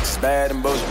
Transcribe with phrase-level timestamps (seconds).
[0.00, 0.88] It's bad and bullshit.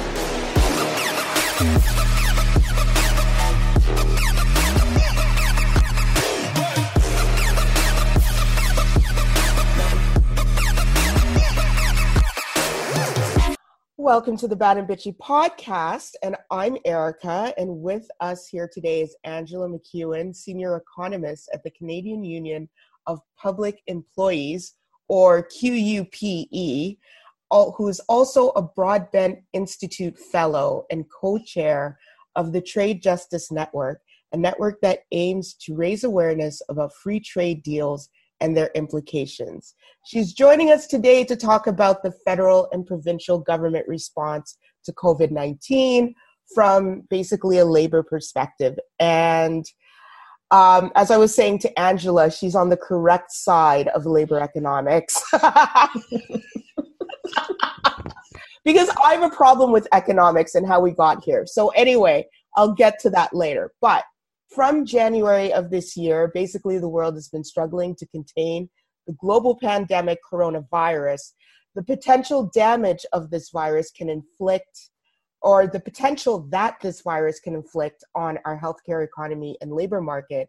[13.95, 17.53] Welcome to the Bad and Bitchy podcast, and I'm Erica.
[17.57, 22.69] And with us here today is Angella MacEwan, senior economist at the Canadian Union
[23.05, 24.75] of Public Employees,
[25.07, 26.99] or CUPE,
[27.51, 31.97] who is also a Broadbent Institute fellow and co-chair
[32.35, 34.01] of the Trade Justice Network,
[34.31, 39.73] a network that aims to raise awareness about free trade deals and their implications.
[40.05, 45.31] She's joining us today to talk about the federal and provincial government response to COVID
[45.31, 46.13] 19
[46.53, 48.77] from basically a labor perspective.
[48.99, 49.65] And
[50.51, 55.21] um, as I was saying to Angella, she's on the correct side of labor economics.
[58.65, 61.45] because I have a problem with economics and how we got here.
[61.45, 62.25] So, anyway,
[62.55, 63.71] I'll get to that later.
[63.81, 64.03] But
[64.53, 68.69] from January of this year, basically the world has been struggling to contain
[69.05, 71.33] the global pandemic coronavirus.
[71.75, 74.89] The potential damage of this virus can inflict,
[75.41, 80.47] or the potential that this virus can inflict on our healthcare economy and labor market,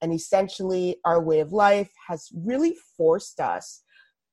[0.00, 3.82] and essentially our way of life has really forced us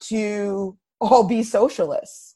[0.01, 2.35] to all be socialists.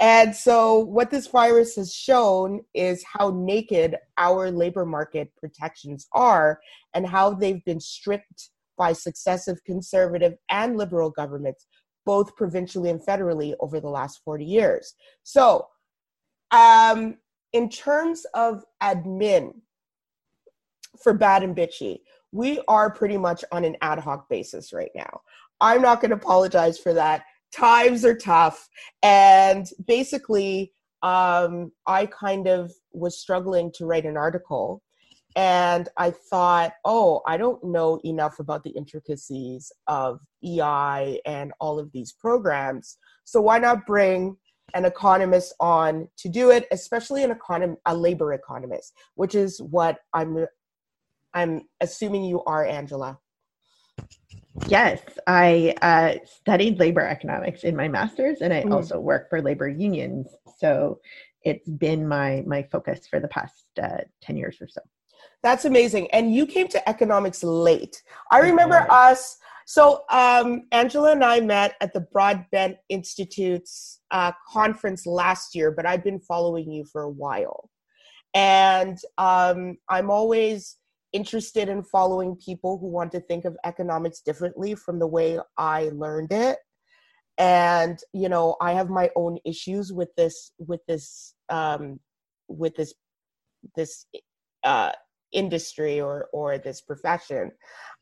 [0.00, 6.58] And so, what this virus has shown is how naked our labor market protections are
[6.94, 11.66] and how they've been stripped by successive conservative and liberal governments,
[12.06, 14.94] both provincially and federally, over the last 40 years.
[15.22, 15.66] So,
[16.50, 17.18] um,
[17.52, 19.52] in terms of admin
[21.02, 21.98] for Bad and Bitchy,
[22.32, 25.20] we are pretty much on an ad hoc basis right now.
[25.60, 28.68] I'm not going to apologize for that times are tough.
[29.02, 34.82] And basically um, i kind of was struggling to write an article.
[35.36, 41.78] And i thought oh i don't know enough about the intricacies of ei and all
[41.78, 42.98] of these programs.
[43.24, 44.36] So why not bring
[44.74, 49.98] an economist on to do it especially an econom- a labor economist which is what
[50.14, 50.46] i'm
[51.34, 53.16] i'm assuming you are angella
[54.66, 58.74] Yes, I uh, studied labor economics in my master's, and I mm.
[58.74, 60.28] also work for labor unions.
[60.58, 61.00] So
[61.42, 64.80] it's been my my focus for the past uh, ten years or so.
[65.42, 66.10] That's amazing.
[66.10, 68.02] And you came to economics late.
[68.30, 69.38] I remember us.
[69.66, 75.86] So um, Angella and I met at the Broadbent Institute's uh, conference last year, but
[75.86, 77.70] I've been following you for a while,
[78.34, 80.76] and um, I'm always
[81.12, 85.90] interested in following people who want to think of economics differently from the way I
[85.92, 86.58] learned it.
[87.38, 92.00] And you know, I have my own issues with this with this um,
[92.48, 92.94] with this
[93.76, 94.06] this
[94.64, 94.92] uh,
[95.32, 97.52] industry or or this profession,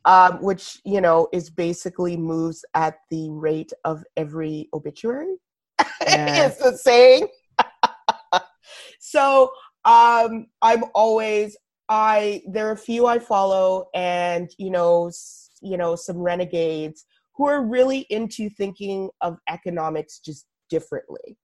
[0.05, 5.37] um, which you know is basically moves at the rate of every obituary.
[6.07, 6.47] Yeah.
[6.47, 7.29] it's the saying.
[9.01, 9.51] so
[9.85, 11.57] um, I'm always
[11.89, 15.11] I there are a few I follow, and you know,
[15.63, 17.05] you know, some renegades
[17.37, 21.39] who are really into thinking of economics just differently.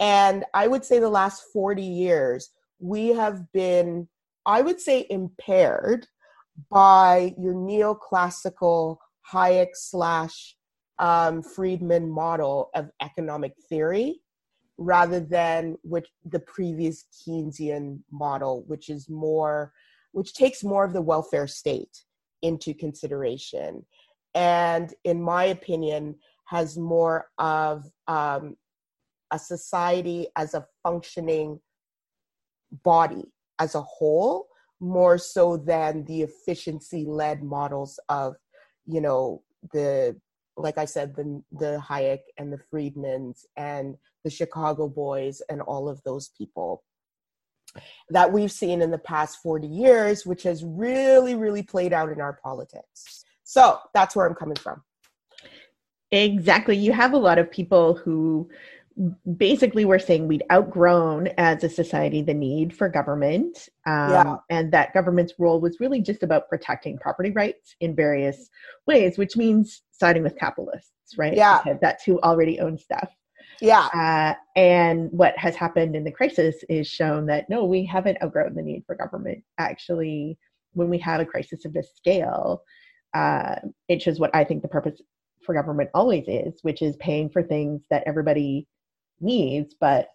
[0.00, 4.08] And I would say the last 40 years, we have been,
[4.46, 6.06] I would say, impaired
[6.70, 8.96] by your neoclassical
[9.32, 10.56] Hayek slash
[10.98, 14.20] um, Friedman model of economic theory
[14.78, 19.72] rather than which the previous Keynesian model, which is more,
[20.12, 22.02] which takes more of the welfare state
[22.42, 23.84] into consideration,
[24.34, 28.56] and in my opinion, has more of um,
[29.30, 31.60] a society as a functioning
[32.82, 33.24] body
[33.58, 34.48] as a whole,
[34.80, 38.34] more so than the efficiency-led models of,
[38.86, 39.42] you know,
[39.72, 40.16] the
[40.56, 45.88] like I said, the the Hayek and the Friedmans and the Chicago Boys and all
[45.88, 46.82] of those people
[48.10, 52.20] that we've seen in the past 40 years, which has really, really played out in
[52.20, 53.24] our politics.
[53.44, 54.82] So that's where I'm coming from.
[56.10, 56.76] Exactly.
[56.76, 58.48] You have a lot of people who
[59.36, 64.36] basically were saying we'd outgrown as a society the need for government um, yeah.
[64.50, 68.48] and that government's role was really just about protecting property rights in various
[68.86, 73.10] ways which means siding with capitalists right yeah because that's who already owns stuff
[73.60, 73.88] yeah.
[73.94, 78.54] Uh, and what has happened in the crisis is shown that no, we haven't outgrown
[78.54, 79.42] the need for government.
[79.58, 80.38] Actually,
[80.72, 82.62] when we have a crisis of this scale,
[83.14, 83.56] uh,
[83.88, 85.00] it shows what I think the purpose
[85.44, 88.66] for government always is, which is paying for things that everybody
[89.20, 90.08] needs, but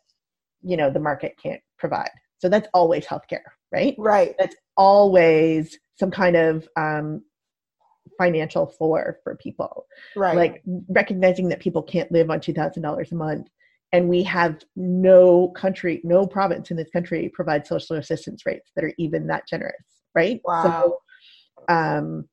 [0.63, 6.12] you know the market can't provide so that's always healthcare right right that's always some
[6.12, 7.21] kind of um,
[8.19, 9.88] financial floor for people.
[10.16, 10.36] Right.
[10.36, 13.48] Like recognizing that people can't live on $2000 a month
[13.92, 18.86] and we have no country no province in this country provides social assistance rates that
[18.86, 19.74] are even that generous
[20.16, 20.42] right?
[20.44, 21.00] Wow.
[21.68, 22.25] so um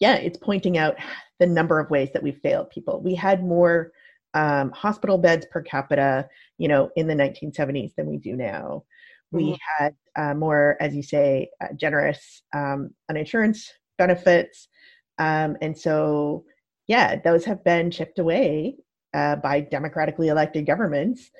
[0.00, 0.96] yeah it's pointing out
[1.38, 3.02] the number of ways that we've failed people.
[3.02, 3.92] We had more
[4.34, 6.28] um, hospital beds per capita
[6.58, 8.84] you know in the 1970s than we do now.
[9.32, 9.84] We mm-hmm.
[9.84, 14.68] had uh, more as you say uh, generous um, uninsurance benefits
[15.18, 16.44] um, and so
[16.88, 18.76] yeah those have been chipped away
[19.16, 21.30] uh, by democratically elected governments.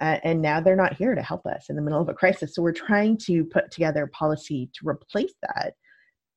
[0.00, 2.54] Uh, and now they're not here to help us in the middle of a crisis.
[2.54, 5.74] So we're trying to put together policy to replace that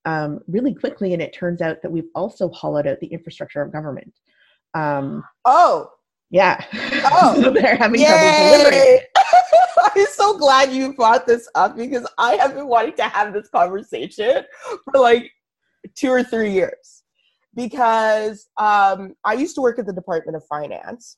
[0.03, 1.13] um, really quickly.
[1.13, 4.13] And it turns out that we've also hollowed out the infrastructure of government.
[4.73, 5.89] Um, oh,
[6.29, 6.65] yeah.
[7.05, 8.07] Oh, so they're having Yay.
[8.07, 8.99] trouble delivering.
[9.95, 13.47] I'm so glad you brought this up because I have been wanting to have this
[13.47, 14.43] conversation
[14.91, 15.31] for like
[15.95, 17.03] two or three years
[17.55, 21.17] because um, I used to work at the Department of Finance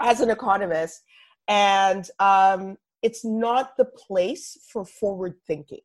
[0.00, 1.02] as an economist,
[1.48, 5.80] and um, it's not the place for forward thinking.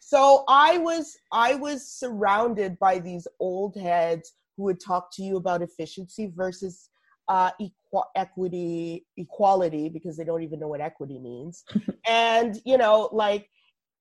[0.00, 5.36] So I was I was surrounded by these old heads who would talk to you
[5.36, 6.88] about efficiency versus
[7.28, 11.64] uh, equ- equity equality because they don't even know what equity means,
[12.06, 13.50] and you know like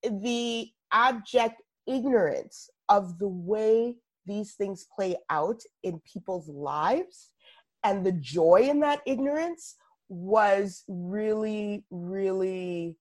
[0.03, 3.95] the abject ignorance of the way
[4.25, 7.31] these things play out in people's lives
[7.83, 9.75] and the joy in that ignorance
[10.09, 12.97] was really really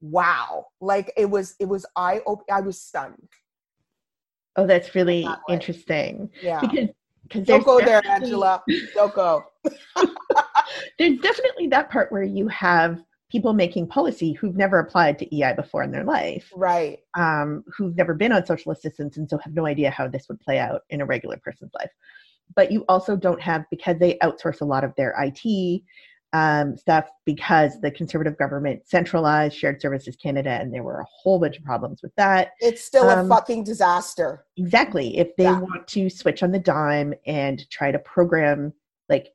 [0.00, 0.66] wow.
[0.80, 2.20] Like it was it was i
[2.50, 3.28] i was stunned.
[4.56, 6.30] Oh that's really interesting.
[6.42, 6.60] Yeah.
[6.60, 6.88] Because
[7.22, 8.60] because don't go there angella.
[8.94, 9.44] don't go.
[10.98, 15.54] There's definitely that part where you have people making policy who've never applied to EI
[15.54, 16.52] before in their life.
[16.54, 16.98] Right.
[17.14, 20.40] Um, who've never been on social assistance and so have no idea how this would
[20.40, 21.90] play out in a regular person's life.
[22.56, 25.82] But you also don't have, because they outsource a lot of their IT
[26.32, 31.38] um, stuff, because the conservative government centralized Shared Services Canada, and there were a whole
[31.38, 32.52] bunch of problems with that.
[32.58, 34.44] It's still um, a fucking disaster.
[34.56, 35.16] Exactly.
[35.16, 35.60] If they yeah.
[35.60, 38.72] want to switch on the dime and try to program
[39.08, 39.28] like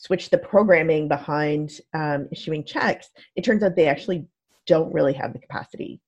[0.00, 4.26] switch the programming behind um, issuing checks, it turns out they actually
[4.66, 6.00] don't really have the capacity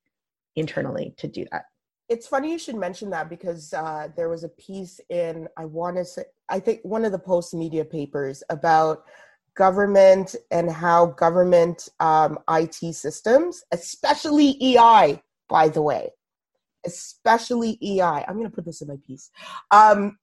[0.57, 1.67] internally to do that.
[2.09, 5.97] It's funny you should mention that because uh, there was a piece in, I want
[5.97, 9.05] to say, I think one of the Postmedia papers about
[9.55, 16.11] government and how government um, IT systems, especially EI, by the way,
[16.87, 19.31] especially EI, I'm going to put this in my piece,
[19.71, 20.19] um,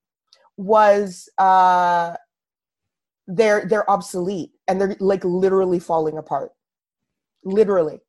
[0.57, 2.15] was uh,
[3.29, 6.51] they're they're obsolete and they're like literally falling apart
[7.43, 7.99] literally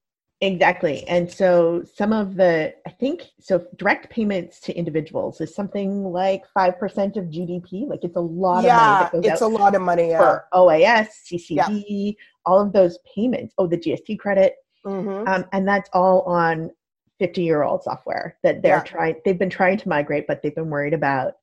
[0.41, 6.05] exactly and so some of the i think so direct payments to individuals is something
[6.05, 9.83] like 5% of gdp like it's a lot yeah, of money it's a lot of
[9.83, 10.19] money yeah.
[10.19, 12.13] for oas ccb yeah.
[12.47, 14.55] all of those payments oh the gst credit
[14.87, 15.29] mm-hmm.
[15.29, 16.71] um, and that's all on
[17.19, 18.83] 50 year old software that they're yeah.
[18.83, 21.35] trying they've been trying to migrate but they've been worried about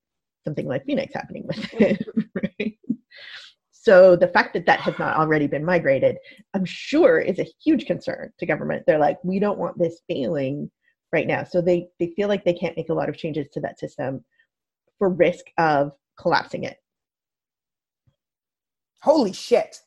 [0.44, 2.77] something like phoenix happening with it right?
[3.88, 6.18] So the fact that that has not already been migrated,
[6.54, 8.84] I'm sure, is a huge concern to government.
[8.86, 10.70] They're like, we don't want this failing
[11.14, 11.46] right now.
[11.46, 14.26] So they they feel like they can't make a lot of changes to that system
[15.00, 16.76] for risk of collapsing it.
[19.04, 19.80] Holy shit.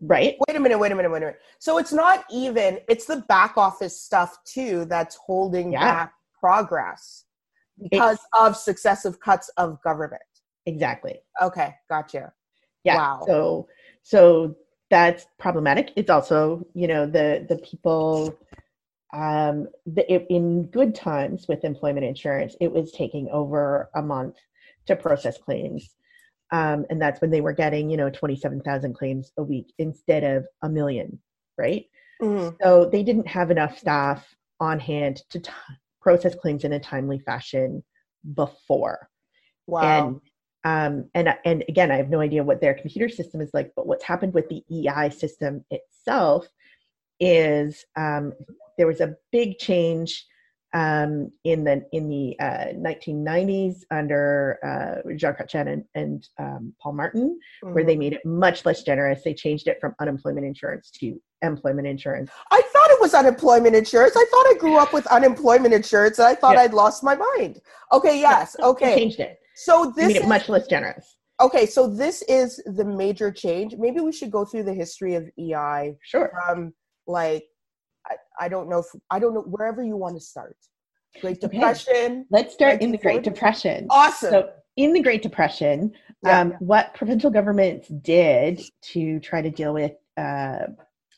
[0.00, 0.36] Right?
[0.46, 1.40] Wait a minute, wait a minute, wait a minute.
[1.58, 5.80] So it's not even, it's the back office stuff too that's holding yeah.
[5.80, 7.24] back progress
[7.82, 10.22] because it's, of successive cuts of government.
[10.66, 11.18] Exactly.
[11.42, 12.32] Okay, gotcha
[12.84, 13.22] yeah wow.
[13.26, 13.68] so
[14.02, 14.56] so
[14.90, 15.92] that's problematic.
[15.96, 18.36] It's also you know the the people
[19.12, 24.36] um the, it, in good times with employment insurance it was taking over a month
[24.86, 25.94] to process claims.
[26.52, 30.46] Um, and that's when they were getting you know 27000 claims a week instead of
[30.62, 31.18] a million
[31.56, 31.86] right?
[32.20, 32.56] Mm-hmm.
[32.62, 34.26] so they didn't have enough staff
[34.60, 35.50] on hand to t-
[36.02, 37.82] process claims in a timely fashion
[38.34, 39.08] before.
[39.66, 39.80] Wow.
[40.08, 40.20] And
[40.64, 43.72] um, and and again, I have no idea what their computer system is like.
[43.74, 46.46] But what's happened with the EI system itself
[47.18, 48.32] is um,
[48.76, 50.26] there was a big change
[50.72, 56.92] um, in the in the uh, 1990s under uh, Jean Chrétien and, and um, Paul
[56.92, 57.74] Martin, mm-hmm.
[57.74, 58.00] where they mm-hmm.
[58.00, 59.22] made it much less generous.
[59.24, 62.30] They changed it from unemployment insurance to employment insurance.
[62.50, 64.14] I thought it was unemployment insurance.
[64.14, 66.62] I thought I grew up with unemployment insurance, and I thought yeah.
[66.62, 67.60] I'd lost my mind.
[67.92, 68.94] Okay, yes, okay.
[68.94, 69.39] They changed it.
[69.56, 71.16] So this much less generous.
[71.40, 73.74] okay, so this is the major change.
[73.76, 75.96] Maybe we should go through the history of EI.
[76.02, 76.30] Sure.
[76.46, 76.72] From
[77.06, 77.44] like,
[78.06, 80.56] I, I don't know if I don't know wherever you want to start.
[81.20, 81.94] Great Depression.
[81.94, 82.24] Okay.
[82.30, 83.86] Let's start in the Great Depression.
[83.90, 84.30] Awesome.
[84.30, 85.92] So in the Great Depression,
[86.24, 86.40] yeah.
[86.40, 90.66] um, what provincial governments did to try to deal with uh,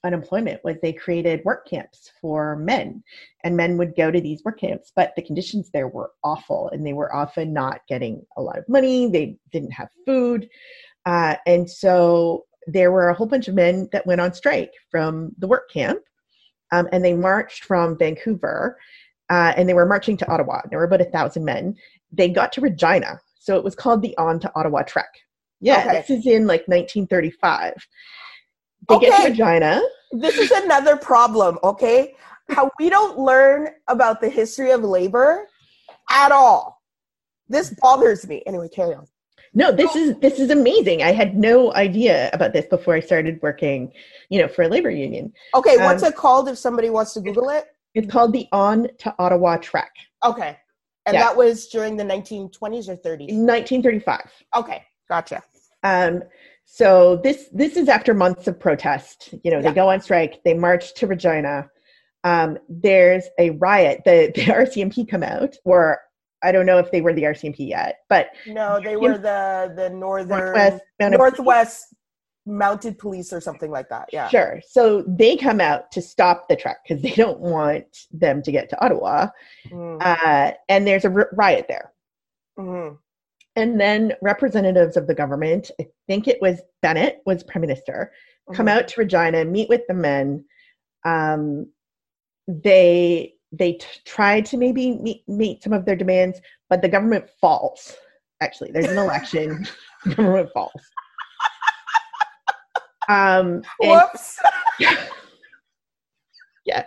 [0.04, 3.02] unemployment was they created work camps for men
[3.44, 6.84] and men would go to these work camps but the conditions there were awful and
[6.84, 10.48] they were often not getting a lot of money they didn't have food
[11.06, 15.32] uh, and so there were a whole bunch of men that went on strike from
[15.38, 16.00] the work camp
[16.72, 18.78] um, and they marched from vancouver
[19.30, 21.74] uh, and they were marching to ottawa there were about a thousand men.
[22.10, 25.10] They got to regina so it was called the on to ottawa trek.
[25.60, 26.00] Yeah okay.
[26.00, 27.74] this is in like 1935
[28.88, 29.06] they okay.
[29.06, 29.82] get to Regina.
[30.12, 32.14] This is another problem, okay?
[32.50, 35.48] How we don't learn about the history of labor
[36.10, 36.82] at all.
[37.48, 38.42] This bothers me.
[38.46, 39.06] Anyway, carry on.
[39.54, 41.02] No, this is this is amazing.
[41.02, 43.92] I had no idea about this before I started working,
[44.30, 45.32] you know, for a labor union.
[45.54, 47.66] Okay, what's um, it called if somebody wants to Google it?
[47.94, 49.92] It's called the On to Ottawa Trek.
[50.24, 50.56] Okay.
[51.04, 51.24] And yeah.
[51.24, 53.34] that was during the 1920s or 30s?
[53.34, 54.20] 1935.
[54.56, 55.42] Okay, gotcha.
[55.82, 56.22] Um,
[56.74, 59.34] so this this is after months of protest.
[59.44, 59.68] You know, yeah.
[59.68, 61.68] they go on strike, they march to Regina.
[62.24, 64.00] Um, there's a riot.
[64.06, 66.00] The, the RCMP come out, or
[66.42, 69.90] I don't know if they were the RCMP yet, but no, they were the the
[69.90, 71.94] northern northwest, northwest
[72.46, 74.08] mounted police or something like that.
[74.10, 74.62] Yeah, sure.
[74.66, 78.70] So they come out to stop the truck because they don't want them to get
[78.70, 79.26] to Ottawa,
[79.70, 79.98] mm.
[80.00, 81.92] uh, and there's a riot there.
[82.58, 82.96] Mm-hmm.
[83.54, 88.12] And then representatives of the government, I think it was Bennett was prime minister,
[88.48, 88.56] mm-hmm.
[88.56, 90.44] come out to Regina, meet with the men.
[91.04, 91.66] Um,
[92.48, 96.40] they they t- tried to maybe meet, meet some of their demands,
[96.70, 97.94] but the government falls.
[98.40, 99.66] Actually, there's an election,
[100.16, 100.72] government falls.
[103.08, 104.38] Um, Whoops.
[106.64, 106.86] yeah.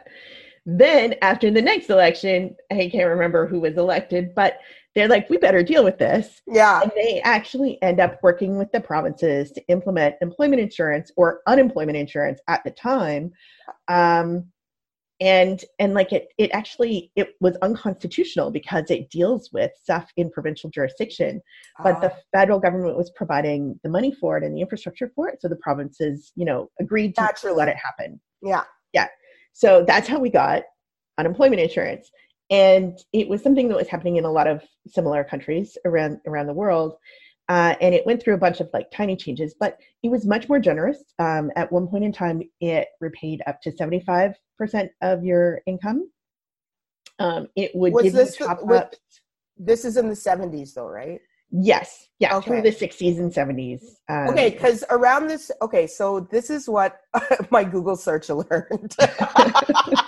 [0.66, 4.58] Then after the next election, I can't remember who was elected, but
[4.96, 6.42] they're like, we better deal with this.
[6.48, 6.82] Yeah.
[6.82, 11.98] And they actually end up working with the provinces to implement employment insurance or unemployment
[11.98, 13.32] insurance at the time.
[13.90, 14.46] Um,
[15.22, 20.30] and and like it it actually it was unconstitutional because it deals with stuff in
[20.30, 21.42] provincial jurisdiction
[21.82, 22.18] but uh, the ah.
[22.34, 25.56] federal government was providing the money for it and the infrastructure for it so the
[25.58, 27.56] provinces you know agreed to naturally.
[27.56, 29.08] let it happen yeah yeah
[29.54, 30.64] so that's how we got
[31.18, 32.12] unemployment insurance
[32.50, 36.48] and it was something that was happening in a lot of similar countries around around
[36.48, 36.98] the world
[37.48, 40.50] uh, and it went through a bunch of like tiny changes but it was much
[40.50, 41.04] more generous.
[41.20, 44.34] Um, at one point in time it repaid up to 75%
[45.02, 46.10] of your income.
[47.20, 48.96] Um, it would was give this you top the, up
[49.58, 51.22] this is in the 70s though right?
[51.52, 52.08] Yes.
[52.20, 52.48] Yeah okay.
[52.48, 57.00] through the 60s and 70s um, okay because around this okay so this is what
[57.52, 58.96] my google search learned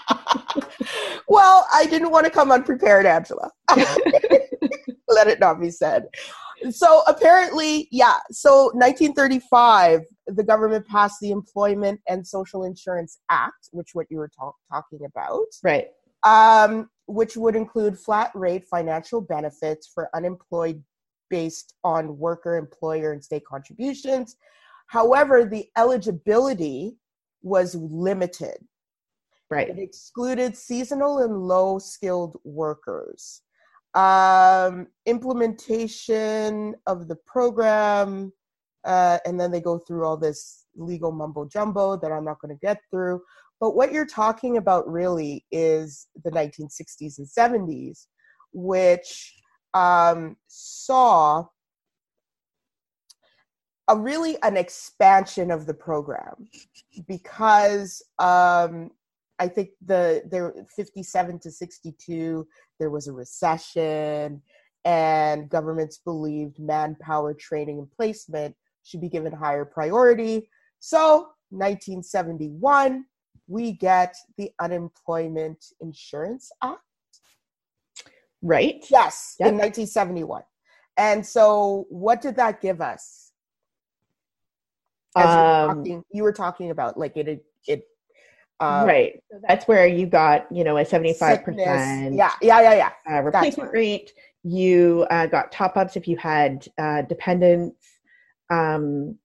[1.27, 3.49] well, I didn't want to come unprepared, Angella.
[5.09, 6.07] Let it not be said.
[6.71, 8.17] So apparently, yeah.
[8.31, 14.29] So 1935, the government passed the Employment and Social Insurance Act, which what you were
[14.29, 15.87] talk- talking about, right?
[16.23, 20.83] Um, which would include flat rate financial benefits for unemployed
[21.29, 24.35] based on worker, employer, and state contributions.
[24.87, 26.97] However, the eligibility
[27.43, 28.57] was limited
[29.49, 29.69] Right.
[29.69, 33.41] It excluded seasonal and low skilled workers.
[33.93, 38.33] Um, implementation of the program,
[38.85, 42.55] uh, and then they go through all this legal mumbo jumbo that I'm not going
[42.55, 43.21] to get through.
[43.59, 48.05] But what you're talking about really is the 1960s and 70s,
[48.53, 49.33] which
[49.73, 51.45] um, saw
[53.87, 56.47] a really an expansion of the program
[57.07, 58.91] because um,
[59.39, 62.47] I think the there 57 to 62
[62.79, 64.41] there was a recession
[64.85, 70.49] and governments believed manpower training and placement should be given higher priority.
[70.79, 73.05] So, 1971
[73.47, 76.81] we get the Unemployment Insurance Act.
[78.41, 78.85] Right?
[78.89, 79.49] Yes, yep.
[79.49, 80.43] in 1971.
[80.97, 83.31] And so what did that give us?
[85.15, 87.83] As um, you, were talking, you were talking about like it it
[88.59, 89.21] um, right.
[89.31, 92.17] So that's where you got, you know, a 75%.
[92.17, 92.91] Yeah, yeah, yeah, yeah.
[93.17, 94.13] Uh, replacement rate.
[94.43, 97.85] You uh, got top ups if you had uh, dependents.
[98.49, 99.17] Um,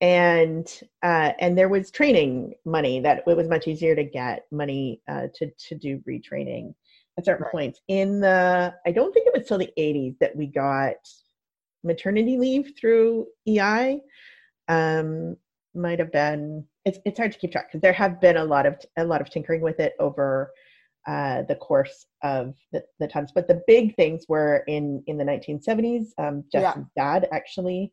[0.00, 5.00] and uh, and there was training money that it was much easier to get money
[5.08, 6.74] uh, to to do retraining
[7.18, 7.52] at certain right.
[7.52, 10.96] points in the i don't think it was till the 80s that we got
[11.82, 14.00] maternity leave through EI
[14.68, 15.36] um,
[15.76, 16.64] might have been.
[16.84, 19.20] It's it's hard to keep track because there have been a lot of a lot
[19.20, 20.52] of tinkering with it over
[21.06, 23.30] uh, the course of the, the times.
[23.34, 26.08] But the big things were in in the 1970s.
[26.18, 27.20] Um, Justin's yeah.
[27.20, 27.92] dad actually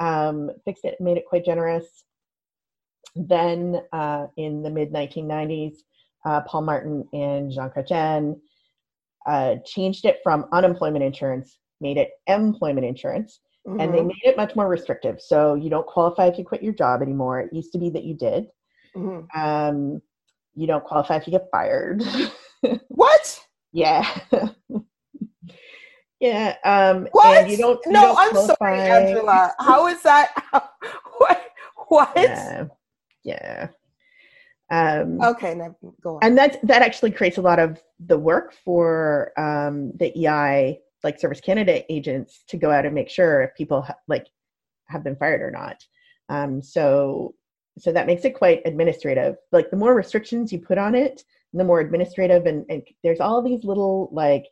[0.00, 2.04] um, fixed it, made it quite generous.
[3.14, 5.76] Then uh, in the mid 1990s,
[6.24, 8.38] uh, Paul Martin and Jean Chrétien
[9.26, 13.80] uh, changed it from unemployment insurance, made it employment insurance, mm-hmm.
[13.80, 14.08] and they mm-hmm.
[14.08, 15.20] made it much more restrictive.
[15.20, 17.40] So you don't qualify if you quit your job anymore.
[17.40, 18.48] It used to be that you did.
[18.96, 19.40] Mm-hmm.
[19.40, 20.02] Um,
[20.54, 22.02] you don't qualify if you get fired.
[22.88, 23.40] what?
[23.72, 24.06] Yeah.
[26.20, 26.56] yeah.
[26.64, 27.48] Um, what?
[27.48, 27.80] you don't.
[27.86, 29.52] You no, don't I'm sorry, Angella.
[29.58, 30.34] How is that?
[31.18, 31.42] what?
[31.88, 32.12] What?
[32.16, 32.64] Yeah.
[33.24, 33.68] yeah.
[34.70, 36.20] Um, okay, now go on.
[36.22, 41.20] And that that actually creates a lot of the work for um, the EI, like
[41.20, 44.26] Service Canada agents, to go out and make sure if people ha- like
[44.88, 45.84] have been fired or not.
[46.28, 47.34] Um, so
[47.78, 49.36] so that makes it quite administrative.
[49.50, 53.42] Like the more restrictions you put on it, the more administrative, and, and there's all
[53.42, 54.44] these little like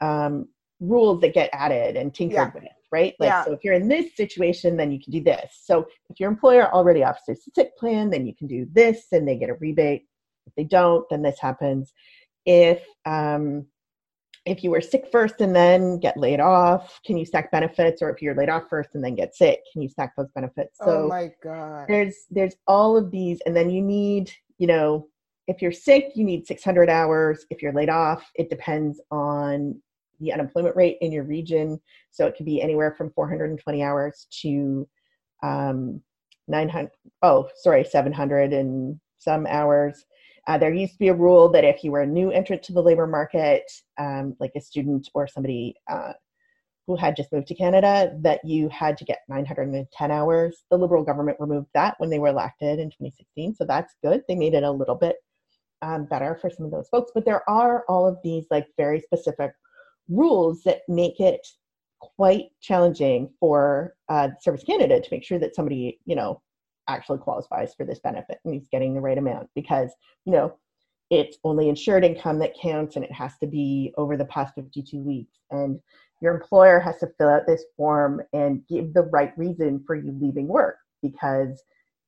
[0.00, 0.48] um,
[0.80, 2.50] rules that get added and tinkered yeah.
[2.54, 3.14] with right?
[3.18, 3.44] Like, yeah.
[3.44, 5.60] so if you're in this situation, then you can do this.
[5.62, 9.26] So if your employer already offers a sick plan, then you can do this and
[9.26, 10.06] they get a rebate.
[10.46, 11.92] If they don't, then this happens.
[12.44, 13.66] If um,
[14.46, 18.00] if you were sick first and then get laid off, can you stack benefits?
[18.02, 20.78] Or if you're laid off first and then get sick, can you stack those benefits?
[20.78, 21.86] So oh my god.
[21.88, 25.08] There's there's all of these, and then you need, you know,
[25.46, 27.44] if you're sick, you need 600 hours.
[27.50, 29.80] If you're laid off, it depends on
[30.20, 31.80] the unemployment rate in your region.
[32.10, 34.88] So it could be anywhere from 420 hours to
[35.42, 36.00] um,
[36.48, 36.90] 900,
[37.22, 40.04] oh, sorry, 700 and some hours.
[40.46, 42.72] Uh, there used to be a rule that if you were a new entrant to
[42.72, 46.12] the labor market, um, like a student or somebody uh,
[46.86, 50.64] who had just moved to Canada, that you had to get 910 hours.
[50.70, 54.22] The Liberal government removed that when they were elected in 2016, so that's good.
[54.26, 55.16] They made it a little bit
[55.82, 59.00] um, better for some of those folks, but there are all of these like very
[59.00, 59.52] specific
[60.08, 61.46] rules that make it
[62.00, 66.42] quite challenging for uh, Service Canada to make sure that somebody, you know,
[66.94, 69.90] actually qualifies for this benefit and he's getting the right amount because,
[70.24, 70.54] you know,
[71.10, 74.98] it's only insured income that counts and it has to be over the past 52
[74.98, 75.38] weeks.
[75.50, 75.80] And
[76.20, 80.16] your employer has to fill out this form and give the right reason for you
[80.20, 81.62] leaving work because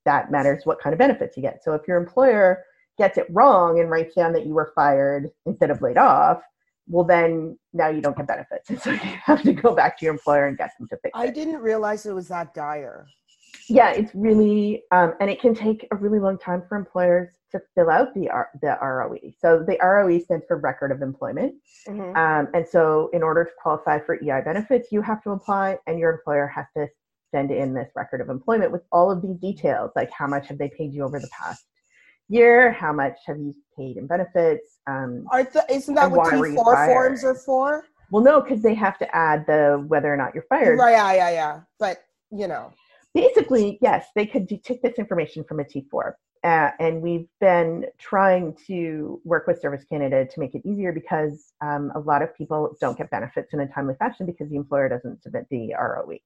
[0.05, 1.64] that matters what kind of benefits you get.
[1.64, 2.62] So if your employer
[2.99, 6.42] gets it wrong and writes down that you were fired instead of laid off,
[6.88, 10.05] well then now you don't get benefits and so you have to go back to
[10.05, 13.07] your employer and get them to fix it i didn't realize it was that dire
[13.73, 17.61] yeah it's really um, and it can take a really long time for employers to
[17.75, 21.55] fill out the R- the roe so the roe stands for record of employment
[21.89, 22.17] mm-hmm.
[22.17, 25.99] um, and so in order to qualify for ei benefits you have to apply and
[25.99, 26.87] your employer has to
[27.31, 30.59] send in this record of employment with all of these details like how much have
[30.59, 31.65] they paid you over the past
[32.33, 32.73] year?
[32.73, 34.79] How much have you paid in benefits?
[34.87, 37.85] Um, are the, isn't that what T4 forms are for?
[38.11, 40.79] Well, no, because they have to add the whether or not you're fired.
[40.79, 41.61] Right, yeah, yeah, yeah.
[41.79, 42.73] But, you know.
[43.14, 46.12] Basically, yes, they could take this information from a T4.
[46.44, 51.53] Uh, and we've been trying to work with Service Canada to make it easier because
[51.61, 54.88] um, a lot of people don't get benefits in a timely fashion because the employer
[54.88, 56.18] doesn't submit the ROE.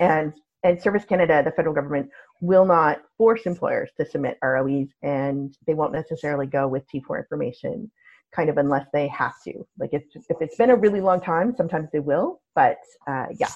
[0.00, 5.56] And and Service Canada, the federal government, will not force employers to submit ROEs, and
[5.66, 7.90] they won't necessarily go with T4 information,
[8.34, 9.66] kind of unless they have to.
[9.78, 13.52] Like if if it's been a really long time, sometimes they will, but uh, yeah.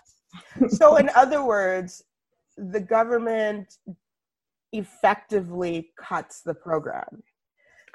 [0.68, 2.02] so, in other words,
[2.56, 3.76] the government
[4.72, 7.22] effectively cuts the program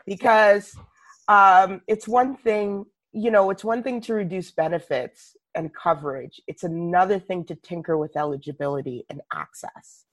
[0.05, 0.75] because
[1.27, 6.39] um, it's one thing you know it's one thing to reduce benefits and coverage.
[6.47, 10.05] It's another thing to tinker with eligibility and access.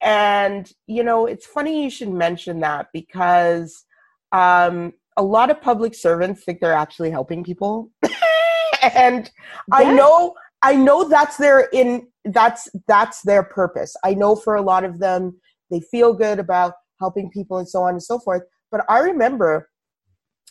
[0.00, 3.84] And, you know, it's funny you should mention that because
[4.30, 7.90] um, a lot of public servants think they're actually helping people.
[8.94, 9.28] and
[9.72, 13.94] I know I know that's their in that's that's their purpose.
[14.04, 15.38] I know for a lot of them
[15.70, 18.42] they feel good about helping people and so on and so forth.
[18.70, 19.68] But I remember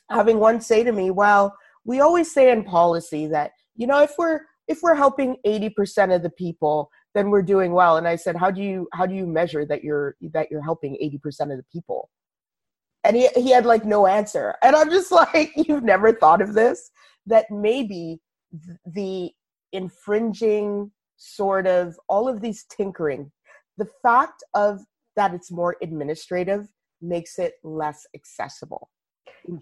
[0.10, 1.56] having one say to me, well,
[1.88, 6.22] we always say in policy that you know if we're if we're helping 80% of
[6.22, 9.26] the people then we're doing well and i said how do you how do you
[9.26, 12.10] measure that you're that you're helping 80% of the people
[13.04, 16.54] and he, he had like no answer and i'm just like you've never thought of
[16.54, 16.92] this
[17.26, 18.20] that maybe
[18.86, 19.32] the
[19.72, 23.32] infringing sort of all of these tinkering
[23.78, 24.82] the fact of
[25.16, 26.68] that it's more administrative
[27.02, 28.90] makes it less accessible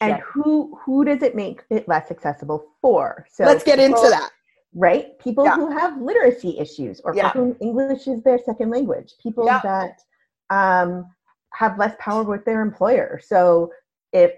[0.02, 4.10] and who who does it make it less accessible for so let's get people, into
[4.10, 4.32] that
[4.76, 5.18] right?
[5.20, 5.56] People yeah.
[5.56, 7.32] who have literacy issues or yeah.
[7.32, 9.62] for whom English is their second language, people yeah.
[9.64, 10.02] that
[10.50, 11.10] um,
[11.54, 13.20] have less power with their employer.
[13.24, 13.72] So
[14.12, 14.34] if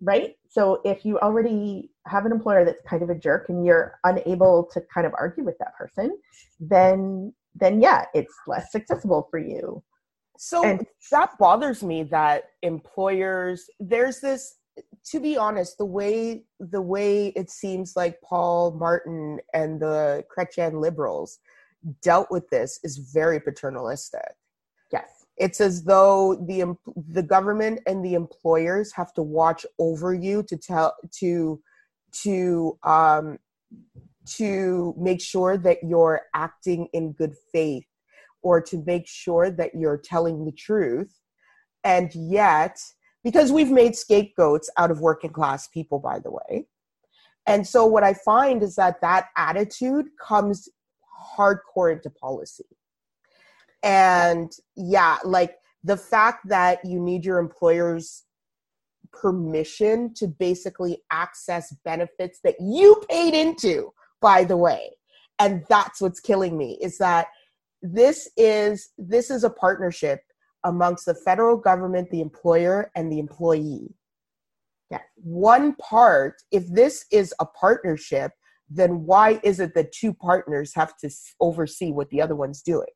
[0.00, 3.98] right, so if you already have an employer that's kind of a jerk and you're
[4.04, 6.16] unable to kind of argue with that person,
[6.60, 9.82] then then yeah, it's less accessible for you.
[10.36, 14.56] So and, that bothers me that employers there's this
[15.06, 20.80] to be honest, the way the way it seems like Paul Martin and the Chrétien
[20.80, 21.38] liberals
[22.02, 24.34] dealt with this is very paternalistic.
[24.92, 25.26] Yes.
[25.36, 26.76] It's as though the
[27.08, 31.60] the government and the employers have to watch over you to tell to
[32.22, 33.38] to um
[34.26, 37.84] to make sure that you're acting in good faith
[38.42, 41.20] or to make sure that you're telling the truth
[41.84, 42.78] and yet
[43.22, 46.66] because we've made scapegoats out of working class people, by the way.
[47.46, 50.68] And so what I find is that that attitude comes
[51.36, 52.64] hardcore into policy.
[53.82, 58.24] And yeah, like the fact that you need your employer's
[59.20, 64.90] permission to basically access benefits that you paid into, by the way.
[65.38, 67.28] And that's what's killing me is that
[67.82, 70.20] this is this is a partnership
[70.64, 73.94] amongst the federal government, the employer, and the employee.
[74.90, 75.00] Yeah.
[75.16, 78.32] One part, if this is a partnership,
[78.70, 82.86] then why is it that two partners have to oversee what the other one's doing?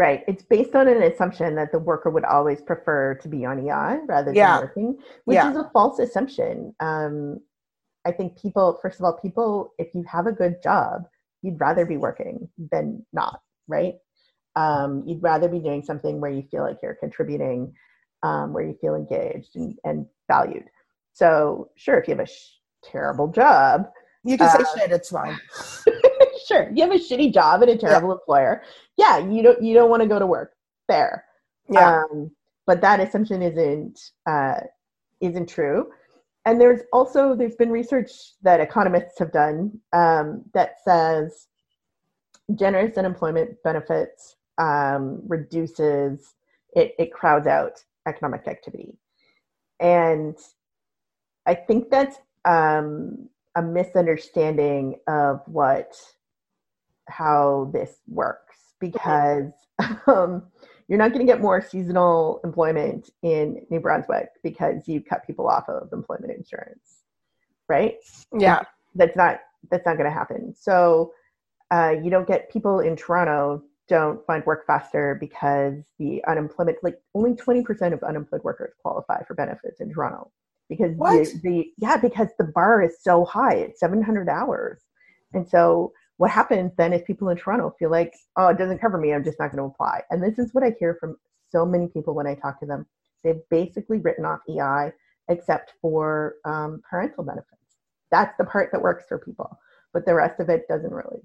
[0.00, 0.24] Right.
[0.26, 4.00] It's based on an assumption that the worker would always prefer to be on EI
[4.06, 4.60] rather than yeah.
[4.60, 5.50] working, which yeah.
[5.50, 6.74] is a false assumption.
[6.80, 7.40] Um,
[8.06, 11.06] I think people, first of all, people, if you have a good job,
[11.42, 13.96] you'd rather be working than not, right?
[14.56, 17.72] um, you'd rather be doing something where you feel like you're contributing
[18.22, 20.62] um, where you feel engaged and, and, valued
[21.12, 23.90] so sure if you have a sh- terrible job
[24.22, 25.36] you can uh, say shit it's fine
[26.50, 28.14] sure you have a shitty job and a terrible yeah.
[28.14, 28.62] employer.
[28.96, 30.52] Yeah you don't you don't want to go to work.
[30.86, 31.24] Fair.
[31.68, 32.02] Yeah.
[32.02, 32.30] Um,
[32.66, 34.60] but that assumption isn't uh,
[35.20, 35.90] isn't true.
[36.46, 38.10] And there's also there's been research
[38.42, 41.48] that economists have done um, that says
[42.54, 46.34] generous unemployment benefits um, reduces
[46.74, 48.96] it, it crowds out economic activity.
[49.80, 50.36] And
[51.46, 55.96] i think that's um, a misunderstanding of what
[57.10, 59.52] how this works because
[60.06, 60.42] um,
[60.88, 65.48] you're not going to get more seasonal employment in new brunswick because you cut people
[65.48, 67.02] off of employment insurance
[67.68, 67.96] right
[68.38, 68.62] yeah
[68.94, 71.12] that's not that's not going to happen so
[71.72, 76.98] uh, you don't get people in toronto don't find work faster because the unemployment, like
[77.14, 80.30] only 20% of unemployed workers qualify for benefits in Toronto.
[80.68, 84.80] Because the, the, yeah, because the bar is so high, it's 700 hours.
[85.32, 88.98] And so what happens then is people in Toronto feel like, oh, it doesn't cover
[88.98, 90.02] me, I'm just not going to apply.
[90.10, 91.16] And this is what I hear from
[91.48, 92.84] so many people when I talk to them.
[93.24, 94.92] They've basically written off EI
[95.30, 97.56] except for um, parental benefits.
[98.10, 99.48] That's the part that works for people,
[99.94, 101.22] but the rest of it doesn't really.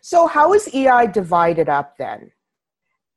[0.00, 2.30] So, how is EI divided up then?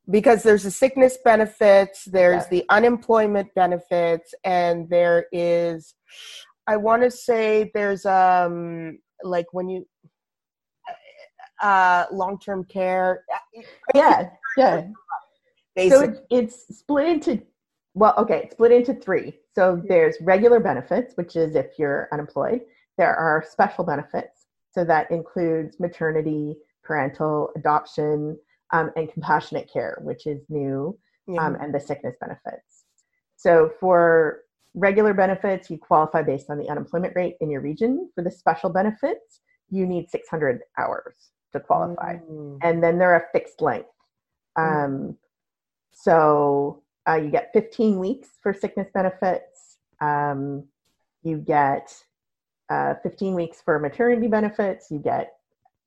[0.10, 2.50] Because there's the sickness benefits, there's yeah.
[2.50, 5.94] the unemployment benefits, and there is,
[6.66, 9.86] I want to say, there's um like when you
[11.62, 13.24] uh long-term care.
[13.96, 14.88] Yeah, yeah.
[15.76, 15.90] Basically.
[15.90, 17.42] So it's, it's split into
[17.98, 19.34] well, okay, it's split into three.
[19.56, 22.62] So there's regular benefits, which is if you're unemployed.
[22.98, 28.38] There are special benefits, so that includes maternity, parental, adoption,
[28.72, 30.98] um, and compassionate care, which is new,
[31.40, 32.86] um, and the sickness benefits.
[33.36, 34.42] So for
[34.76, 38.12] regular benefits, you qualify based on the unemployment rate in your region.
[38.14, 42.18] For the special benefits, you need 600 hours to qualify.
[42.18, 42.60] Mm.
[42.62, 43.90] And then they're a fixed length.
[44.58, 44.86] Mm.
[44.86, 45.18] Um,
[45.92, 49.78] so uh, you get 15 weeks for sickness benefits.
[50.02, 50.66] Um,
[51.24, 51.94] you get
[52.70, 54.92] uh, 15 weeks for maternity benefits.
[54.92, 55.34] You get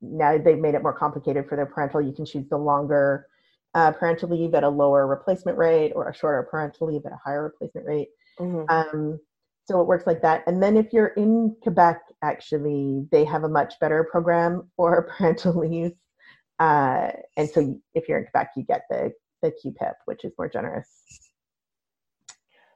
[0.02, 2.00] now they've made it more complicated for their parental.
[2.00, 3.26] You can choose the longer
[3.74, 7.20] uh, parental leave at a lower replacement rate or a shorter parental leave at a
[7.22, 8.08] higher replacement rate.
[8.38, 8.64] Mm-hmm.
[8.68, 9.20] Um,
[9.64, 10.42] so it works like that.
[10.46, 15.58] And then if you're in Quebec, actually, they have a much better program for parental
[15.58, 15.92] leave.
[16.58, 20.48] Uh, and so if you're in Quebec, you get the the QPIP, which is more
[20.48, 20.88] generous.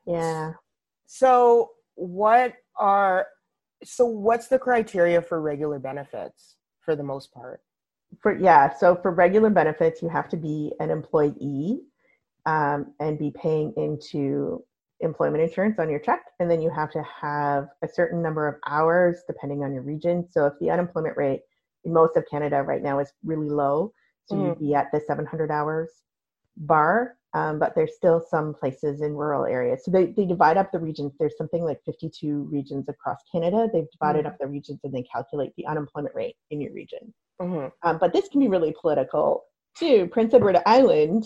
[0.07, 0.53] Yeah.
[1.07, 3.27] So what are
[3.83, 7.61] so what's the criteria for regular benefits for the most part?
[8.21, 11.81] For yeah, so for regular benefits, you have to be an employee
[12.47, 14.65] um, and be paying into
[15.01, 18.57] employment insurance on your check, and then you have to have a certain number of
[18.67, 20.27] hours depending on your region.
[20.31, 21.41] So if the unemployment rate
[21.85, 23.93] in most of Canada right now is really low.
[24.27, 24.47] So mm-hmm.
[24.47, 25.91] you'd be at the 700 hours
[26.57, 29.85] bar, um, but there's still some places in rural areas.
[29.85, 31.13] So they, they divide up the regions.
[31.19, 33.69] There's something like 52 regions across Canada.
[33.73, 34.29] They've divided mm-hmm.
[34.29, 37.13] up the regions and they calculate the unemployment rate in your region.
[37.41, 37.89] Mm-hmm.
[37.89, 39.45] Um, but this can be really political
[39.77, 40.07] too.
[40.07, 41.25] Prince Edward Island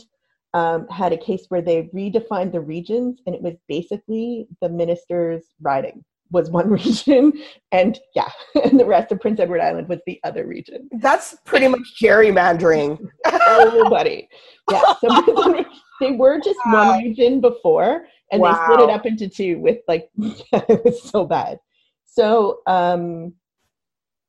[0.55, 5.45] um, had a case where they redefined the regions and it was basically the minister's
[5.61, 7.33] riding was one region
[7.73, 8.29] and yeah
[8.65, 12.99] and the rest of prince edward island was the other region that's pretty much gerrymandering
[13.47, 14.29] everybody
[14.71, 15.65] yeah so
[16.01, 16.91] they were just wow.
[16.91, 18.53] one region before and wow.
[18.53, 21.59] they split it up into two with like it was so bad
[22.05, 23.33] so um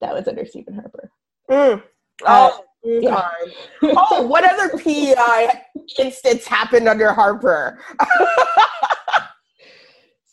[0.01, 1.11] that was under stephen harper
[1.49, 1.83] mm.
[2.25, 3.29] Uh, oh, yeah.
[3.83, 5.49] oh, what other PEI
[5.97, 7.79] instance happened under Harper?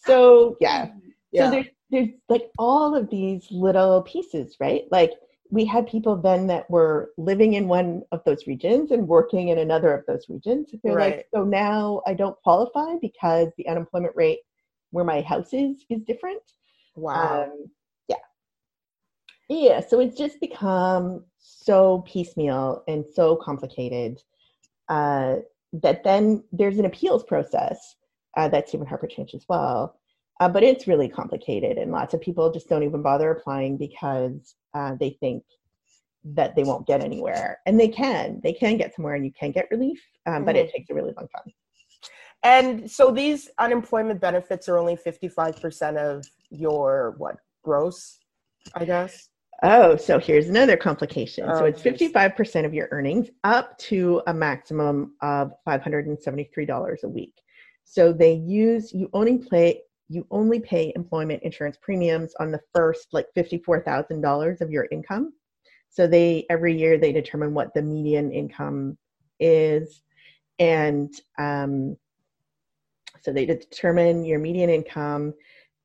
[0.04, 0.90] so yeah,
[1.32, 1.46] yeah.
[1.46, 4.84] So there's there's like all of these little pieces, right?
[4.90, 5.12] Like
[5.50, 9.58] we had people then that were living in one of those regions and working in
[9.58, 10.70] another of those regions.
[10.82, 11.16] They're right.
[11.18, 14.40] like, so now I don't qualify because the unemployment rate
[14.90, 16.42] where my house is is different.
[16.96, 17.44] Wow.
[17.44, 17.70] Um,
[19.48, 19.80] yeah.
[19.80, 24.20] So it's just become so piecemeal and so complicated
[24.88, 25.36] uh,
[25.72, 27.96] that then there's an appeals process
[28.36, 29.98] uh, that Stephen Harper changed as well.
[30.38, 34.54] Uh, but it's really complicated, and lots of people just don't even bother applying because
[34.74, 35.42] uh, they think
[36.24, 37.58] that they won't get anywhere.
[37.64, 40.44] And they can, they can get somewhere, and you can get relief, um, mm-hmm.
[40.44, 40.76] but it mm-hmm.
[40.76, 41.54] takes a really long time.
[42.42, 48.18] And so these unemployment benefits are only 55% of your what gross,
[48.74, 49.30] I guess?
[49.62, 51.48] Oh, so here's another complication.
[51.48, 57.40] Oh, so it's 55% of your earnings up to a maximum of $573 a week.
[57.84, 63.08] So they use you only play you only pay employment insurance premiums on the first
[63.12, 65.32] like $54,000 of your income.
[65.88, 68.98] So they every year they determine what the median income
[69.40, 70.02] is,
[70.58, 71.96] and um,
[73.22, 75.32] so they determine your median income,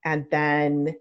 [0.04, 0.94] and then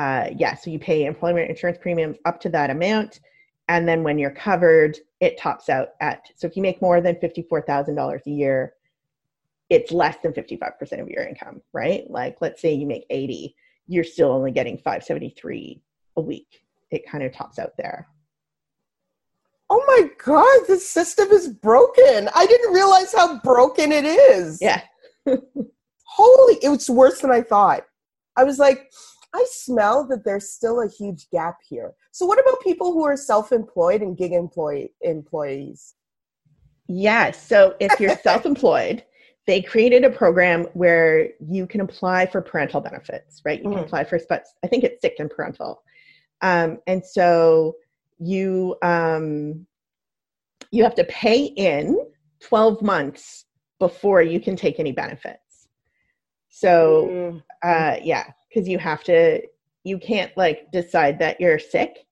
[0.00, 3.20] uh, yeah, so you pay employment insurance premiums up to that amount,
[3.68, 7.20] and then when you're covered, it tops out at so if you make more than
[7.20, 8.72] fifty-four thousand dollars a year,
[9.68, 12.10] it's less than 55% of your income, right?
[12.10, 13.54] Like let's say you make 80,
[13.88, 15.82] you're still only getting 573
[16.16, 16.62] a week.
[16.90, 18.08] It kind of tops out there.
[19.68, 22.30] Oh my god, this system is broken.
[22.34, 24.58] I didn't realize how broken it is.
[24.62, 24.80] Yeah.
[26.06, 27.84] Holy, it was worse than I thought.
[28.34, 28.90] I was like,
[29.34, 31.92] I smell that there's still a huge gap here.
[32.10, 35.94] So what about people who are self-employed and gig employee employees?
[36.88, 39.04] Yeah, so if you're self-employed,
[39.46, 43.58] they created a program where you can apply for parental benefits, right?
[43.58, 43.78] You mm-hmm.
[43.78, 45.82] can apply for, but I think it's sick and parental.
[46.42, 47.76] Um, and so
[48.18, 49.66] you um,
[50.70, 51.98] you have to pay in
[52.40, 53.46] 12 months
[53.78, 55.68] before you can take any benefits.
[56.48, 57.38] So mm-hmm.
[57.62, 59.40] uh, yeah, because you have to,
[59.84, 62.06] you can't like decide that you're sick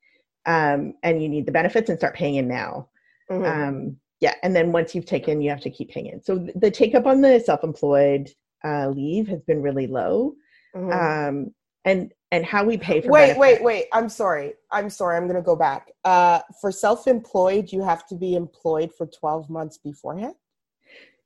[0.47, 2.89] um, and you need the benefits and start paying in now.
[3.31, 3.45] Mm-hmm.
[3.45, 6.23] Um, yeah and then once you've taken you have to keep paying in.
[6.23, 8.29] so the take up on the self-employed
[8.65, 10.35] uh, leave has been really low
[10.75, 10.93] mm-hmm.
[10.93, 15.25] um, and and how we pay for wait wait wait i'm sorry i'm sorry i'm
[15.25, 19.79] going to go back uh, for self-employed you have to be employed for 12 months
[19.79, 20.35] beforehand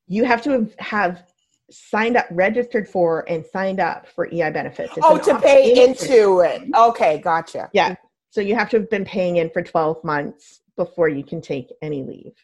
[0.06, 1.24] you have to have
[1.72, 6.40] signed up registered for and signed up for ei benefits it's oh to pay into
[6.40, 7.94] it okay gotcha yeah
[8.30, 11.68] so you have to have been paying in for 12 months before you can take
[11.82, 12.34] any leave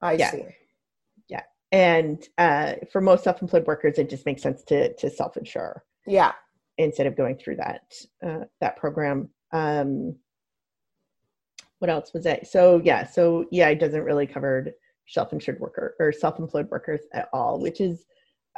[0.00, 0.30] I yeah.
[0.30, 0.44] see.
[1.28, 1.42] Yeah.
[1.72, 5.84] And uh, for most self-employed workers, it just makes sense to to self-insure.
[6.06, 6.32] Yeah.
[6.78, 7.94] Instead of going through that
[8.24, 9.30] uh, that program.
[9.52, 10.16] Um,
[11.78, 12.46] what else was that?
[12.48, 14.66] So yeah, so yeah, it doesn't really cover
[15.06, 18.04] self-insured worker or self-employed workers at all, which is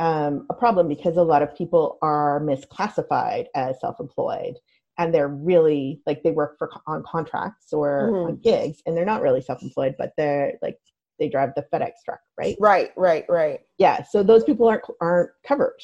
[0.01, 4.55] um, a problem because a lot of people are misclassified as self-employed
[4.99, 8.29] and they're really like they work for on contracts or mm-hmm.
[8.29, 10.79] on gigs and they're not really self-employed but they're like
[11.21, 12.57] they drive the FedEx truck, right?
[12.59, 13.61] Right, right, right.
[13.79, 15.79] Yeah, so those people aren't aren't covered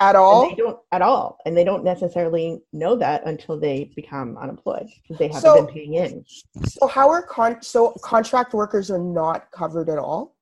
[0.00, 0.54] at all.
[0.54, 5.26] Don't at all, and they don't necessarily know that until they become unemployed because they
[5.26, 6.24] haven't so, been paying in.
[6.64, 10.36] So how are con so contract workers are not covered at all?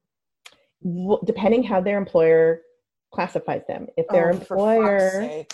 [0.83, 2.61] Well, depending how their employer
[3.13, 3.87] classifies them.
[3.97, 5.45] If their oh, employer,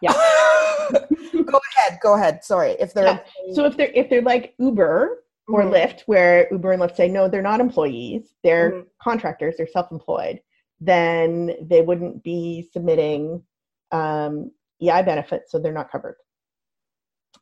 [0.00, 0.12] yeah.
[0.92, 1.98] go ahead.
[2.02, 2.44] Go ahead.
[2.44, 2.72] Sorry.
[2.78, 3.06] If they're
[3.46, 3.54] yeah.
[3.54, 5.74] so if they're if they're like Uber, or mm-hmm.
[5.74, 8.88] Lyft, where Uber and Lyft say, no, they're not employees, they're mm-hmm.
[9.02, 10.40] contractors, they're self employed,
[10.80, 13.42] then they wouldn't be submitting
[13.90, 14.50] um,
[14.82, 16.16] EI benefits, so they're not covered.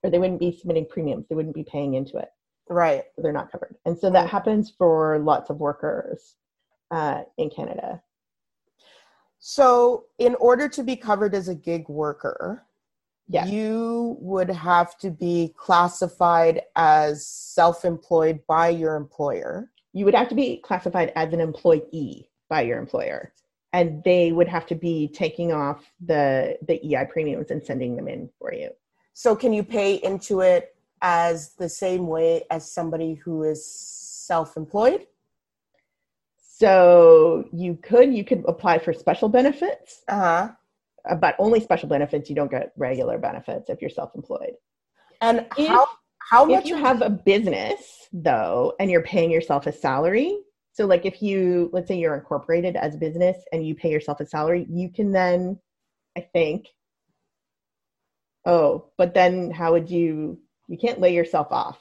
[0.02, 2.29] Or they wouldn't be submitting premiums, they wouldn't be paying into it.
[2.68, 3.05] Right.
[3.16, 3.76] They're not covered.
[3.85, 6.35] And so that happens for lots of workers
[6.90, 8.02] uh, in Canada.
[9.48, 12.66] So, in order to be covered as a gig worker,
[13.28, 13.46] Yeah.
[13.46, 19.70] you would have to be classified as self employed by your employer.
[19.92, 23.32] You would have to be classified as an employee by your employer.
[23.72, 28.09] And they would have to be taking off the the EI premiums and sending them
[28.09, 28.70] in for you.
[29.12, 34.56] So, can you pay into it as the same way as somebody who is self
[34.56, 35.06] employed?
[36.58, 40.48] So you could you could apply for special benefits, Uh huh.
[41.10, 42.30] uh, but only special benefits.
[42.30, 44.54] You don't get regular benefits if you're self-employed.
[45.20, 45.86] And If- how,
[46.30, 50.38] how if much you have a business though and you're paying yourself a salary
[50.72, 54.20] so like if you let's say you're incorporated as a business and you pay yourself
[54.20, 55.58] a salary you can then
[56.16, 56.66] i think
[58.44, 60.38] oh but then how would you
[60.68, 61.78] you can't lay yourself off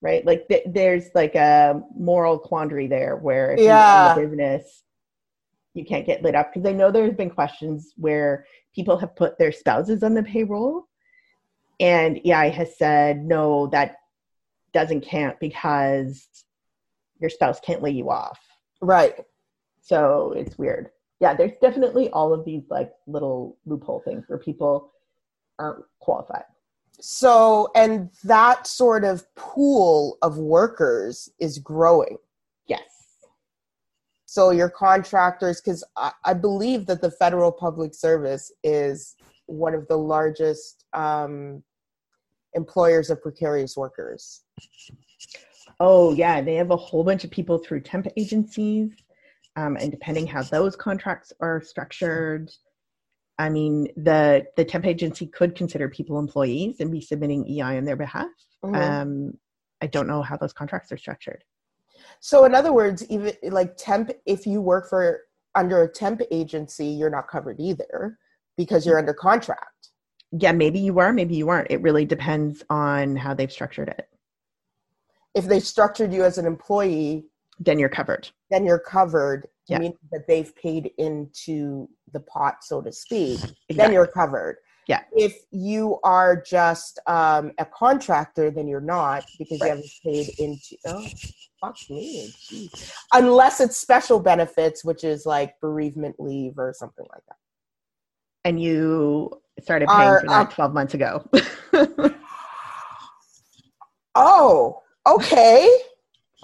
[0.00, 4.12] right like th- there's like a moral quandary there where if Yeah.
[4.12, 4.82] you own a business
[5.74, 9.38] you can't get lit up because i know there's been questions where people have put
[9.38, 10.88] their spouses on the payroll
[11.80, 13.96] and EI has said, no, that
[14.72, 16.28] doesn't count because
[17.20, 18.38] your spouse can't lay you off.
[18.80, 19.14] right?
[19.80, 20.90] So it's weird.
[21.20, 24.92] Yeah, there's definitely all of these like little loophole things where people
[25.58, 26.44] aren't qualified.
[27.00, 32.18] So, and that sort of pool of workers is growing.
[32.66, 32.82] Yes.
[34.26, 39.14] So, your contractors, because I, I believe that the federal public service is
[39.46, 41.62] one of the largest um,
[42.54, 44.42] employers of precarious workers.
[45.80, 46.40] Oh, yeah.
[46.40, 48.90] They have a whole bunch of people through temp agencies.
[49.56, 52.50] Um, and depending how those contracts are structured,
[53.38, 57.84] I mean, the, the temp agency could consider people employees and be submitting EI on
[57.84, 58.28] their behalf.
[58.64, 58.76] Mhm.
[58.76, 59.38] Um,
[59.80, 61.44] I don't know how those contracts are structured.
[62.20, 65.20] So, in other words, even like temp, if you work for
[65.54, 68.18] under a temp agency, you're not covered either
[68.56, 69.90] because you're under contract.
[70.32, 71.70] Yeah, maybe you are, maybe you aren't.
[71.70, 74.08] It really depends on how they've structured it.
[75.34, 77.26] If they structured you as an employee,
[77.60, 78.28] Then you're covered.
[78.50, 79.78] then you're covered, Yeah.
[79.78, 83.40] meaning that they've paid into the pot, so to speak.
[83.68, 84.58] Then you're covered.
[84.86, 85.02] Yeah.
[85.12, 89.66] If you are just um, a contractor, then you're not because Right.
[89.66, 90.76] you haven't paid into.
[90.86, 91.06] Oh,
[91.60, 92.32] fuck me.
[92.48, 92.92] geez.
[93.12, 97.36] Unless it's special benefits, which is like bereavement leave or something like that.
[98.44, 101.28] And you started paying Are- for that uh, 12 months ago.
[104.14, 105.68] Oh, okay.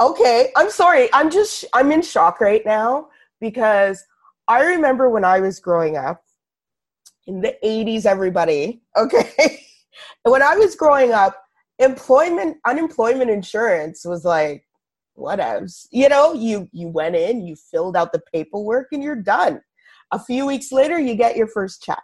[0.00, 0.50] Okay.
[0.56, 1.08] I'm sorry.
[1.12, 3.08] I'm just, I'm in shock right now
[3.40, 4.04] because
[4.48, 6.22] I remember when I was growing up
[7.26, 8.82] in the 80s, everybody.
[8.96, 9.60] Okay.
[10.22, 11.40] when I was growing up,
[11.78, 14.64] employment, unemployment insurance was like,
[15.16, 15.86] whatevs.
[15.90, 19.60] You know, you, you went in, you filled out the paperwork and you're done.
[20.12, 22.02] A few weeks later, you get your first check.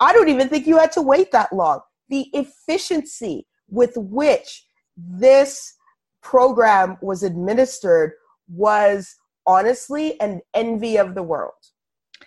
[0.00, 1.80] I don't even think you had to wait that long.
[2.08, 5.74] The efficiency with which this
[6.22, 8.12] program was administered
[8.48, 11.54] was honestly an envy of the world.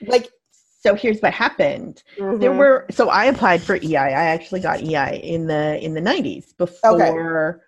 [0.01, 0.29] Like
[0.84, 2.03] so here's what happened.
[2.17, 3.95] There mhm, were so I applied for EI.
[3.95, 7.62] I actually got EI in the in the 90s before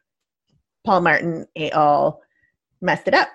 [0.83, 2.21] Paul Martin et al.
[2.81, 3.29] messed it up.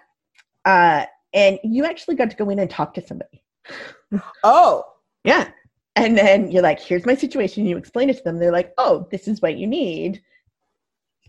[0.66, 3.42] Uh, and you actually got to go in and talk to somebody.
[4.44, 4.84] oh
[5.24, 5.50] Yeah.
[5.96, 7.66] And then you're like, here's my situation.
[7.66, 8.38] You explain it to them.
[8.38, 10.22] They're like, oh, this is what you need.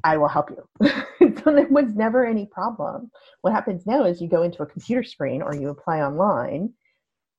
[0.03, 0.87] I will help you.
[1.43, 3.11] so there was never any problem.
[3.41, 6.73] What happens now is you go into a computer screen or you apply online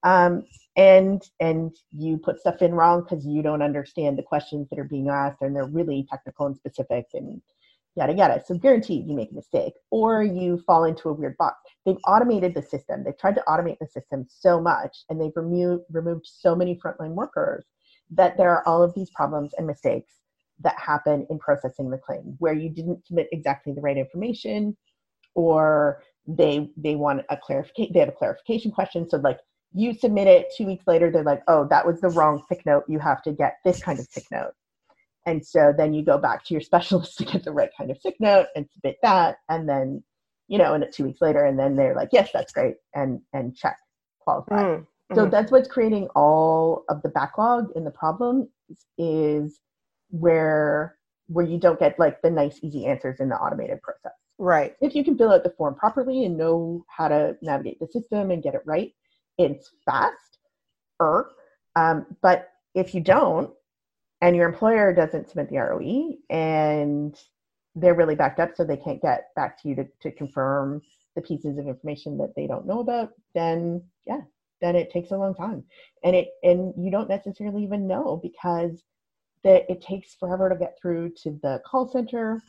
[0.03, 0.44] um,
[0.77, 4.85] and and you put stuff in wrong because you don't understand the questions that are
[4.85, 7.42] being asked and they're really technical and specific and
[7.94, 8.42] yada yada.
[8.44, 11.57] So guaranteed you make a mistake or you fall into a weird box.
[11.85, 13.05] They've automated the system.
[13.05, 17.14] They've tried to automate the system so much and they've removed removed so many frontline
[17.14, 17.66] workers
[18.11, 20.22] that there are all of these problems and mistakes
[20.62, 24.77] that happen in processing the claim where you didn't submit exactly the right information
[25.35, 29.38] or they they want a clarification they have a clarification question so like
[29.75, 32.85] you submit it two weeks later they're like oh that was the wrong sick note
[32.88, 34.52] you have to get this kind of sick note
[35.27, 37.98] and so then you go back to your specialist to get the right kind of
[37.98, 40.02] sick note and submit that and then
[40.48, 43.56] you know and two weeks later and then they're like yes that's great and and
[43.56, 43.77] check
[44.21, 45.31] qualified mm, so mhm.
[45.31, 48.48] that's what's creating all of the backlog and the problem
[48.98, 49.58] is
[50.13, 50.96] where
[51.29, 54.77] where you don't get like the nice easy answers in the automated process right.
[54.81, 58.31] if you can fill out the form properly and know how to navigate the system
[58.31, 58.92] and get it right
[59.38, 60.38] it's fast
[61.00, 61.31] er
[61.77, 63.50] um, but if you don't
[64.21, 67.19] and your employer doesn't submit the roe and
[67.75, 70.83] they're really backed up so they can't get back to you to, to confirm
[71.17, 74.21] the pieces of information that they don't know about then yeah
[74.60, 75.65] then it takes a long time
[76.04, 78.83] and it and you don't necessarily even know because
[79.45, 82.43] that it takes forever to get through to the call center.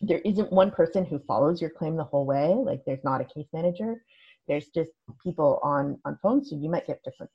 [0.00, 2.54] There isn't one person who follows your claim the whole way.
[2.54, 4.02] Like there's not a case manager.
[4.48, 4.90] There's just
[5.22, 7.30] people on on phone so you might get different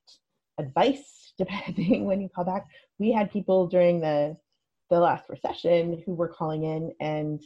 [0.57, 2.65] advice depending when you call back.
[2.99, 4.37] We had people during the
[4.89, 7.41] the last recession who were calling in and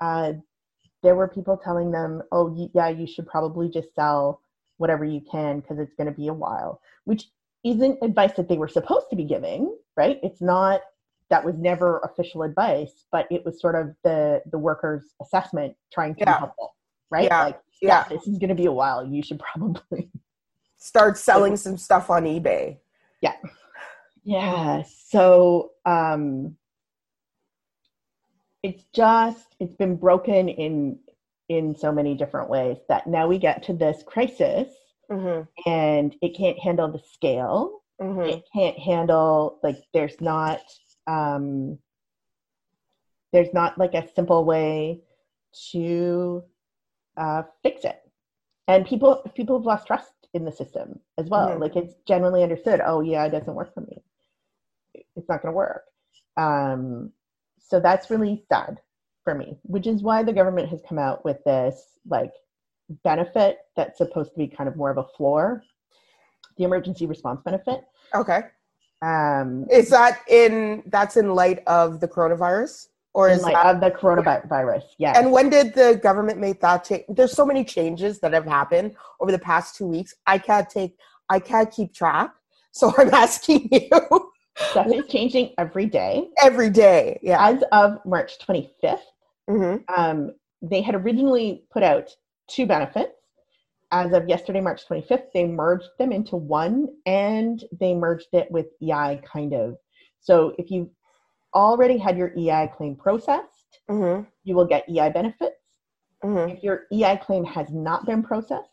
[0.00, 0.32] uh,
[1.02, 4.40] there were people telling them oh yeah you should probably just sell
[4.76, 7.24] whatever you can because it's going to be a while which
[7.64, 10.80] isn't advice that they were supposed to be giving right it's not
[11.30, 16.14] that was never official advice but it was sort of the the workers assessment trying
[16.14, 16.34] to Yeah.
[16.34, 16.74] be helpful
[17.10, 17.44] right Yeah.
[17.44, 18.16] like yeah, Yeah.
[18.16, 20.10] this is going to be a while you should probably
[20.80, 22.78] Start selling some stuff on eBay.
[23.20, 23.34] Yeah.
[24.22, 26.56] Yeah so um
[28.62, 30.98] it's just it's been broken in
[31.48, 34.68] in so many different ways that now we get to this crisis
[35.10, 35.42] Mm-hmm.
[35.70, 38.28] and it can't handle the scale Mm-hmm.
[38.30, 40.60] it can't handle like there's not
[41.08, 41.78] um
[43.32, 45.00] there's not like a simple way
[45.72, 46.42] to
[47.16, 48.00] uh fix it
[48.68, 51.60] and people people have lost trust in the system as well Mhm.
[51.60, 54.02] like it's generally understood oh yeah it doesn't work for me
[55.16, 55.84] it's not going to work
[56.36, 57.10] um
[57.58, 58.80] so that's really sad
[59.24, 62.32] for me which is why the government has come out with this like
[63.04, 65.62] benefit that's supposed to be kind of more of a floor
[66.56, 67.82] the emergency response benefit
[68.14, 68.40] Okay.
[69.02, 72.88] um, Is that in that's in light of the coronavirus?
[73.14, 74.82] Or in is light that of the coronavirus.
[74.98, 75.18] Yeah.
[75.18, 77.04] and when did the government make that change?
[77.08, 80.14] There's so many changes that have happened over the past two weeks.
[80.26, 80.96] I can't take
[81.28, 82.30] I can't keep track.
[82.72, 83.90] So I'm asking you
[84.70, 86.28] Stuff is changing every day.
[86.42, 87.18] every day.
[87.22, 87.38] Yeah.
[87.48, 88.98] As of March 25th,
[89.48, 89.76] Mm-hmm.
[90.00, 92.10] um, they had originally put out
[92.48, 93.12] two benefits.
[93.90, 98.66] As of yesterday, March 25th, they merged them into one and they merged it with
[98.82, 99.76] EI kind of.
[100.20, 100.90] So if you
[101.54, 103.52] already had your EI claim processed,
[103.90, 104.24] Mm-hmm.
[104.44, 105.56] you will get EI benefits.
[106.22, 106.50] Mm-hmm.
[106.56, 108.68] If your EI claim has not been processed,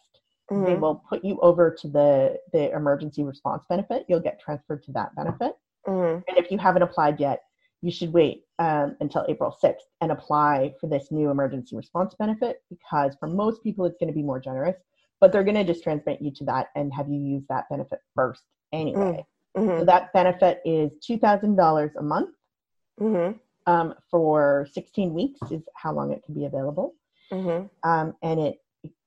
[0.49, 0.81] they Mm-hmm.
[0.81, 5.15] will put you over to the the emergency response benefit you'll get transferred to that
[5.15, 5.53] benefit
[5.87, 6.21] Mm-hmm.
[6.27, 7.41] and if you haven't applied yet
[7.81, 12.61] you should wait um, until april 6th and apply for this new emergency response benefit
[12.69, 14.75] because for most people it's going to be more generous
[15.21, 17.99] but they're going to just transmit you to that and have you use that benefit
[18.15, 19.23] first anyway
[19.57, 19.79] Mm-hmm.
[19.79, 22.35] so that benefit is $2000 a month
[22.99, 23.37] Mm-hmm.
[23.71, 26.93] um, for 16 weeks is how long it can be available
[27.31, 27.67] Mm-hmm.
[27.89, 28.59] um, and it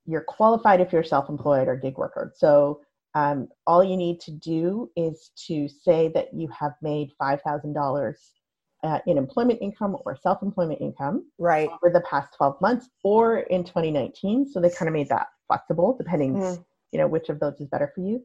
[0.07, 2.33] you're qualified if you're self-employed or gig worker.
[2.35, 2.81] So
[3.15, 7.75] um, all you need to do is to say that you have made five thousand
[7.75, 8.33] dollars
[8.83, 11.69] uh, in employment income or self-employment income Right.
[11.69, 14.47] over the past 12 months or in 2019.
[14.49, 16.65] So they kind of made that flexible, depending Mhm.
[16.93, 18.25] you know which of those is better for you.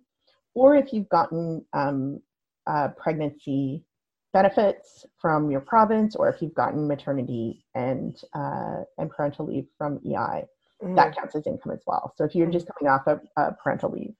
[0.53, 2.21] Or if you've gotten um,
[2.67, 3.83] uh, pregnancy
[4.31, 9.99] benefits from your province, or if you've gotten maternity and uh, and parental leave from
[10.05, 10.45] EI,
[10.81, 10.95] Mhm.
[10.95, 12.13] that counts as income as well.
[12.15, 14.15] So if you're just coming off of uh, parental leave,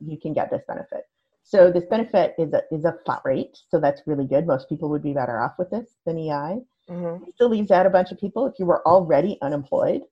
[0.00, 1.06] you can get this benefit.
[1.50, 4.46] So this benefit is a, is a flat rate, so that's really good.
[4.46, 6.60] Most people would be better off with this than EI.
[6.88, 7.26] Mhm.
[7.26, 8.46] It still leaves out a bunch of people.
[8.46, 10.02] If you were already unemployed,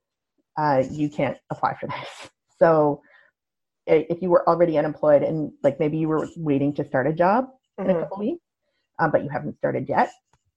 [0.56, 2.30] uh, you can't apply for this.
[2.58, 3.02] So
[3.86, 7.46] if you were already unemployed and like maybe you were waiting to start a job
[7.78, 8.00] in a Mhm.
[8.00, 8.44] couple weeks,
[8.98, 10.10] um, but you haven't started yet,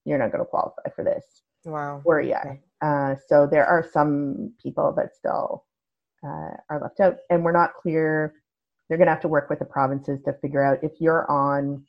[0.05, 2.01] you're not going to qualify for this Wow.
[2.05, 2.59] or EI.
[2.81, 5.63] Uh, so there are some people that still
[6.23, 8.40] uh, are left out, and we're not clear.
[8.91, 11.81] They're going to have to work with the provinces to figure out if you're on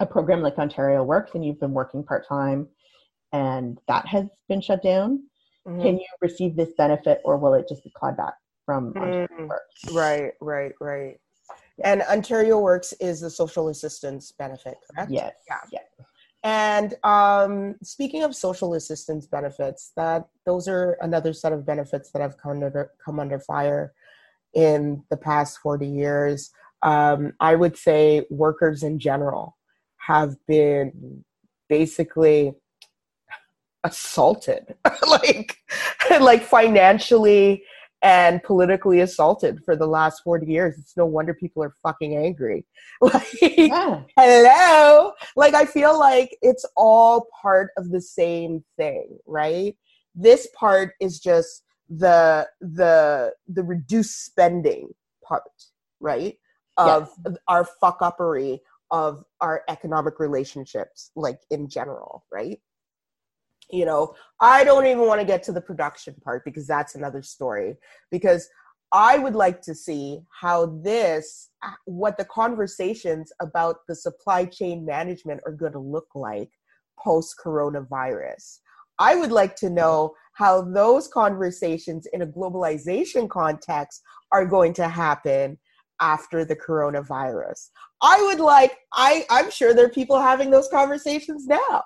[0.00, 2.66] a program like Ontario Works and you've been working part time,
[3.34, 5.24] and that has been shut down.
[5.68, 5.82] Mhm.
[5.82, 8.32] Can you receive this benefit, or will it just be clawed back
[8.64, 9.48] from Ontario Mm.
[9.48, 9.92] Works?
[9.92, 11.20] Right, right, right.
[11.84, 15.10] And Ontario Works is the social assistance benefit, correct?
[15.10, 15.34] Yes.
[15.46, 15.60] Yeah.
[15.70, 16.04] Yeah.
[16.42, 22.22] And um, speaking of social assistance benefits, that those are another set of benefits that
[22.22, 23.92] have come under come under fire
[24.54, 26.50] in the past forty years.
[26.82, 29.56] Um, I would say workers in general
[29.98, 31.24] have been
[31.68, 32.54] basically
[33.84, 34.74] assaulted,
[35.08, 35.56] like
[36.20, 37.62] like financially
[38.02, 40.76] and politically assaulted for the last 40 years.
[40.78, 42.66] It's no wonder people are fucking angry.
[43.00, 44.02] Like, Yeah.
[44.16, 49.76] hello like i feel like it's all part of the same thing right
[50.14, 54.90] this part is just the the the reduced spending
[55.22, 55.42] part
[56.00, 56.36] right?
[56.76, 57.10] Of
[57.46, 58.58] our fuck uppery
[58.90, 62.60] of our economic relationships like in general right?
[63.70, 67.22] You know i don't even want to get to the production part because that's another
[67.22, 67.76] story.
[68.10, 68.48] Because
[68.92, 74.84] i would like to see how this uh, what the conversations about the supply chain
[74.84, 76.50] management are going to look like
[76.98, 78.60] post coronavirus
[78.98, 84.88] i would like to know how those conversations in a globalization context are going to
[84.88, 85.58] happen
[86.00, 87.70] after the coronavirus
[88.02, 91.82] i would like i i'm sure there are people having those conversations now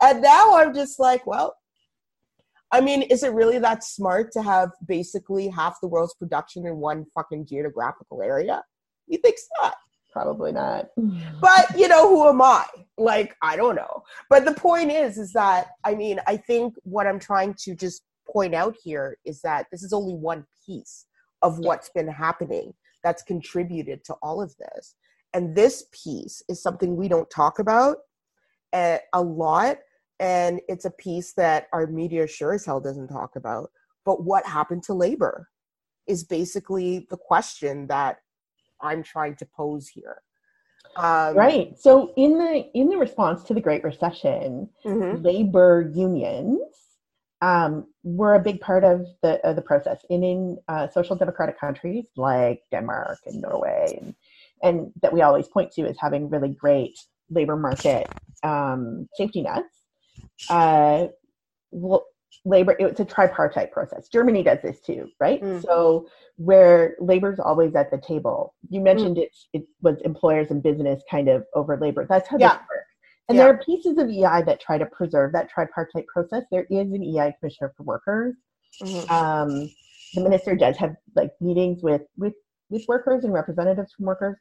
[0.00, 1.56] and now I'm just like, well,
[2.70, 6.76] I mean, is it really that smart to have basically half the world's production in
[6.76, 8.62] one fucking geographical area?
[9.06, 9.74] You think not?
[10.12, 10.88] Probably not.
[11.40, 12.66] But you know, who am I?
[12.96, 14.02] Like, I don't know.
[14.28, 18.02] But the point is, is that I mean, I think what I'm trying to just
[18.30, 21.06] point out here is that this is only one piece
[21.42, 24.96] of what's been happening that's contributed to all of this.
[25.32, 27.98] And this piece is something we don't talk about
[28.74, 29.78] a, a lot
[30.20, 33.70] and it's a piece that our media sure as hell doesn't talk about
[34.04, 35.48] but what happened to labor
[36.06, 38.18] is basically the question that
[38.80, 40.22] i'm trying to pose here.
[40.96, 41.78] Um, right.
[41.78, 45.22] So in the in the response to the great recession mm-hmm.
[45.22, 46.60] labor unions
[47.40, 50.04] um, were a big part of the of the process.
[50.10, 54.14] In in uh, social democratic countries like denmark and norway and
[54.62, 56.98] and that we always point to as having really great
[57.30, 58.08] labor market
[58.42, 59.84] um, safety nets
[60.50, 61.06] uh,
[62.44, 65.62] labor it's a tripartite process germany does this too right mm.
[65.62, 66.06] so
[66.36, 69.22] where labor's always at the table you mentioned mm.
[69.22, 72.48] it, it was employers and business kind of over labor that's how yeah.
[72.48, 72.94] this works
[73.28, 73.44] and yeah.
[73.44, 77.02] there are pieces of ei that try to preserve that tripartite process there is an
[77.02, 78.34] ei commissioner for workers
[78.82, 79.12] mm-hmm.
[79.12, 79.70] um,
[80.14, 82.34] the minister does have like meetings with with
[82.70, 84.36] with workers and representatives from workers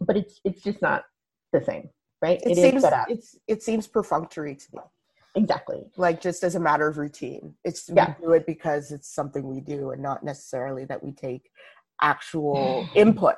[0.00, 1.04] but it's it's just not
[1.52, 1.88] the same
[2.22, 2.40] right?
[2.42, 4.80] It, it seems it's it seems perfunctory to me.
[5.34, 5.84] Exactly.
[5.96, 7.54] Like just as a matter of routine.
[7.64, 8.14] It's yeah.
[8.18, 11.50] we do it because it's something we do and not necessarily that we take
[12.00, 13.36] actual input.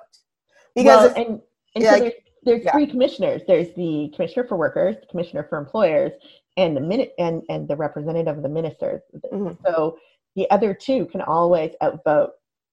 [0.75, 1.41] Because well, and,
[1.75, 2.13] and yeah, so there's,
[2.45, 2.73] there's yeah.
[2.73, 3.43] three commissioners.
[3.47, 6.13] There's the commissioner for workers, the commissioner for employers,
[6.57, 9.03] and the minute and and the representative of the ministers.
[9.33, 9.63] Mm-hmm.
[9.67, 9.99] So
[10.35, 12.31] the other two can always outvote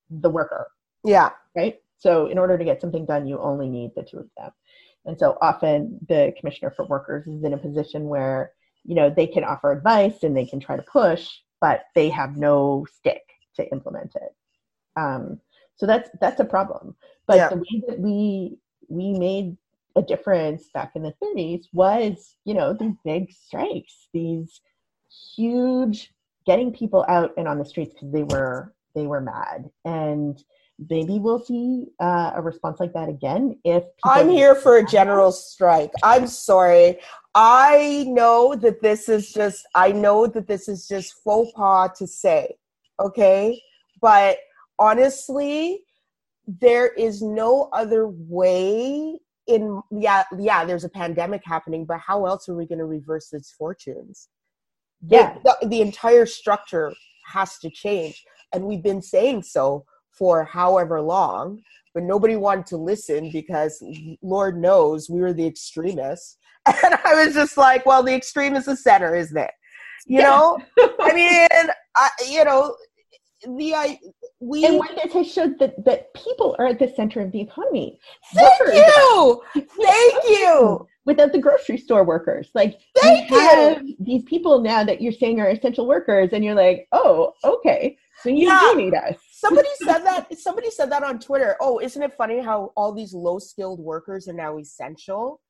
[0.09, 0.67] the worker.
[1.03, 1.31] Yeah.
[1.55, 1.77] Right.
[1.97, 4.51] So in order to get something done, you only need the two of them.
[5.05, 8.53] And so often the commissioner for workers is in a position where,
[8.89, 11.29] you know, they can offer advice and they can try to push,
[11.61, 13.21] but they have no stick
[13.55, 14.35] to implement it.
[14.97, 15.39] Um,
[15.75, 16.95] so that's that's a problem.
[17.27, 17.49] But yeah.
[17.49, 19.55] the way that we we made
[19.95, 24.59] a difference back in the 30s was, you know, these big strikes, these
[25.35, 26.11] huge
[26.47, 30.43] getting people out and on the streets because they were they were mad and
[30.89, 35.31] maybe we'll see uh, a response like that again if i'm here for a general
[35.31, 35.91] strike.
[36.03, 36.99] I'm sorry.
[37.35, 42.07] I know that this is just i know that this is just faux pas to
[42.07, 42.55] say
[42.99, 43.61] okay?
[44.01, 44.37] But
[44.77, 45.83] honestly
[46.47, 52.49] there is no other way in yeah yeah there's a pandemic happening but how else
[52.49, 54.29] are we going to reverse its fortunes?
[55.01, 55.37] Yeah.
[55.43, 56.93] the, the, the entire structure
[57.25, 58.23] has to change
[58.53, 59.85] and we've been saying so
[60.19, 61.63] for however long,
[61.93, 63.83] but nobody wanted to listen because
[64.21, 66.37] Lord knows we were the extremists.
[66.67, 69.49] And I was just like, well, the extreme is the center, isn't it?
[70.05, 70.25] You yeah.
[70.25, 70.59] know,
[70.99, 71.47] I mean,
[71.95, 72.75] I, you know,
[73.57, 73.97] the I
[74.41, 77.41] we and what this has showed that that people are at the center of the
[77.41, 77.99] economy.
[78.33, 79.41] Thank workers you,
[79.81, 80.87] thank you.
[81.05, 85.39] Without the grocery store workers, like thank you, have these people now that you're saying
[85.39, 88.59] are essential workers, and you're like, oh, okay, so you yeah.
[88.59, 91.55] do need us somebody said that somebody said that on twitter.
[91.59, 95.41] Oh isn't it funny how all these low skilled workers are now essential?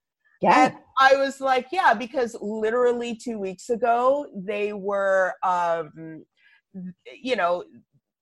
[0.41, 0.67] Yeah.
[0.67, 6.23] And i was like yeah because literally two weeks ago they were um
[7.21, 7.63] you know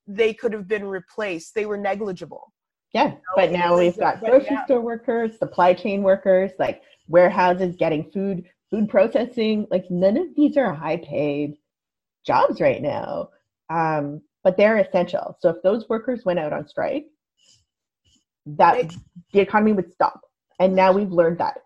[0.07, 1.53] they could have been replaced.
[1.53, 2.53] They were negligible.
[2.93, 3.17] Yeah you know?
[3.35, 4.65] but now we've got grocery yeah.
[4.65, 9.67] store workers supply chain workers like warehouses getting food food processing.
[9.69, 11.57] Like none of these are high paid
[12.25, 13.29] jobs right now.
[13.69, 15.37] Um but they're essential.
[15.41, 17.07] So if those workers went out on strike,
[18.45, 18.93] that
[19.33, 20.21] the economy would stop.
[20.57, 21.57] And now we've learned that.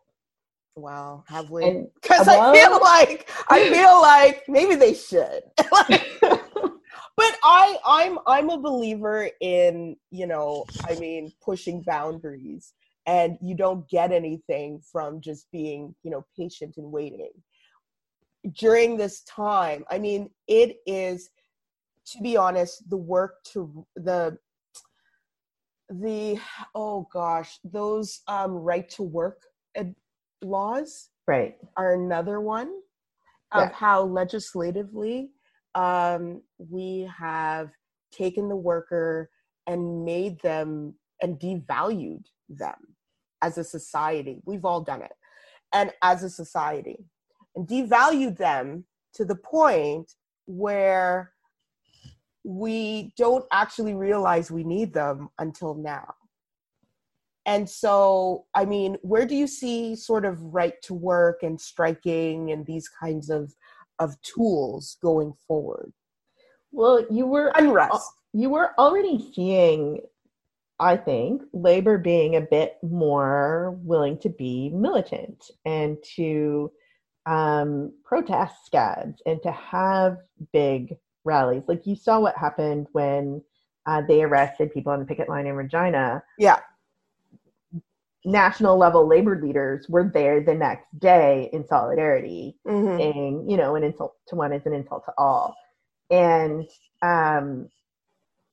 [0.75, 1.85] Wow, have we?
[2.01, 5.43] Because I feel like I feel like maybe they should.
[5.57, 12.73] but I I'm I'm a believer in you know I mean pushing boundaries,
[13.05, 17.33] and you don't get anything from just being you know patient and waiting.
[18.53, 21.29] During this time, I mean, it is
[22.07, 24.37] to be honest, the work to the
[25.89, 26.39] the
[26.73, 29.41] oh gosh, those um, right to work
[30.43, 32.71] laws right are another one
[33.51, 33.75] of yeah.
[33.75, 35.29] how legislatively
[35.75, 37.69] um, we have
[38.11, 39.29] taken the worker
[39.67, 42.75] and made them and devalued them
[43.41, 44.41] as a society.
[44.45, 45.11] We've all done it.
[45.73, 47.05] And as a society,
[47.55, 50.11] and devalued them to the point
[50.45, 51.31] where
[52.43, 56.13] we don't actually realize we need them until now.
[57.45, 62.51] And so, I mean, where do you see sort of right to work and striking
[62.51, 63.53] and these kinds of
[63.99, 65.93] of tools going forward?
[66.71, 68.11] Well, you were unrest.
[68.33, 69.99] You were already seeing,
[70.79, 76.71] I think, labor being a bit more willing to be militant and to
[77.25, 80.17] um, protest scads and to have
[80.53, 81.63] big rallies.
[81.67, 83.41] Like you saw what happened when
[83.85, 86.23] uh, they arrested people on the picket line in Regina.
[86.37, 86.59] Yeah.
[88.23, 92.97] National level labor leaders were there the next day in solidarity, mm-hmm.
[92.97, 95.55] saying, you know, an insult to one is an insult to all.
[96.11, 96.67] And
[97.01, 97.69] um,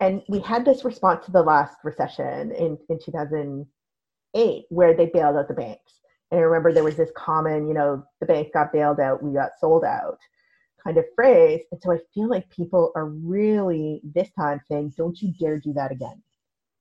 [0.00, 5.36] and we had this response to the last recession in, in 2008 where they bailed
[5.36, 6.00] out the banks.
[6.30, 9.34] And I remember there was this common, you know, the bank got bailed out, we
[9.34, 10.18] got sold out
[10.82, 11.60] kind of phrase.
[11.72, 15.72] And so I feel like people are really this time saying, don't you dare do
[15.74, 16.22] that again.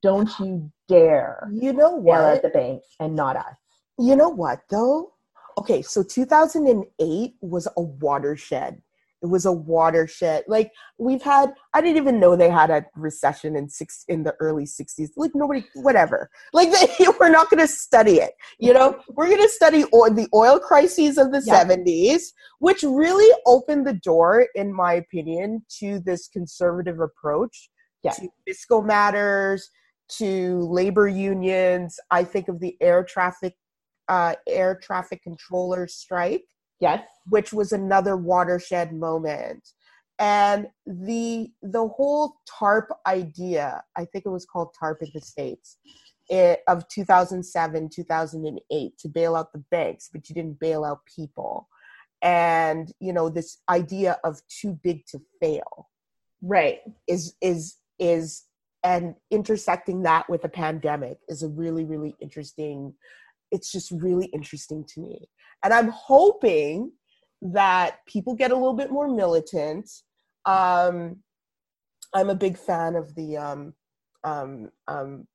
[0.02, 1.48] Don't you dare.
[1.52, 2.20] You know what?
[2.20, 3.56] at the banks and not us.
[3.98, 5.12] You know what though?
[5.58, 8.80] Okay, so 2008 was a watershed
[9.22, 10.44] it was a watershed.
[10.46, 14.34] Like we've had i didn't even know they had a recession in six in the
[14.40, 16.30] early 60s like nobody whatever.
[16.52, 19.00] Like they, we're not going to study it you know?
[19.08, 21.64] We're going to study oil, the oil crises of the yeah.
[21.64, 22.22] 70s
[22.58, 27.70] which really opened the door in my opinion to this conservative approach
[28.02, 28.12] yeah.
[28.12, 29.70] to fiscal matters
[30.08, 31.98] to labor unions.
[32.10, 33.54] I think of the air traffic
[34.08, 36.44] uh, air traffic controllers strike
[36.80, 37.02] Yes.
[37.28, 39.68] Which was another watershed moment.
[40.18, 45.76] And the the whole TARP idea, I think it was called TARP in the States,
[46.28, 51.68] it, of 2007, 2008 to bail out the banks, but you didn't bail out people.
[52.20, 55.88] And you know, this idea of too big to fail.
[56.42, 56.80] Right.
[57.06, 58.44] Is is is
[58.84, 62.94] and intersecting that with a pandemic is a really, really interesting
[63.50, 65.28] it's just really interesting to me.
[65.64, 66.92] And I'm hoping
[67.42, 69.90] that people get a little bit more militant.
[70.44, 71.18] Um,
[72.14, 73.74] I'm a big fan of the um,
[74.24, 75.26] um, um,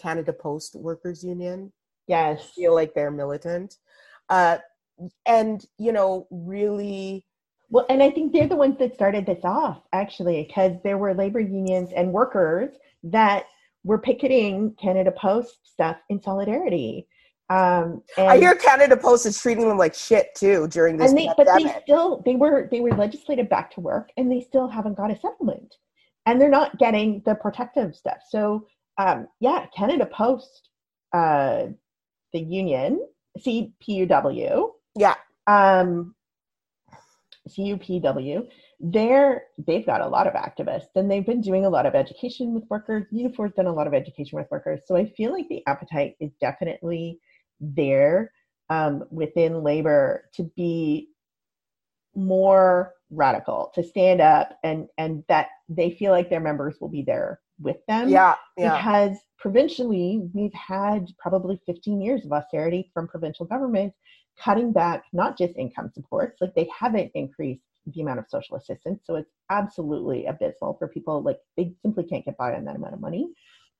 [0.00, 1.72] Canada Post Workers Union.
[2.06, 2.40] Yes.
[2.40, 3.76] I feel like they're militant.
[4.28, 4.58] Uh,
[5.26, 7.26] and, you know, really.
[7.68, 11.14] Well, and I think they're the ones that started this off, actually, because there were
[11.14, 12.74] labor unions and workers
[13.04, 13.44] that
[13.84, 17.06] were picketing Canada Post stuff in solidarity.
[17.50, 21.10] Um, I hear Canada Post is treating them like shit too during this.
[21.10, 24.40] And they, but they still they were they were legislated back to work, and they
[24.40, 25.74] still haven't got a settlement,
[26.26, 28.18] and they're not getting the protective stuff.
[28.28, 30.68] So um, yeah, Canada Post,
[31.12, 31.66] uh,
[32.32, 33.04] the union
[33.44, 35.14] CPUW, yeah,
[35.48, 36.14] um,
[37.48, 38.46] CUPW,
[38.78, 42.54] they're they've got a lot of activists, and they've been doing a lot of education
[42.54, 43.06] with workers.
[43.10, 46.30] Unifor's done a lot of education with workers, so I feel like the appetite is
[46.40, 47.18] definitely
[47.60, 48.32] there
[48.68, 51.08] um, within labor to be
[52.14, 57.02] more radical to stand up and and that they feel like their members will be
[57.02, 58.08] there with them.
[58.08, 58.76] Yeah, yeah.
[58.76, 63.96] because provincially we've had probably 15 years of austerity from provincial governments
[64.38, 69.00] cutting back not just income supports like they haven't increased the amount of social assistance
[69.04, 72.94] so it's absolutely abysmal for people like they simply can't get by on that amount
[72.94, 73.28] of money.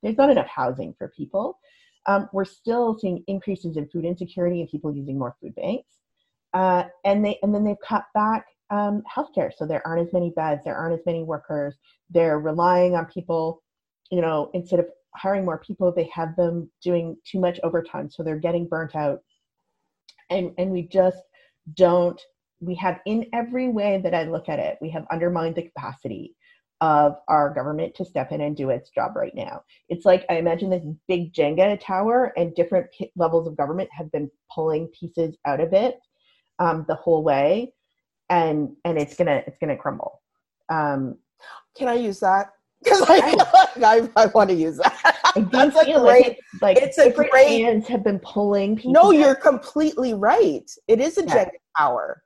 [0.03, 1.59] There's not enough housing for people
[2.07, 5.89] um, we're still seeing increases in food insecurity and people using more food banks.
[6.53, 10.31] Uh, and they and then they've cut back um, healthcare, so there aren't as many
[10.31, 11.75] beds, there aren't as many workers.
[12.09, 13.61] They're relying on people,
[14.09, 18.23] you know, instead of hiring more people, they have them doing too much overtime, so
[18.23, 19.19] they're getting burnt out.
[20.29, 21.21] And and we just
[21.75, 22.19] don't.
[22.59, 26.35] We have in every way that I look at it, we have undermined the capacity
[26.81, 29.61] of our government to step in and do its job right now.
[29.87, 34.11] It's like I imagine this big Jenga tower, and different p- levels of government have
[34.11, 35.99] been pulling pieces out of it
[36.59, 37.73] um, the whole way,
[38.29, 40.21] and and it's gonna it's gonna crumble.
[40.69, 41.17] Um,
[41.77, 42.49] Can I use that?
[42.83, 43.35] Because I,
[43.83, 45.19] I, I, want to use that.
[45.51, 47.61] That's a great, like, it's, like it's a great.
[47.61, 48.75] Hands have been pulling.
[48.75, 50.67] People No, you're completely right.
[50.87, 51.45] It is a yeah.
[51.45, 52.23] Jenga tower,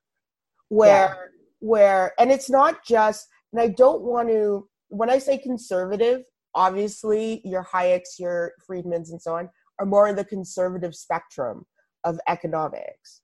[0.70, 1.16] where yeah.
[1.60, 6.24] where, and it's not just and I don't want to, when I say conservative,
[6.56, 9.50] obviously your Hayeks, your Friedmans, and so on
[9.80, 11.66] are more in the conservative spectrum
[12.04, 13.22] of economics.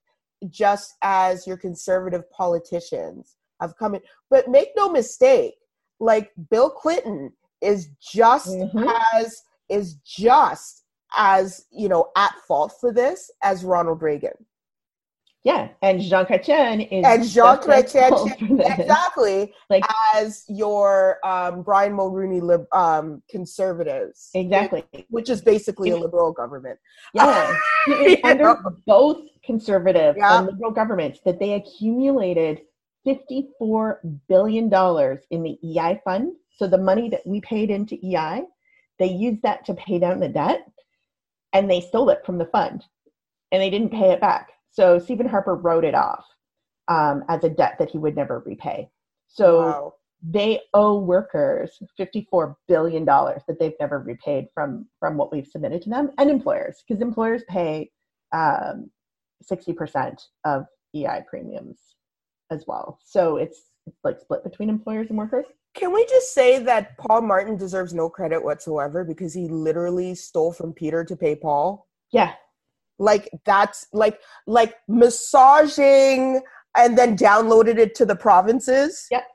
[0.50, 4.02] just as your conservative politicians have come in.
[4.30, 5.56] But make no mistake,
[6.00, 8.88] like Bill Clinton is just mm-hmm.
[9.14, 10.84] as is just
[11.16, 14.34] as you know at fault for this as Ronald Reagan.
[15.44, 19.84] Yeah, and Jean Chrétien is and Jean Chrétien exactly like
[20.14, 26.80] as your um, Brian Mulroney lib, um, conservatives exactly, which, is basically a liberal government.
[27.16, 27.56] Yeah,
[28.24, 30.38] under both conservative yeah.
[30.38, 32.62] and liberal governments that they accumulated
[33.04, 36.34] fifty four billion dollars in the EI fund.
[36.56, 38.44] So the money that we paid into EI,
[39.00, 40.68] they used that to pay down the debt,
[41.54, 42.86] and they stole it from the fund,
[43.52, 46.26] and they didn't pay it back so Stephen Harper wrote it off
[46.88, 48.90] um, as a debt that he would never repay.
[49.28, 49.94] So wow.
[50.24, 55.90] they owe workers $54 billion that they've never repaid from, from what we've submitted to
[55.90, 57.92] them and employers, because employers pay
[58.34, 58.90] um,
[59.50, 60.66] 60% of
[60.96, 61.80] EI premiums
[62.50, 63.00] as well.
[63.04, 65.46] So it's, it's like split between employers and workers.
[65.74, 70.52] Can we just say that Paul Martin deserves no credit whatsoever because he literally stole
[70.52, 71.88] from Peter to pay Paul?
[72.12, 72.34] Yeah,
[73.02, 76.42] like that's like like massaging
[76.78, 79.08] and then downloaded it to the provinces?
[79.12, 79.28] Yep.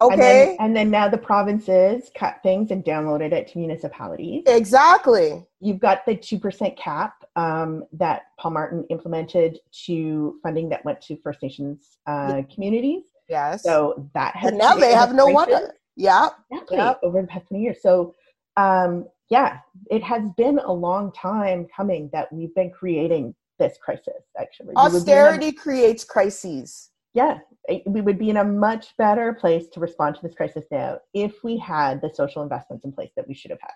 [0.00, 4.44] Okay and then, and then, now the provinces cut things and downloaded it to municipalities.
[4.46, 5.44] Exactly.
[5.58, 11.16] You've got the 2% cap um, that paul martin implemented to funding that went to
[11.16, 13.04] first nations uh, communities.
[13.28, 13.64] Yes.
[13.64, 15.50] So that has and now they have no one
[15.96, 16.76] yeah exactly.
[16.76, 17.00] yep.
[17.02, 17.82] over the past 20 years.
[17.82, 18.14] So
[18.56, 19.58] um, yeah,
[19.90, 24.74] it has been a long time coming that we've been creating this crisis, actually.
[24.76, 26.90] Austerity a, creates crises.
[27.14, 27.38] Yeah,
[27.86, 31.42] we would be in a much better place to respond to this crisis now if
[31.42, 33.72] we had the social investments in place that we should have had,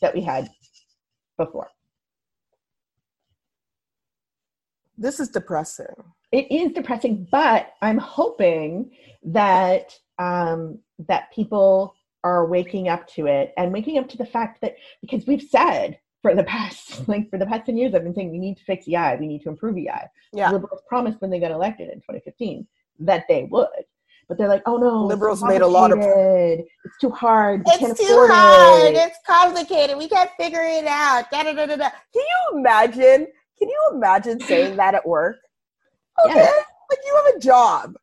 [0.00, 0.48] that we had
[1.36, 1.68] before.
[4.96, 5.94] This is depressing.
[6.32, 8.90] It is depressing, but I'm hoping
[9.24, 11.94] that um, that people
[12.24, 15.98] are waking up to it and waking up to the fact that because we've said
[16.22, 18.64] for the past like for the past 10 years i've been saying we need to
[18.64, 19.88] fix ei we need to improve ei
[20.32, 20.50] yeah.
[20.50, 22.66] liberals promised when they got elected in 2015
[23.00, 23.68] that they would.
[24.28, 27.62] But they're like oh no liberals made a lot of it's too hard.
[27.64, 28.94] We it's too hard.
[28.94, 28.96] it.
[28.96, 29.96] it's complicated.
[29.96, 31.30] We can't figure it out.
[31.30, 31.90] Da, da, da, da, da.
[31.90, 33.28] can you imagine?
[33.58, 35.36] Can you imagine saying that at work?
[36.24, 36.34] Okay.
[36.34, 36.50] Yeah.
[36.90, 37.94] like you have a job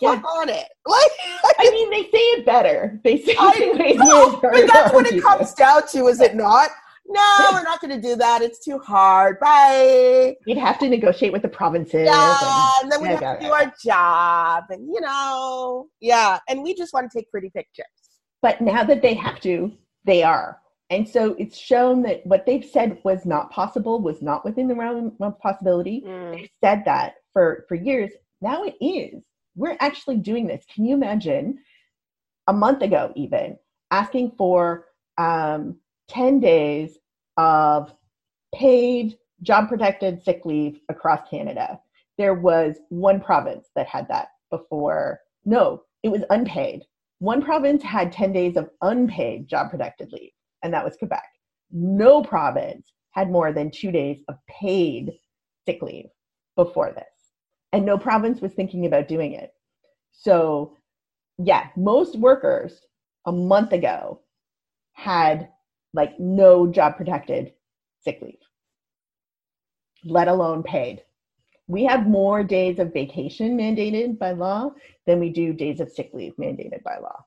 [0.00, 0.40] the fuck yeah.
[0.40, 0.68] on it.
[1.44, 3.00] Like, I mean, they say it better.
[3.02, 6.70] They say it no, but that's what it comes down to, is it not?
[7.08, 8.42] No, we're not going to do that.
[8.42, 9.38] It's too hard.
[9.38, 10.36] Bye.
[10.46, 12.06] You'd have to negotiate with the provinces.
[12.06, 16.38] Yeah, and, and then we yeah, have to do our job, and you know, yeah.
[16.48, 17.86] And we just want to take pretty pictures.
[18.42, 19.72] But now that they have to,
[20.04, 20.60] they are.
[20.90, 24.74] And so it's shown that what they've said was not possible, was not within the
[24.74, 26.04] realm of possibility.
[26.06, 26.32] Mm.
[26.32, 28.12] They've said that for for years.
[28.40, 29.22] Now it is
[29.56, 30.64] we're actually doing this.
[30.72, 31.58] Can you imagine
[32.46, 33.56] a month ago, even
[33.90, 34.86] asking for
[35.18, 35.76] um,
[36.08, 36.98] 10 days
[37.36, 37.92] of
[38.54, 41.80] paid job protected sick leave across Canada?
[42.18, 45.20] There was one province that had that before.
[45.44, 46.82] No, it was unpaid.
[47.18, 50.32] One province had 10 days of unpaid job protected leave,
[50.62, 51.24] and that was Quebec.
[51.72, 55.12] No province had more than two days of paid
[55.64, 56.08] sick leave
[56.56, 57.15] before this
[57.72, 59.52] and no province was thinking about doing it.
[60.12, 60.76] So,
[61.38, 62.80] yeah, most workers
[63.26, 64.20] a month ago
[64.92, 65.48] had
[65.92, 67.52] like no job protected
[68.02, 68.38] sick leave,
[70.04, 71.02] let alone paid.
[71.68, 74.70] We have more days of vacation mandated by law
[75.06, 77.24] than we do days of sick leave mandated by law.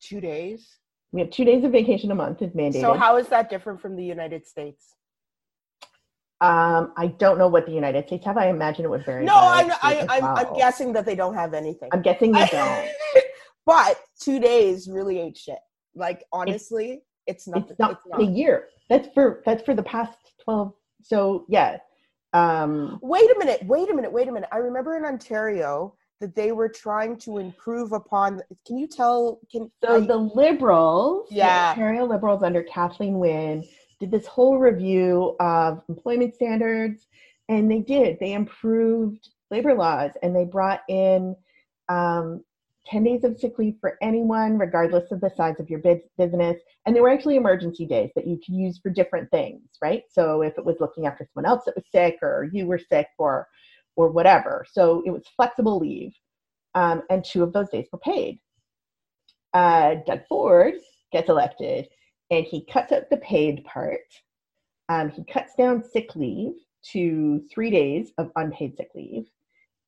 [0.00, 0.78] Two days?
[1.12, 2.82] We have two days of vacation a month is mandated.
[2.82, 4.94] So, how is that different from the United States?
[6.40, 8.36] Um, I don't know what the United States have.
[8.36, 9.24] I imagine it would vary.
[9.24, 10.36] No, I, I, I'm, well.
[10.36, 11.88] I'm guessing that they don't have anything.
[11.92, 12.88] I'm guessing they don't.
[13.66, 15.58] but two days really ain't shit.
[15.96, 17.70] Like honestly, it's, it's not.
[17.70, 18.20] It's not, it's not.
[18.20, 18.68] a year.
[18.88, 20.74] That's for that's for the past twelve.
[21.02, 21.78] So yeah.
[22.34, 23.64] Um, wait a minute.
[23.64, 24.12] Wait a minute.
[24.12, 24.48] Wait a minute.
[24.52, 28.42] I remember in Ontario that they were trying to improve upon.
[28.64, 29.40] Can you tell?
[29.50, 33.64] Can so I, the Liberals, yeah, the Ontario Liberals under Kathleen Wynne
[34.00, 37.06] did this whole review of employment standards,
[37.48, 38.18] and they did.
[38.20, 41.34] They improved labor laws and they brought in
[41.88, 42.44] um,
[42.86, 46.56] 10 days of sick leave for anyone, regardless of the size of your business.
[46.86, 50.04] And they were actually emergency days that you could use for different things, right?
[50.10, 53.08] So if it was looking after someone else that was sick or you were sick
[53.18, 53.48] or
[53.96, 54.64] or whatever.
[54.70, 56.12] So it was flexible leave.
[56.76, 58.38] Um, and two of those days were paid.
[59.52, 60.74] Uh, Doug Ford
[61.10, 61.88] gets elected
[62.30, 64.00] and he cuts out the paid part.
[64.88, 66.54] Um, he cuts down sick leave
[66.92, 69.26] to three days of unpaid sick leave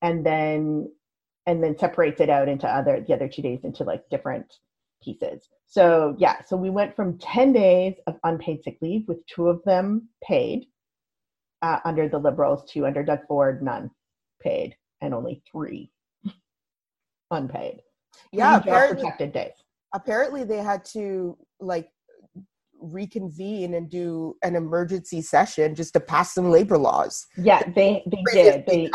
[0.02, 0.90] and then
[1.46, 4.46] and then separates it out into other the other two days into like different
[5.02, 5.48] pieces.
[5.66, 9.62] So yeah so we went from 10 days of unpaid sick leave with two of
[9.64, 10.66] them paid
[11.62, 13.90] uh, under the liberals to under doug ford none
[14.42, 15.90] paid and only three
[17.30, 17.80] unpaid.
[18.32, 19.52] Yeah apparently, protected days
[19.94, 21.90] apparently they had to like
[22.80, 27.26] reconvene and do an emergency session just to pass some labor laws.
[27.36, 28.66] Yeah, they they did.
[28.66, 28.90] They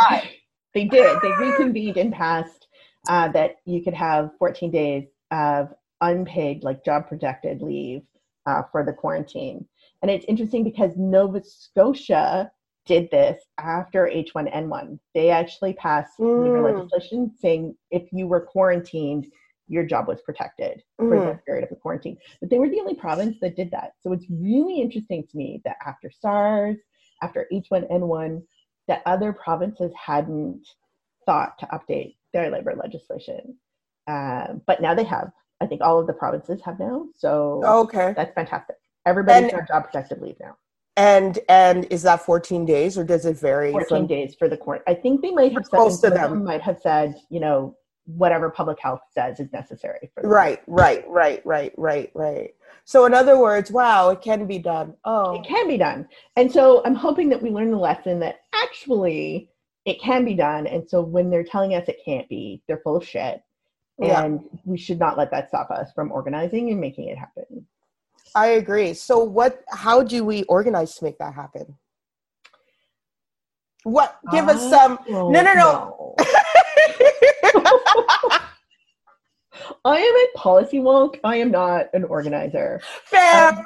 [0.74, 1.18] they did.
[1.22, 2.68] They reconvened and passed
[3.08, 8.02] uh, that you could have 14 days of unpaid, like job protected leave
[8.46, 9.66] uh, for the quarantine.
[10.02, 12.52] And it's interesting because Nova Scotia
[12.86, 15.00] did this after H1N1.
[15.14, 16.64] They actually passed mm.
[16.64, 19.28] legislation saying if you were quarantined,
[19.68, 21.10] your job was protected mm-hmm.
[21.10, 22.18] for the period of the quarantine.
[22.40, 23.94] But they were the only province that did that.
[24.02, 26.78] So it's really interesting to me that after SARS,
[27.22, 28.44] after H1N1,
[28.88, 30.68] that other provinces hadn't
[31.26, 33.58] thought to update their labor legislation.
[34.08, 35.32] Uh, but now they have.
[35.62, 37.08] I think all of the provinces have now.
[37.16, 38.76] So okay, that's fantastic.
[39.06, 40.58] Everybody's on job protected leave now.
[40.98, 43.72] And and is that 14 days or does it vary?
[43.72, 44.84] 14 from, days for the court.
[44.88, 47.76] I think they might have said most of them might have said, you know,
[48.06, 52.54] whatever public health says is necessary for right right right right right right.
[52.86, 54.94] So in other words wow it can be done.
[55.06, 55.36] Oh.
[55.36, 56.08] It can be done.
[56.36, 59.50] And so i'm hoping that we learn the lesson that actually
[59.86, 60.68] it can be done.
[60.68, 63.42] And so when they're telling us it can't be they're full of shit.
[64.00, 64.60] And yeah.
[64.66, 67.66] we should not let that stop us from organizing and making it happen.
[68.36, 68.94] I agree.
[68.94, 71.76] So what how do we organize to make that happen?
[73.84, 75.54] What give us some oh, no no.
[75.54, 76.16] no
[79.86, 81.20] I am a policy wonk.
[81.24, 82.82] I am not an organizer.
[83.06, 83.50] Fair.
[83.50, 83.66] Um,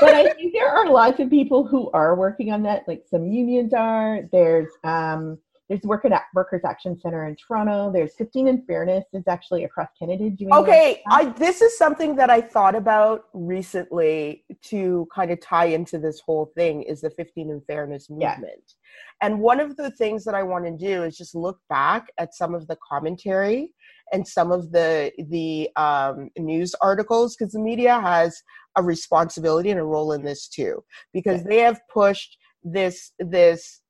[0.00, 2.82] but I think there are lots of people who are working on that.
[2.88, 4.22] Like some unions are.
[4.32, 5.38] There's um,
[5.68, 7.92] there's Work at Workers Action Center in Toronto.
[7.92, 10.52] There's 15 in Fairness is actually across Canada doing.
[10.52, 15.98] Okay, I this is something that I thought about recently to kind of tie into
[15.98, 18.42] this whole thing is the 15 in Fairness movement.
[18.42, 19.22] Yeah.
[19.22, 22.34] And one of the things that I want to do is just look back at
[22.34, 23.70] some of the commentary
[24.12, 28.42] and some of the the um, news articles because the media has
[28.76, 30.82] a responsibility and a role in this too
[31.12, 33.80] because they have pushed this this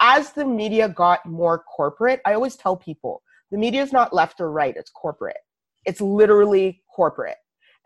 [0.00, 2.20] as the media got more corporate.
[2.24, 5.36] I always tell people the media is not left or right; it's corporate.
[5.84, 7.36] It's literally corporate.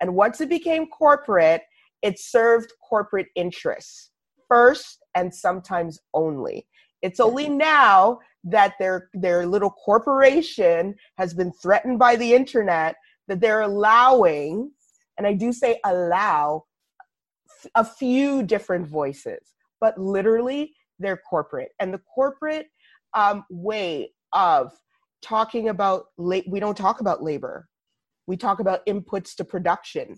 [0.01, 1.63] And once it became corporate,
[2.03, 4.11] it served corporate interests
[4.49, 6.67] first and sometimes only.
[7.03, 12.97] It's only now that their their little corporation has been threatened by the internet
[13.29, 14.71] that they're allowing,
[15.19, 16.65] and I do say allow,
[17.75, 22.67] a few different voices, but literally they're corporate, and the corporate
[23.15, 24.73] um, way of
[25.23, 27.69] talking about la- we don't talk about labor,
[28.27, 30.17] we talk about inputs to production.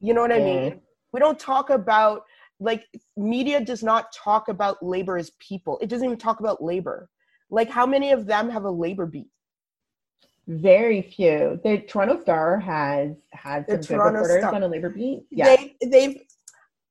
[0.00, 0.80] You know what I mean?
[1.12, 2.22] We don't talk about
[2.60, 2.84] like
[3.16, 5.78] media does not talk about labor as people.
[5.80, 7.08] It doesn't even talk about labor.
[7.50, 9.28] Like how many of them have a labor beat?
[10.46, 11.60] Very few.
[11.62, 14.54] The Toronto Star has had some the good Toronto reporters Star.
[14.54, 15.24] on a labor beat.
[15.30, 16.22] Yeah, they, they've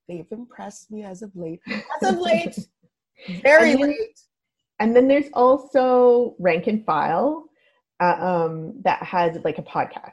[0.08, 1.62] they've impressed me as of late.
[1.68, 2.58] As of late,
[3.42, 4.20] very and then, late.
[4.80, 7.50] And then there's also Rank and File
[8.00, 10.12] uh, um, that has like a podcast.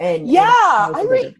[0.00, 1.34] And yeah, I read.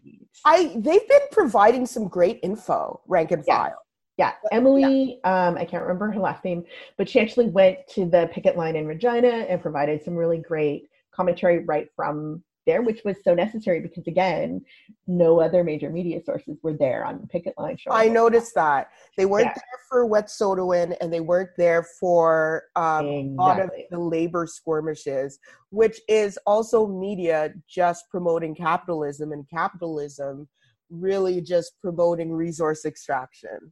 [0.45, 3.77] I they've been providing some great info, rank and file.
[4.17, 5.47] Yeah, Emily, yeah.
[5.47, 6.63] Um, I can't remember her last name,
[6.97, 10.89] but she actually went to the picket line in Regina and provided some really great
[11.11, 14.61] commentary right from there, which was so necessary because again,
[15.07, 17.77] no other major media sources were there on the picket line.
[17.77, 17.91] Show.
[17.91, 19.53] I noticed that they weren't yeah.
[19.53, 23.35] there for Wet Wet'suwet'en, and they weren't there for um, exactly.
[23.37, 25.39] a lot of the labor skirmishes,
[25.69, 30.47] which is also media just promoting capitalism, and capitalism
[30.89, 33.71] really just promoting resource extraction.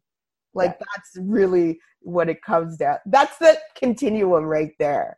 [0.53, 0.85] Like yeah.
[0.95, 2.97] that's really what it comes down.
[3.05, 5.17] That's the continuum right there.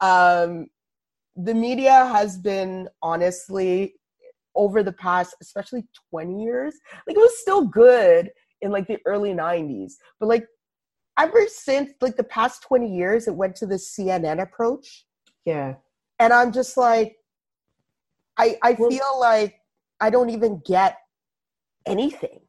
[0.00, 0.68] Um,
[1.44, 3.94] the media has been honestly
[4.54, 6.74] over the past especially 20 years
[7.06, 8.30] like it was still good
[8.62, 10.46] in like the early 90s but like
[11.20, 15.06] ever since like the past 20 years it went to the cnn approach.
[15.44, 15.74] Yeah.
[16.18, 17.16] And i'm just like
[18.38, 19.56] i i well, feel like
[20.00, 20.98] i don't even get
[21.86, 22.40] anything.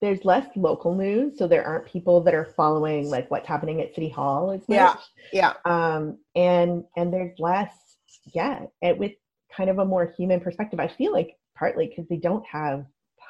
[0.00, 3.94] There's less local news so there aren't people that are following like what's happening at
[3.94, 4.68] city hall as much.
[4.68, 4.94] yeah
[5.32, 5.52] yeah.
[5.64, 7.89] Um and and there's less
[8.34, 9.12] yeah, and with
[9.54, 10.80] kind of a more human perspective.
[10.80, 12.86] I feel like partly because they don't have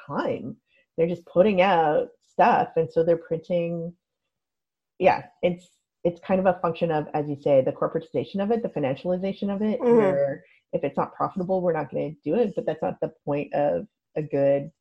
[0.07, 0.55] time.
[0.97, 3.93] They're just putting out stuff and so they're printing
[4.99, 5.67] yeah, it's
[6.03, 9.53] it's kind of a function of, as you say, the corporatization of it, the financialization
[9.53, 9.79] of it.
[9.79, 9.97] Mm-hmm.
[9.97, 12.53] Where if it's not profitable, we're not going to do it.
[12.55, 14.71] But that's not the point of a good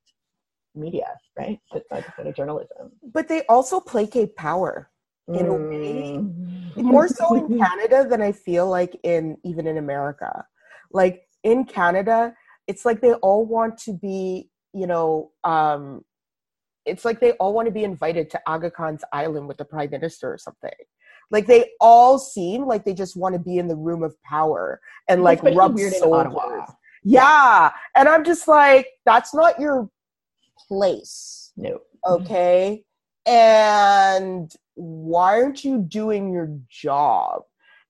[0.75, 1.59] media, right?
[1.73, 2.93] That's not the point of journalism.
[3.03, 4.90] But they also placate power
[5.35, 6.77] in a way, mm.
[6.77, 10.45] more so in Canada than I feel like in even in America.
[10.93, 12.35] Like in Canada,
[12.67, 16.05] it's like they all want to be, you know, um,
[16.87, 19.91] it's like they all want to be invited to Aga Khan's island with the prime
[19.91, 20.71] minister or something.
[21.31, 24.81] Like they all seem like they just want to be in the room of power
[25.09, 26.35] and like rub shoulders.
[27.05, 27.71] Yeah.
[27.95, 29.89] And I'm just like, that's not your
[30.69, 31.53] place.
[31.57, 31.79] No.
[32.07, 32.85] Okay.
[33.27, 37.43] And why aren't you doing your job?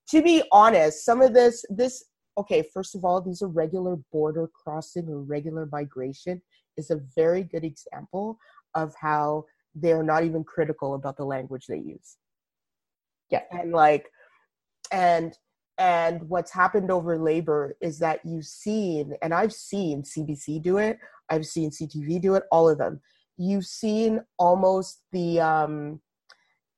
[0.09, 2.03] To be honest, some of this, this,
[2.37, 6.41] okay, first of all, these are regular border crossing or regular migration
[6.77, 8.37] is a very good example
[8.75, 12.17] of how they're not even critical about the language they use.
[13.29, 13.43] Yeah.
[13.51, 14.09] And like,
[14.91, 15.37] and,
[15.77, 20.99] and what's happened over labor is that you've seen, and I've seen CBC do it,
[21.29, 22.99] I've seen CTV do it, all of them.
[23.41, 26.01] You've seen almost the, um,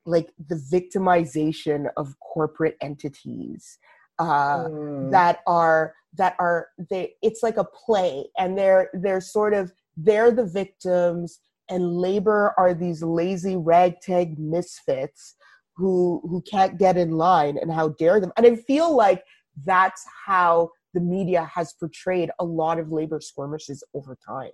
[0.06, 3.78] like the victimization of corporate entities
[4.20, 5.12] uh, mm.
[5.12, 10.32] that are that are they it's like a play and they're they're sort of they're
[10.32, 11.40] the victims
[11.70, 15.36] and labor are these lazy ragtag misfits
[15.76, 18.32] who who can't get in line and how dare them.
[18.38, 19.24] And i feel like
[19.66, 24.52] that's how the media has portrayed a lot of labor skirmishes over time.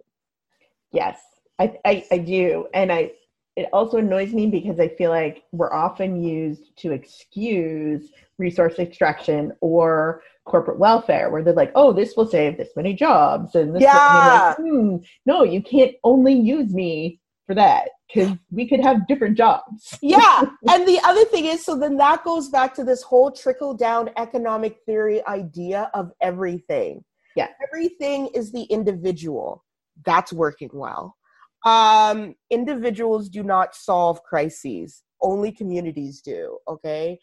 [0.91, 1.19] Yes
[1.59, 2.67] i i, I do.
[2.73, 3.11] And i
[3.59, 9.51] it also annoys me because I feel like we're often used to excuse resource extraction
[9.59, 13.83] or corporate welfare, where they're like, "Oh, this will save this many jobs," and this
[13.83, 19.05] yeah, like, hmm, no, you can't only use me for that because we could have
[19.07, 19.97] different jobs.
[20.01, 23.73] yeah, and the other thing is, so then that goes back to this whole trickle
[23.73, 27.03] down economic theory idea of everything.
[27.35, 29.65] Yeah, everything is the individual.
[30.05, 31.17] That's working well
[31.65, 36.57] um, individuals do not solve crises, only communities do.
[36.67, 37.19] Okay.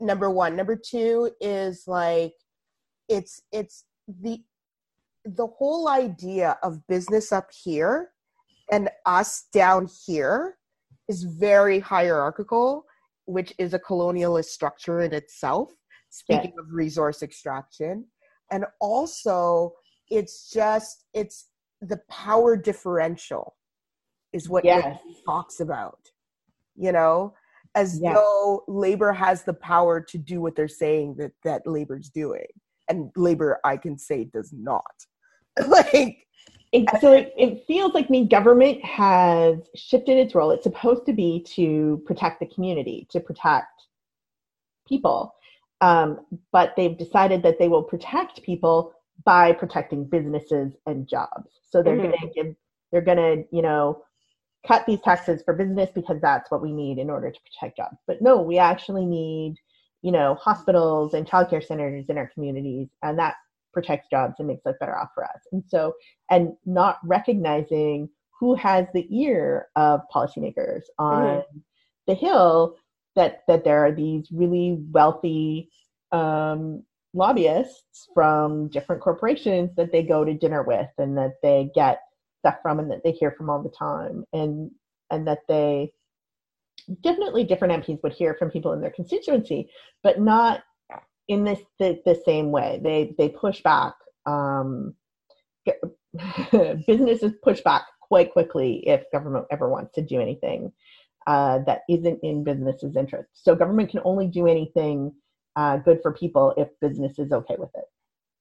[0.00, 0.56] Number one.
[0.56, 2.34] Number two is like
[3.08, 4.42] it's it's the
[5.24, 8.10] the whole idea of business up here
[8.72, 10.56] and us down here
[11.08, 12.84] is very hierarchical,
[13.26, 15.70] which is a colonialist structure in itself,
[16.10, 16.62] speaking yeah.
[16.62, 18.06] of resource extraction.
[18.50, 19.74] And also,
[20.10, 21.48] it's just, it's
[21.82, 23.56] the power differential
[24.32, 24.98] is what yes.
[25.26, 25.98] talks about
[26.76, 27.34] you know
[27.74, 28.14] as yes.
[28.14, 32.46] though labor has the power to do what they're saying that that labor's doing
[32.88, 34.94] and labor i can say does not
[35.66, 36.26] like
[36.72, 41.12] it, so it, it feels like me government has shifted its role it's supposed to
[41.12, 43.82] be to protect the community to protect
[44.88, 45.34] people
[45.82, 46.20] um,
[46.52, 51.96] but they've decided that they will protect people by protecting businesses and jobs so they're
[51.96, 52.10] mm-hmm.
[52.10, 52.54] going to give
[52.90, 54.02] they're going to you know
[54.66, 57.96] cut these taxes for business because that's what we need in order to protect jobs.
[58.06, 59.56] But no, we actually need,
[60.02, 63.36] you know, hospitals and childcare centers in our communities, and that
[63.72, 65.40] protects jobs and makes life better off for us.
[65.52, 65.94] And so,
[66.30, 68.08] and not recognizing
[68.38, 71.58] who has the ear of policymakers on mm-hmm.
[72.06, 72.76] the Hill
[73.16, 75.70] that that there are these really wealthy
[76.12, 76.84] um,
[77.14, 82.00] lobbyists from different corporations that they go to dinner with and that they get
[82.38, 84.70] stuff from and that they hear from all the time and
[85.10, 85.92] and that they
[87.02, 89.68] definitely different MPs would hear from people in their constituency,
[90.02, 90.62] but not
[91.28, 92.80] in this the, the same way.
[92.82, 93.94] They they push back.
[94.26, 94.94] Um,
[96.86, 100.72] businesses push back quite quickly if government ever wants to do anything
[101.26, 103.30] uh, that isn't in business's interest.
[103.32, 105.12] So government can only do anything
[105.56, 107.84] uh, good for people if business is okay with it.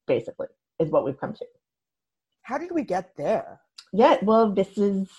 [0.08, 0.48] Basically,
[0.80, 1.46] is what we've come to.
[2.44, 3.62] How did we get there?
[3.94, 5.10] Yeah, well, this is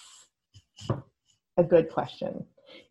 [1.56, 2.44] a good question.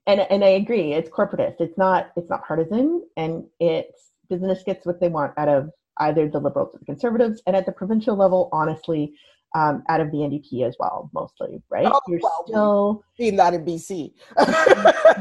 [0.08, 1.56] And and I agree, it's corporatist.
[1.60, 6.28] It's not it's not partisan and it's business gets what they want out of either
[6.28, 9.14] the liberals or the conservatives and at the provincial level, honestly,
[9.54, 11.86] um, out of the NDP as well, mostly, right?
[11.86, 14.14] Oh, You're well, still seen that in BC.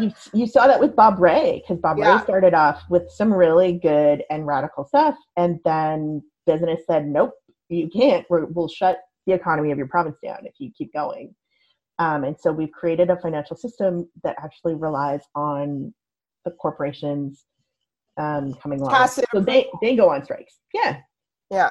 [0.00, 2.16] you, you saw that with Bob Rae because Bob yeah.
[2.16, 7.32] Rae started off with some really good and radical stuff, and then business said, "Nope,
[7.68, 8.24] you can't.
[8.30, 11.34] we will shut the economy of your province down if you keep going.
[11.98, 15.92] Um, and so we've created a financial system that actually relies on
[16.44, 17.44] the corporations
[18.16, 19.08] um, coming along.
[19.08, 20.58] So they, they go on strikes.
[20.72, 20.98] Yeah.
[21.50, 21.70] Yeah.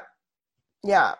[0.83, 1.15] Yeah.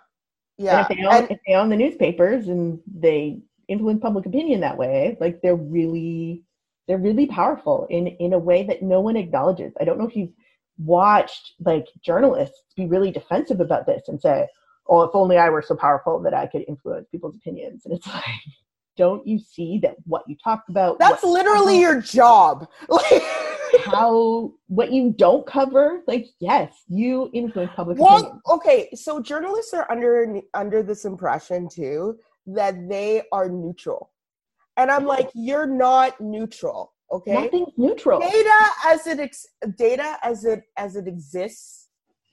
[0.60, 0.80] Yeah.
[0.80, 4.60] And if they, own, and, if they own the newspapers and they influence public opinion
[4.60, 6.44] that way, like they're really
[6.88, 9.74] they're really powerful in in a way that no one acknowledges.
[9.80, 10.34] I don't know if you've
[10.78, 14.48] watched like journalists be really defensive about this and say,
[14.88, 18.08] "Oh, if only I were so powerful that I could influence people's opinions." And it's
[18.14, 18.26] like,
[18.98, 21.00] don't you see that what you talk about?
[21.00, 22.68] That's literally your job.
[22.90, 23.24] Like
[23.86, 28.42] how what you don't cover, like yes, you influence public well, opinion.
[28.50, 32.18] okay, so journalists are under under this impression too
[32.48, 34.12] that they are neutral.
[34.78, 36.94] And I'm like, you're not neutral.
[37.12, 37.34] Okay.
[37.34, 38.20] Nothing's neutral.
[38.20, 41.90] Data as it ex- data as it as it exists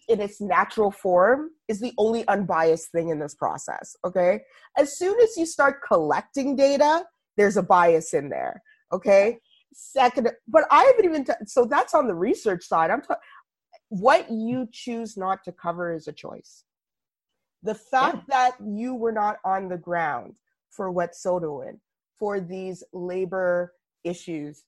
[0.09, 3.97] in its natural form is the only unbiased thing in this process.
[4.05, 4.41] Okay.
[4.77, 7.05] As soon as you start collecting data,
[7.37, 8.63] there's a bias in there.
[8.93, 9.39] Okay.
[9.73, 12.91] Second, but I haven't even t- so that's on the research side.
[12.91, 13.17] I'm talking
[13.89, 16.65] what you choose not to cover is a choice.
[17.63, 18.51] The fact yeah.
[18.51, 20.35] that you were not on the ground
[20.71, 21.79] for what Wet'suwet'en
[22.19, 24.65] for these labor issues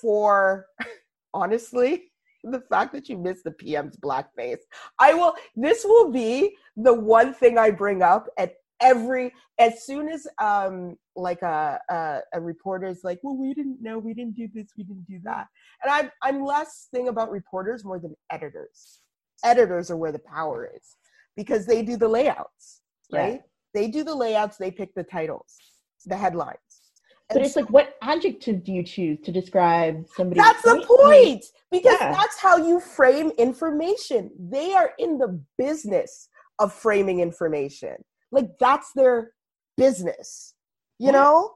[0.00, 0.66] for
[1.34, 2.04] honestly
[2.44, 4.58] the fact that you missed the PM's blackface.
[4.98, 10.08] I will this will be the one thing I bring up at every as soon
[10.08, 14.36] as um like a a, a reporter is like, well, we didn't know, we didn't
[14.36, 15.46] do this, we didn't do that.
[15.82, 19.00] And I'm I'm less thing about reporters more than editors.
[19.44, 20.96] Editors are where the power is
[21.36, 22.80] because they do the layouts,
[23.12, 23.34] right?
[23.34, 23.40] Yeah.
[23.74, 25.56] They do the layouts, they pick the titles
[26.06, 26.58] the headlines.
[27.30, 30.40] But it's like, what adjective do you choose to describe somebody?
[30.40, 32.12] That's the point, because yeah.
[32.12, 34.30] that's how you frame information.
[34.38, 37.96] They are in the business of framing information.
[38.34, 39.32] Like that's their
[39.76, 40.54] business,
[40.98, 41.12] you yeah.
[41.12, 41.54] know.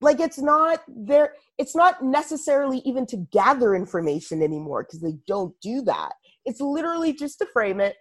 [0.00, 5.54] Like it's not there It's not necessarily even to gather information anymore because they don't
[5.60, 6.12] do that.
[6.44, 7.96] It's literally just to frame it.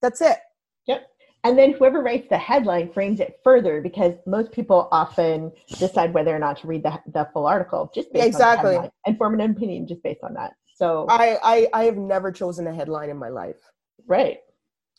[0.00, 0.38] That's it.
[0.88, 1.06] Yep.
[1.44, 6.34] And then whoever writes the headline frames it further because most people often decide whether
[6.34, 8.76] or not to read the, the full article just based exactly.
[8.76, 10.52] on and form an opinion just based on that.
[10.74, 13.56] So I, I I have never chosen a headline in my life.
[14.06, 14.38] Right.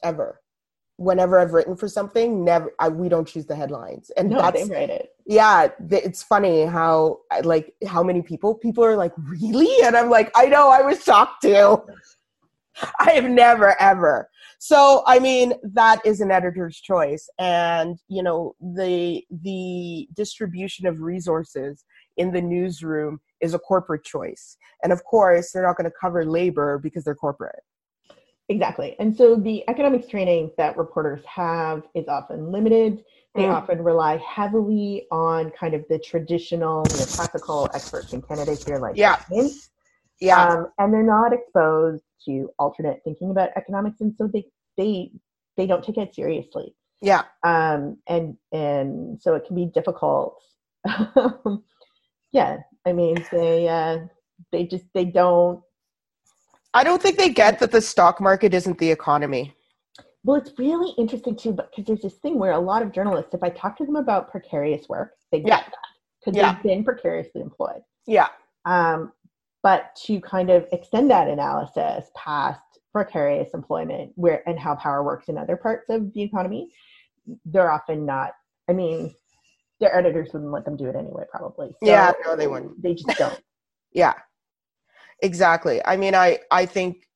[0.04, 0.40] Ever.
[0.98, 4.12] Whenever I've written for something, never I, we don't choose the headlines.
[4.16, 5.10] And no, that's they write it.
[5.26, 10.32] Yeah, it's funny how like how many people people are like, "Really?" And I'm like,
[10.36, 11.82] "I know, I was shocked too."
[13.00, 14.30] I have never ever
[14.64, 21.02] so i mean that is an editor's choice and you know the the distribution of
[21.02, 21.84] resources
[22.16, 26.26] in the newsroom is a corporate choice and of course they're not going to cover
[26.26, 27.64] labor because they're corporate
[28.50, 28.96] exactly.
[29.00, 33.04] And so the economics training that reporters have is often limited.
[33.36, 33.54] They mm.
[33.54, 38.78] often rely heavily on kind of the traditional you know, classical experts and candidates here
[38.78, 39.20] like yeah.
[40.22, 40.48] Yeah.
[40.48, 44.46] um, and they're not exposed to alternate thinking about economics and so they
[44.78, 45.12] they
[45.58, 46.76] they don't take it seriously.
[47.02, 47.24] Yeah.
[47.44, 50.42] Um and and so it can be difficult.
[52.34, 52.58] Yeah.
[52.86, 54.00] I mean they uh
[54.52, 55.64] they just they don't
[56.74, 59.54] i don't think they get that the stock market isn't the economy.
[60.26, 63.44] Well it's really interesting too because there's this thing where a lot of journalists if
[63.44, 65.58] i talk to them about precarious work they get yeah.
[65.58, 65.88] that
[66.20, 66.54] because yeah.
[66.54, 67.82] they've been precariously employed.
[68.08, 68.28] Yeah.
[68.66, 69.12] Um
[69.64, 72.62] but to kind of extend that analysis past
[72.92, 76.70] precarious employment where and how power works in other parts of the economy
[77.46, 78.32] they're often not
[78.70, 79.14] i mean
[79.80, 81.70] their editors wouldn't let them do it anyway probably.
[81.70, 82.82] So yeah no they wouldn't.
[82.82, 83.40] they just don't.
[83.92, 84.14] Yeah
[85.22, 85.82] exactly.
[85.86, 87.08] I mean i i think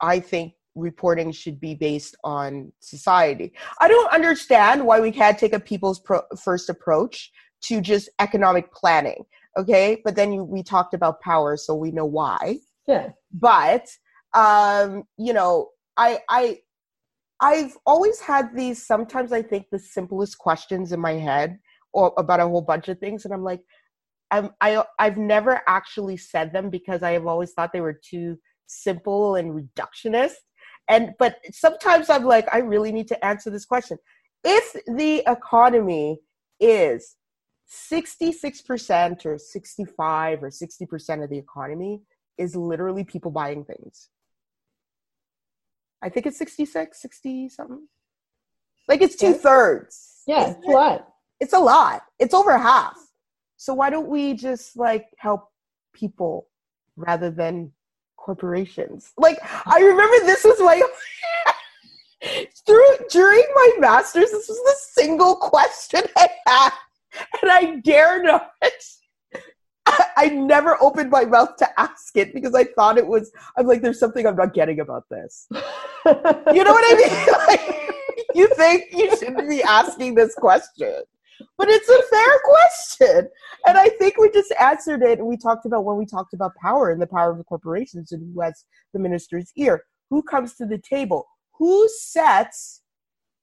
[0.00, 3.52] i think reporting should be based on society.
[3.80, 7.30] I don't understand why we can't take a people's pro- first approach
[7.62, 9.24] to just economic planning
[9.58, 10.00] okay?
[10.04, 12.58] But then you, we talked about power so we know why.
[12.86, 13.10] Yeah.
[13.32, 13.88] But
[14.34, 16.56] um you know i i
[17.40, 21.58] i've always had these sometimes i think the simplest questions in my head
[21.92, 23.60] or about a whole bunch of things and i'm like
[24.30, 28.38] i'm i i've never actually said them because i have always thought they were too
[28.66, 30.34] simple and reductionist
[30.88, 33.98] and but sometimes i'm like i really need to answer this question
[34.44, 36.18] if the economy
[36.58, 37.16] is
[37.70, 42.02] 66% or 65 or 60% of the economy
[42.36, 44.08] is literally people buying things.
[46.02, 47.86] I think it's 66, 60 something.
[48.88, 50.22] Like it's two thirds.
[50.26, 51.08] Yeah, it's a lot.
[51.38, 52.02] It's a lot.
[52.18, 52.96] It's over half.
[53.60, 55.50] So why don't we just like help
[55.92, 56.48] people
[56.96, 57.72] rather than
[58.16, 59.12] corporations?
[59.18, 60.82] Like I remember this was like
[62.66, 66.72] through during my masters, this was the single question I had
[67.42, 68.50] and I dare not.
[70.16, 73.30] I never opened my mouth to ask it because I thought it was.
[73.58, 75.48] I'm like, there's something I'm not getting about this.
[75.50, 77.34] you know what I mean?
[77.46, 81.02] Like, you think you shouldn't be asking this question,
[81.58, 83.30] but it's a fair question.
[83.66, 85.18] And I think we just answered it.
[85.18, 88.12] And we talked about when we talked about power and the power of the corporations
[88.12, 89.84] and who has the minister's ear.
[90.10, 91.26] Who comes to the table?
[91.58, 92.82] Who sets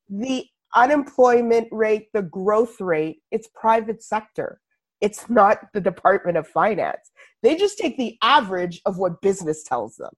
[0.10, 0.46] the
[0.76, 3.18] unemployment rate, the growth rate?
[3.32, 4.60] It's private sector.
[5.00, 7.12] It's not the Department of Finance.
[7.44, 10.12] They just take the average of what business tells them.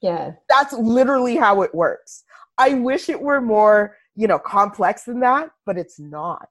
[0.00, 0.32] Yeah.
[0.48, 2.24] That's literally how it works.
[2.58, 6.48] I wish it were more, you know, complex than that, but it's not.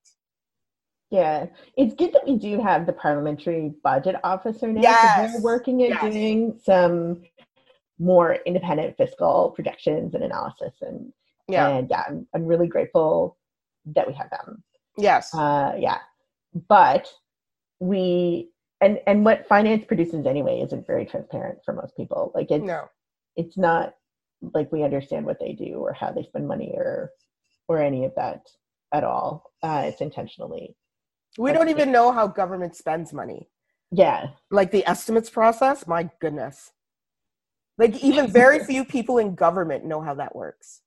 [1.13, 1.45] Yeah,
[1.77, 4.81] it's good that we do have the parliamentary budget officer now.
[4.81, 5.33] Yes.
[5.33, 6.01] They're working at Yes.
[6.01, 7.21] doing some
[7.99, 11.13] more independent fiscal projections and analysis, and
[11.47, 11.67] Yeah.
[11.69, 13.37] and yeah, I'm, I'm really grateful
[13.85, 14.63] that we have them.
[14.97, 15.31] yes.
[15.35, 15.99] Uh, yeah,
[16.67, 17.07] but
[17.79, 18.49] we
[18.81, 22.31] and and what finance produces anyway isn't very transparent for most people.
[22.33, 22.89] Like it's no.
[23.35, 23.93] it's not
[24.55, 27.11] like we understand what they do or how they spend money or
[27.67, 28.47] or any of that
[28.91, 29.51] at all.
[29.61, 30.75] Uh, it's intentionally
[31.37, 33.49] We don't even know how government spends money.
[33.91, 36.71] yeah Like the estimates process, my goodness.
[37.77, 40.81] Like even very few people in government know how that works.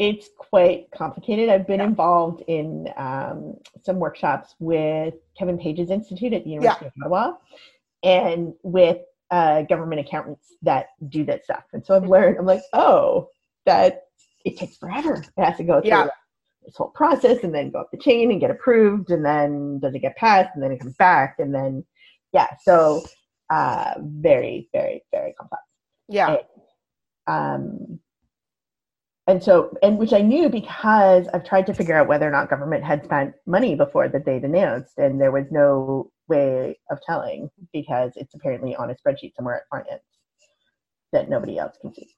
[0.00, 1.48] it's quite complicated.
[1.48, 1.86] I've been Yeah.
[1.92, 3.54] involved in um,
[3.86, 7.32] some workshops with Kevin Page's Institute at the University of Ottawa
[8.04, 8.98] and with
[9.32, 11.64] uh, government accountants that do that stuff.
[11.72, 13.28] And so I've learned, I'm like, oh,
[13.66, 14.04] that
[14.44, 15.14] it takes forever.
[15.36, 16.08] It has to go through Yeah.
[16.68, 19.10] This whole process and then go up the chain and get approved.
[19.10, 20.50] And then does it get passed?
[20.54, 21.36] And then it comes back.
[21.38, 21.84] And then,
[22.32, 23.02] yeah, so
[23.50, 25.62] uh, very, very, very complex.
[26.08, 26.36] Yeah.
[27.26, 27.98] Um,
[29.26, 32.48] and so, and which I knew because I've tried to figure out whether or not
[32.48, 37.50] government had spent money before the date announced, and there was no way of telling
[37.72, 40.02] because it's apparently on a spreadsheet somewhere at finance
[41.12, 42.08] that nobody else can see.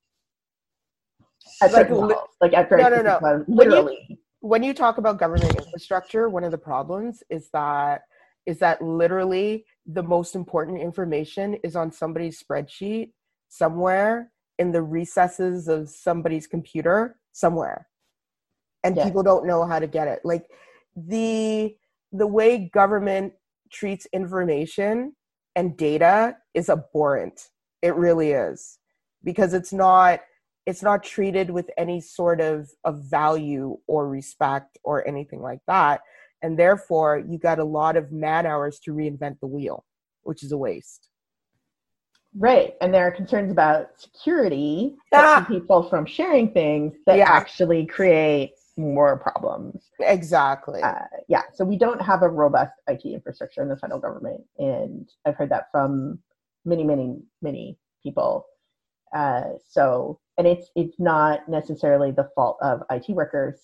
[1.62, 3.44] At Like li- like after No, I no, no.
[3.48, 8.02] literally, when you talk about government infrastructure, one of the problems is that
[8.46, 13.12] is that literally the most important information is on somebody's spreadsheet
[13.48, 17.86] somewhere in the recesses of somebody's computer somewhere.
[18.82, 19.04] And Yeah.
[19.04, 20.20] people don't know how to get it.
[20.24, 20.46] Like
[20.96, 21.76] the
[22.12, 23.34] the way government
[23.70, 25.14] treats information
[25.54, 27.50] and data is abhorrent.
[27.82, 28.78] It really is.
[29.22, 30.20] Because it's not
[30.70, 36.00] it's not treated with any sort of, of value or respect or anything like that.
[36.42, 39.84] And therefore, you got a lot of man hours to reinvent the wheel,
[40.22, 41.08] which is a waste.
[42.38, 42.74] right?
[42.80, 45.44] And there are concerns about security that Ah.
[45.48, 47.28] people from sharing things that Yeah.
[47.28, 49.90] actually create more problems.
[49.98, 50.80] Exactly.
[50.80, 55.10] uh, yeah, so we don't have a robust IT infrastructure in the federal government, and
[55.24, 56.22] I've heard that from
[56.64, 58.46] many, many, many people.
[59.12, 63.60] Uh, so, and it's it's not necessarily the fault of IT workers,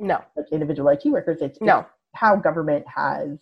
[0.00, 1.42] no, like individual IT workers.
[1.42, 1.80] It's, no.
[1.80, 3.38] it's how government has,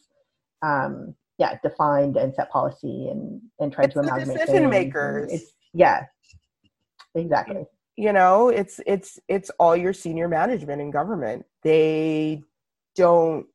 [0.63, 5.33] um, yeah, defined and set policy and and tried It's to the amalgamate decision makers.
[5.33, 6.07] It's yeah,
[7.15, 7.65] exactly.
[7.97, 12.43] you know it's it's it's all your senior management in government they
[12.97, 13.47] don't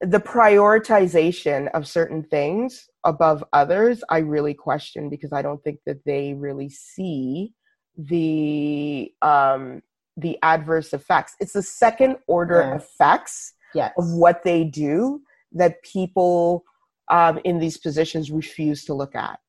[0.00, 6.04] the prioritization of certain things above others i really question because i don't think that
[6.04, 7.54] they really see
[7.96, 9.82] the um
[10.16, 12.76] the adverse effects it's the second order Yeah.
[12.76, 13.92] effects Yes.
[13.98, 15.20] of what they do
[15.52, 16.64] that people
[17.10, 19.40] um, in these positions refuse to look at.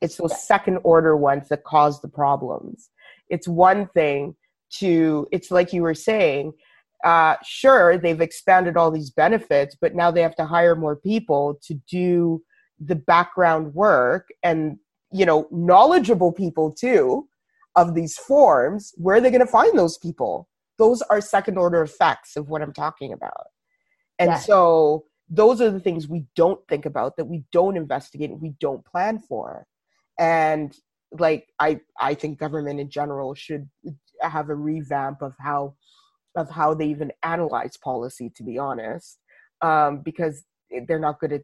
[0.00, 0.36] It's those Yeah.
[0.36, 2.90] second order ones that cause the problems.
[3.28, 4.36] It's one thing
[4.74, 6.52] to, it's like you were saying,
[7.04, 11.58] uh, sure, they've expanded all these benefits, but now they have to hire more people
[11.66, 12.42] to do
[12.78, 14.78] the background work and,
[15.10, 17.28] you know, knowledgeable people too
[17.76, 18.92] of these forms.
[18.96, 20.48] Where are they going to find those people?
[20.78, 23.46] Those are second order effects of what I'm talking about.
[24.18, 24.38] And Yeah.
[24.38, 28.54] so those are the things we don't think about that we don't investigate and we
[28.60, 29.66] don't plan for.
[30.18, 30.76] And
[31.12, 33.68] like I I think government in general should
[34.20, 35.76] have a revamp of how
[36.36, 39.18] of how they even analyze policy to be honest.
[39.60, 40.44] Um, because
[40.86, 41.42] they're not good at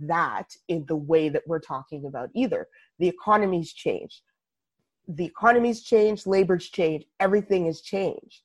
[0.00, 2.66] that in the way that we're talking about either.
[2.98, 4.22] The economy's changed.
[5.08, 8.42] The economy's changed, labor's changed, everything has changed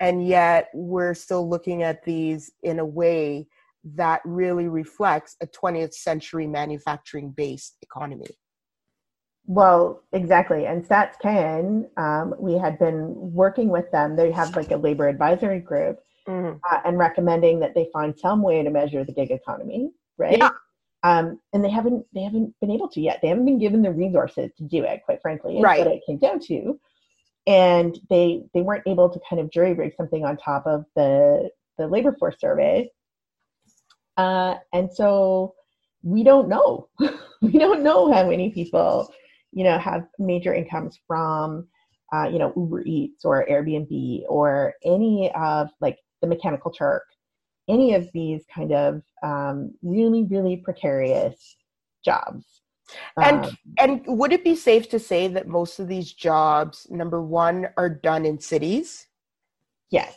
[0.00, 3.46] and yet we're still looking at these in a way
[3.84, 8.26] that really reflects a 20th century manufacturing based economy
[9.46, 10.66] Well, exactly.
[10.66, 14.14] And StatsCan, um, we had been working with them.
[14.14, 15.98] They have like a labor advisory group
[16.28, 16.60] Mhm.
[16.70, 20.38] uh, and recommending that they find some way to measure the gig economy, right?
[20.38, 20.50] Yeah.
[21.02, 23.20] Um, and they haven't they haven't been able to yet.
[23.22, 25.56] They haven't been given the resources to do it, quite frankly.
[25.58, 25.78] is Right.
[25.78, 26.78] What it came down to,
[27.46, 31.50] and they they weren't able to kind of jury rig something on top of the
[31.78, 32.90] the labor force survey
[34.16, 35.54] Uh, and so
[36.02, 36.88] we don't know.
[37.42, 39.10] we don't know how many people,
[39.52, 41.66] you know, have major incomes from,
[42.12, 47.04] uh, you know, Uber Eats or Airbnb or any of like the Mechanical Turk,
[47.70, 51.56] any of these kind of um, really, really precarious
[52.04, 52.62] jobs.
[53.16, 57.22] And um, and would it be safe to say that most of these jobs, number
[57.22, 59.06] one, are done in cities?
[59.90, 60.16] Yes.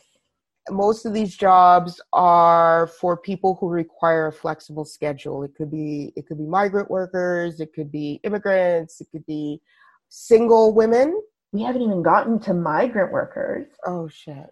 [0.69, 5.43] Most of these jobs are for people who require a flexible schedule.
[5.43, 9.61] It could be it could be migrant workers it could be immigrants it could be
[10.09, 11.21] single women.
[11.51, 13.67] We haven't even gotten to migrant workers.
[13.85, 14.49] Oh shit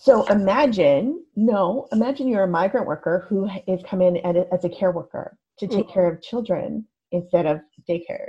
[0.00, 4.92] so imagine no imagine you're a migrant worker who is coming in as a care
[4.92, 5.92] worker to take mm-hmm.
[5.92, 8.28] care of children instead of daycare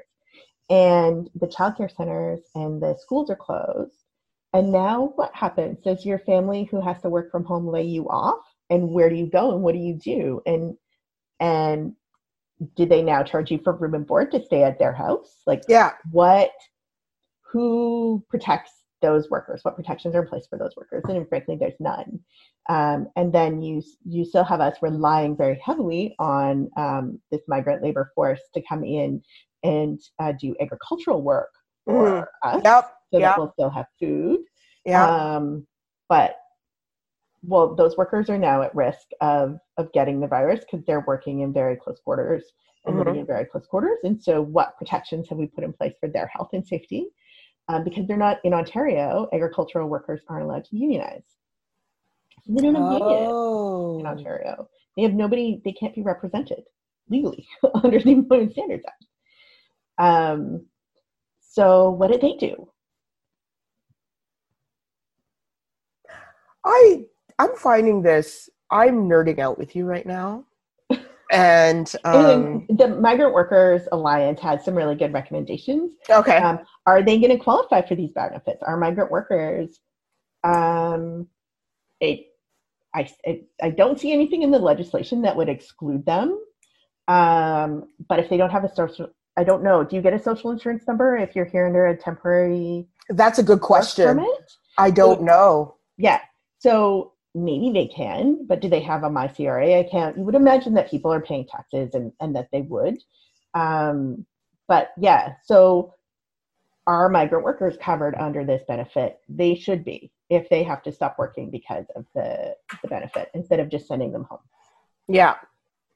[0.70, 4.04] and the childcare centers and the schools are closed
[4.54, 5.78] and now what happens?
[5.84, 8.44] Does your family who has to work from home lay you off?
[8.70, 10.42] And where do you go and what do you do?
[10.46, 10.76] And
[11.40, 11.94] and
[12.76, 15.42] do they now charge you for room and board to stay at their house?
[15.46, 15.92] Like yeah.
[16.12, 16.52] what
[17.52, 18.72] who protects
[19.02, 19.62] those workers?
[19.64, 21.04] What protections are in place for those workers?
[21.08, 22.20] And frankly, there's none.
[22.70, 27.84] Um, and then you you still have us relying very heavily on um, this migrant
[27.84, 29.22] labor force to come in
[29.64, 31.50] and uh, do agricultural work
[31.86, 32.54] for mm.
[32.54, 32.62] us.
[32.64, 33.30] Yep so yeah.
[33.30, 34.42] that we'll still have food.
[34.86, 35.06] Yeah.
[35.06, 35.66] Um,
[36.08, 36.36] but
[37.42, 41.42] well, those workers are now at risk of of getting the virus because they're working
[41.42, 42.44] in very close quarters
[42.86, 43.08] and mm-hmm.
[43.08, 44.00] living in very close quarters.
[44.04, 47.08] And so, what protections have we put in place for their health and safety?
[47.70, 51.22] Um, because they're not in Ontario, agricultural workers aren't allowed to unionize.
[52.44, 54.00] So they don't have oh.
[54.00, 54.68] unions in Ontario.
[54.98, 55.62] They have nobody.
[55.64, 56.64] They can't be represented
[57.10, 57.48] legally
[57.84, 59.06] under the Employment Standards Act.
[60.00, 60.66] Um,
[61.42, 62.70] so what did they do?
[66.66, 67.06] I
[67.38, 68.50] I'm finding this.
[68.72, 70.46] I'm nerding out with you right now.
[71.32, 75.94] And, um, and the Migrant Workers Alliance had some really good recommendations.
[76.10, 76.38] Okay.
[76.38, 78.64] Um, are they going to qualify for these benefits?
[78.64, 79.80] Are migrant workers?
[80.44, 81.28] Um,
[82.00, 82.28] it,
[82.96, 86.40] I, it, I don't see anything in the legislation that would exclude them.
[87.08, 89.84] Um, but if they don't have a social, I don't know.
[89.84, 92.88] Do you get a social insurance number if you're here under a temporary?
[93.10, 94.26] That's a good question.
[94.78, 95.76] I don't know.
[95.98, 96.22] Yeah.
[96.60, 100.18] So maybe they can, but do they have a MyCRA account?
[100.18, 102.98] You would imagine that people are paying taxes and, and that they would.
[103.54, 104.26] Um,
[104.68, 105.94] but yeah, so
[106.88, 109.20] are migrant workers covered under this benefit?
[109.30, 113.60] They should be if they have to stop working because of the, the benefit instead
[113.60, 114.40] of just sending them home.
[115.08, 115.36] Yeah,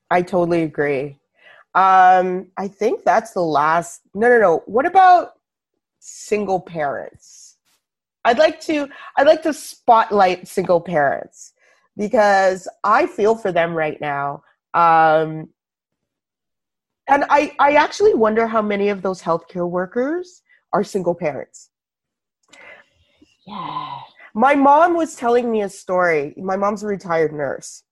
[0.09, 1.19] I totally agree.
[1.75, 4.01] Um, I think that's the last.
[4.13, 4.63] No, no, no.
[4.65, 5.33] What about
[5.99, 7.52] single parents?
[8.25, 8.87] I'd like to
[9.17, 11.53] I'd like to spotlight single parents
[11.97, 14.43] because I feel for them right now.
[14.73, 15.49] Um,
[17.07, 20.41] and I, I actually wonder how many of those healthcare workers
[20.71, 21.69] are single parents.
[23.45, 23.99] Yeah.
[24.33, 26.33] My mom was telling me a story.
[26.37, 27.83] My mom's a retired nurse.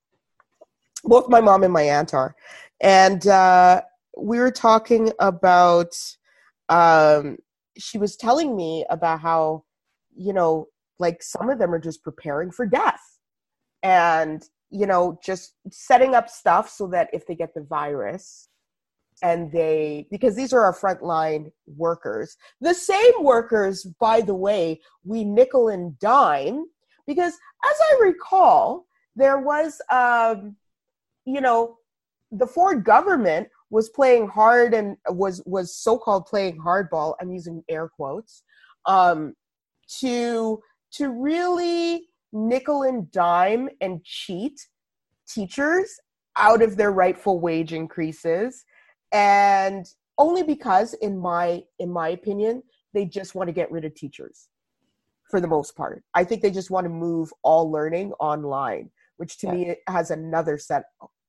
[1.03, 2.35] Both my mom and my aunt are.
[2.79, 3.81] And uh,
[4.17, 5.93] we were talking about,
[6.69, 7.37] um,
[7.77, 9.65] she was telling me about how
[10.21, 10.67] you know,
[10.99, 13.01] like some of them are just preparing for death
[13.81, 18.47] and, you know, just setting up stuff so that if they get the virus
[19.23, 25.23] and they, because these are our frontline workers, the same workers, by the way, we
[25.23, 26.65] nickel and dime,
[27.07, 28.85] because as I recall,
[29.15, 30.55] there was, um,
[31.25, 31.77] you know,
[32.31, 37.15] the Ford government was playing hard and was was so-called playing hardball.
[37.19, 38.43] I'm using air quotes
[38.85, 39.33] um,
[39.99, 40.59] to
[40.93, 44.59] to really nickel and dime and cheat
[45.27, 45.99] teachers
[46.37, 48.63] out of their rightful wage increases.
[49.11, 49.85] And
[50.17, 52.63] only because in my in my opinion
[52.93, 54.47] they just want to get rid of teachers
[55.29, 56.03] for the most part.
[56.13, 58.89] I think they just want to move all learning online
[59.21, 59.53] which to yeah.
[59.53, 60.83] me has another set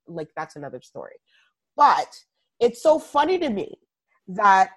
[0.06, 1.16] like that's another story.
[1.76, 2.08] But
[2.58, 3.78] it's so funny to me
[4.28, 4.70] that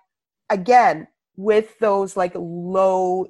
[0.49, 1.07] again
[1.37, 3.27] with those like low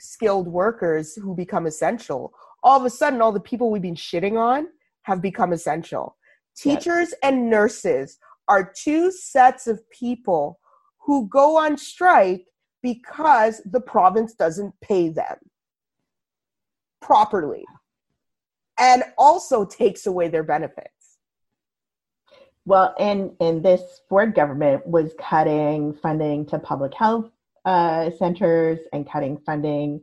[0.00, 2.32] skilled workers who become essential.
[2.62, 4.68] All of a sudden, all the people we've been shitting on
[5.02, 6.16] have become essential.
[6.56, 7.14] Teachers yes.
[7.22, 8.18] and nurses
[8.48, 10.58] are two sets of people
[10.98, 12.46] who go on strike
[12.82, 15.36] because the province doesn't pay them
[17.00, 17.64] properly
[18.78, 21.18] and also takes away their benefits.
[22.64, 27.30] Well, and and this Ford government was cutting funding to public health
[27.64, 30.00] uh, centers and cutting funding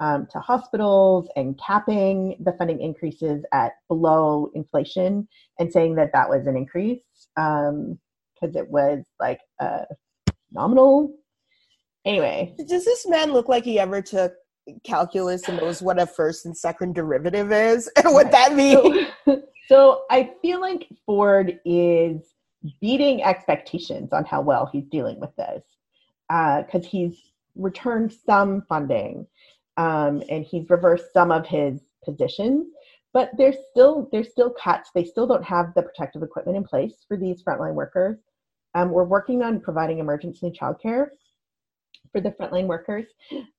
[0.00, 5.26] um, to hospitals and capping the funding increases at below inflation
[5.58, 7.02] and saying that that was an increase
[7.34, 7.98] because um,
[8.42, 9.86] it was like a
[10.52, 11.14] nominal.
[12.04, 14.34] Anyway, does this man look like he ever took
[14.84, 19.08] calculus and knows what a first and second derivative is and what that means?
[19.24, 22.34] So, so I feel like Ford is
[22.80, 25.62] beating expectations on how well he's dealing with this
[26.28, 29.26] because uh, he's returned some funding
[29.76, 32.66] um, and he's reversed some of his positions
[33.12, 34.90] but there's still there's still cuts.
[34.94, 38.18] They still don't have the protective equipment in place for these frontline workers.
[38.74, 41.08] Um, we're working on providing emergency childcare
[42.12, 43.06] for the frontline workers.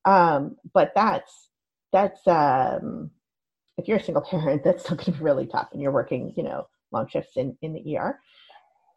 [0.05, 1.49] Um, but that's
[1.91, 3.09] that's um,
[3.77, 6.33] if you're a single parent that's still going to be really tough and you're working
[6.37, 8.19] you know long shifts in, in the er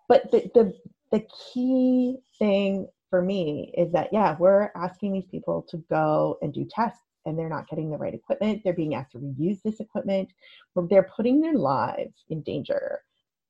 [0.08, 0.72] but the, the
[1.10, 6.54] the key thing for me is that yeah we're asking these people to go and
[6.54, 8.62] do tests and they're not getting the right equipment.
[8.64, 10.32] They're being asked to reuse this equipment.
[10.74, 13.00] They're putting their lives in danger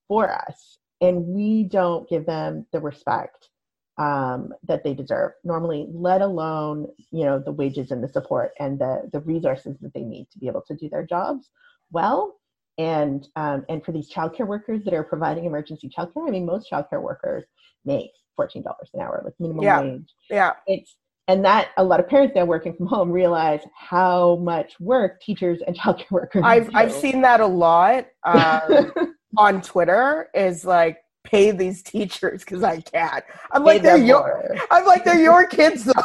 [0.07, 3.49] for us, and we don't give them the respect
[3.97, 8.79] um, that they deserve normally, let alone you know the wages and the support and
[8.79, 11.49] the the resources that they need to be able to do their jobs
[11.91, 12.35] well.
[12.77, 16.69] And um, and for these childcare workers that are providing emergency childcare, I mean, most
[16.71, 17.45] childcare workers
[17.85, 19.81] make fourteen dollars an hour, like minimum yeah.
[19.81, 20.13] wage.
[20.29, 20.95] Yeah, it's
[21.27, 25.61] and that a lot of parents now working from home realize how much work teachers
[25.65, 26.75] and childcare workers I've do.
[26.75, 28.93] I've seen that a lot um,
[29.37, 30.29] on Twitter.
[30.33, 33.23] Is like pay these teachers because I can't.
[33.51, 34.55] I'm like they're your.
[34.71, 35.93] I'm like they're your kids though.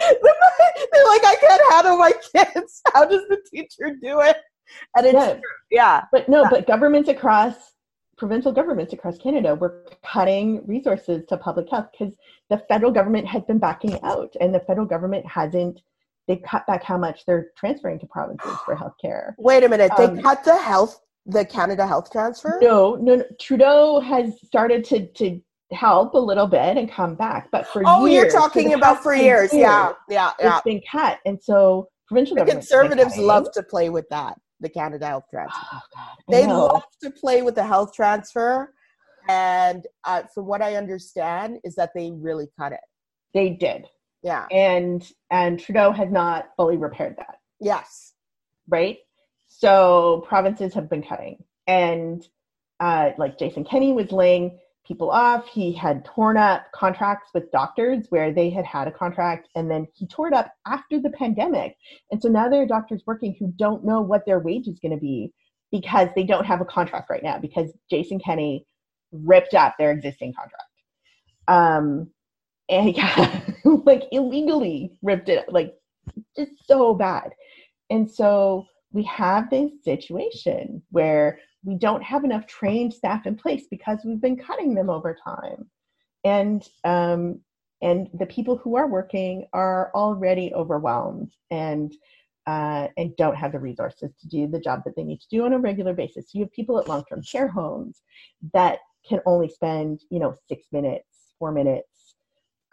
[0.00, 2.82] they're like I can't handle my kids.
[2.92, 4.36] How does the teacher do it?
[4.96, 5.38] And it's yeah,
[5.70, 6.02] yeah.
[6.12, 6.48] but no, yeah.
[6.50, 7.54] but governments across
[8.22, 12.14] provincial governments across Canada were cutting resources to public health because
[12.50, 15.80] the federal government has been backing out and the federal government hasn't
[16.28, 19.32] they cut back how much they're transferring to provinces for healthcare.
[19.38, 22.60] Wait a minute, they um, cut the health the Canada Health Transfer?
[22.62, 25.40] No, no, no, Trudeau has started to to
[25.72, 29.16] help a little bit and come back, but for oh, years, you're talking about for
[29.16, 30.56] years, years, yeah, yeah, yeah.
[30.58, 32.68] It's been cut, and so provincial governments.
[32.68, 35.66] the conservatives love to play with that the Canada Health Transfer.
[35.72, 38.72] Oh, they love to play with the health transfer,
[39.28, 42.80] and uh, from what I understand, is that they really cut it.
[43.34, 43.86] They did.
[44.22, 44.46] Yeah.
[44.50, 47.36] And and Trudeau has not fully repaired that.
[47.60, 48.14] Yes.
[48.68, 48.98] Right.
[49.48, 52.26] So provinces have been cutting, and
[52.80, 55.46] uh, like Jason Kenney was laying people off.
[55.48, 59.86] He had torn up contracts with doctors where they had had a contract and then
[59.94, 61.76] he tore it up after the pandemic.
[62.10, 64.94] And so now there are doctors working who don't know what their wage is going
[64.94, 65.32] to be
[65.70, 68.66] because they don't have a contract right now because Jason Kenney
[69.12, 70.64] ripped up their existing contract.
[71.48, 72.10] Um,
[72.68, 75.74] and yeah, like illegally ripped it, like
[76.36, 77.30] just so bad.
[77.90, 83.64] And so we have this situation where we don't have enough trained staff in place
[83.70, 85.70] because we've been cutting them over time
[86.24, 87.40] and um,
[87.82, 91.92] and the people who are working are already overwhelmed and
[92.46, 95.44] uh, and don't have the resources to do the job that they need to do
[95.44, 96.26] on a regular basis.
[96.26, 98.02] So you have people at long-term care homes
[98.52, 98.78] that
[99.08, 102.16] can only spend, you know, six minutes, four minutes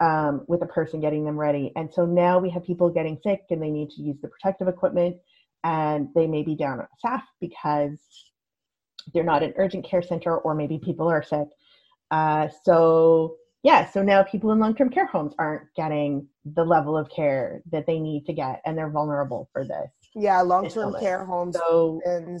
[0.00, 1.72] um, with a person getting them ready.
[1.76, 4.66] And so now we have people getting sick and they need to use the protective
[4.66, 5.16] equipment
[5.62, 7.98] and they may be down on staff because
[9.12, 11.48] they're not an urgent care center or maybe people are sick.
[12.10, 17.10] Uh, so yeah, so now people in long-term care homes aren't getting the level of
[17.10, 19.90] care that they need to get, and they're vulnerable for this.
[20.14, 22.40] Yeah, long-term care homes, so, and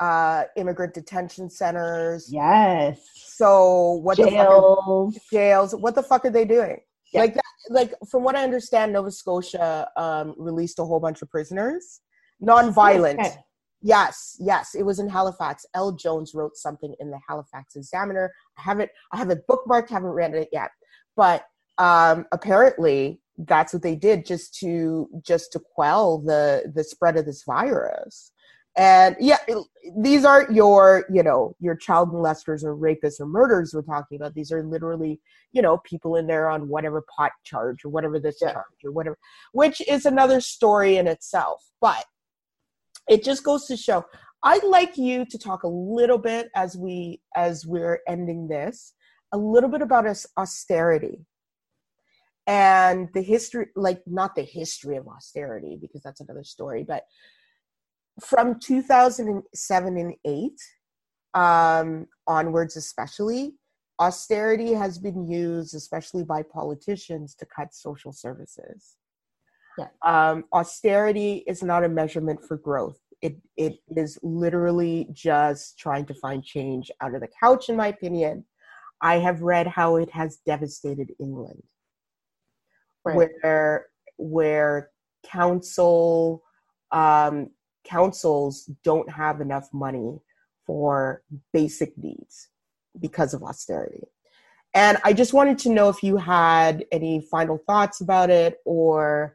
[0.00, 2.28] uh, immigrant detention centers.
[2.32, 3.00] Yes.
[3.14, 4.30] So what jails.
[4.30, 5.74] the fuck are, jails?
[5.74, 6.78] What the fuck are they doing?
[7.14, 11.30] Like that, like from what I understand, Nova Scotia um, released a whole bunch of
[11.30, 12.00] prisoners,
[12.40, 13.20] non-violent.
[13.80, 15.64] Yes, yes, it was in Halifax.
[15.74, 18.32] El Jones wrote something in the Halifax Examiner.
[18.58, 20.70] I haven't, I have it bookmarked, haven't read it yet,
[21.16, 21.44] but
[21.78, 27.24] um, apparently that's what they did just to just to quell the the spread of
[27.24, 28.32] this virus.
[28.76, 29.58] And yeah, it,
[29.96, 34.34] these aren't your you know your child molesters or rapists or murderers we're talking about.
[34.34, 35.20] These are literally
[35.52, 38.52] you know people in there on whatever pot charge or whatever this yeah.
[38.52, 39.18] charge or whatever,
[39.52, 41.64] which is another story in itself.
[41.80, 42.04] But
[43.08, 44.04] it just goes to show
[44.44, 48.94] i'd like you to talk a little bit as we as we're ending this
[49.32, 51.26] a little bit about us austerity.
[52.46, 57.02] And the history like not the history of austerity because that's another story but
[58.24, 60.52] from 2007 and 8
[61.34, 63.52] um, onwards especially
[64.00, 68.96] austerity has been used especially by politicians to cut social services
[69.78, 69.88] Yeah.
[70.02, 72.98] Um, austerity is not a measurement for growth.
[73.22, 77.88] It it is literally just trying to find change out of the couch, in my
[77.88, 78.44] opinion.
[79.00, 81.62] I have read how it has devastated England,
[83.04, 83.16] right.
[83.16, 83.86] where
[84.16, 84.90] where
[85.24, 86.42] council
[86.90, 87.50] um,
[87.84, 90.20] councils don't have enough money
[90.66, 91.22] for
[91.52, 92.48] basic needs
[93.00, 94.04] because of austerity.
[94.74, 99.34] And I just wanted to know if you had any final thoughts about it or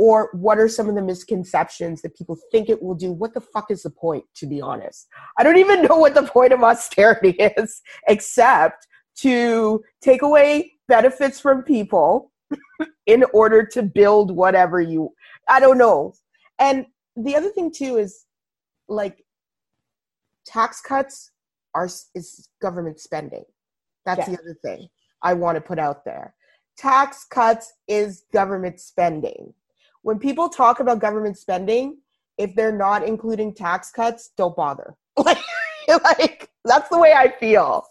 [0.00, 3.12] or what are some of the misconceptions that people think it will do?
[3.12, 5.08] What the fuck is the point to be honest?
[5.38, 8.86] I don't even know what the point of austerity is except
[9.16, 12.32] to take away benefits from people
[13.06, 15.10] in order to build whatever you
[15.50, 16.14] i don't know.
[16.58, 18.24] And the other thing too is
[18.88, 19.22] like
[20.46, 21.30] tax cuts
[21.74, 23.44] are is government spending.
[24.06, 24.88] That's the other thing
[25.22, 26.34] i want to put out there.
[26.78, 29.52] Tax cuts is government spending
[30.02, 31.98] when people talk about government spending,
[32.38, 34.96] if they're not including tax cuts, don't bother.
[35.16, 35.38] like,
[35.88, 37.84] like that's the way I feel.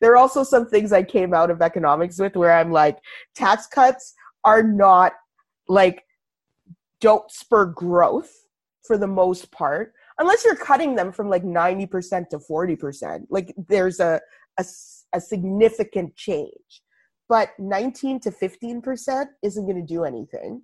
[0.00, 2.98] There are also some things I came out of economics with where I'm like,
[3.34, 4.14] tax cuts
[4.44, 5.12] are not
[5.68, 6.04] like
[7.00, 8.32] don't spur growth
[8.86, 13.26] for the most part, unless you're cutting them from like 90% to 40%.
[13.30, 14.20] Like there's a,
[14.58, 14.64] a,
[15.12, 16.82] a significant change.
[17.28, 20.62] But 19 to 15% isn't going to do anything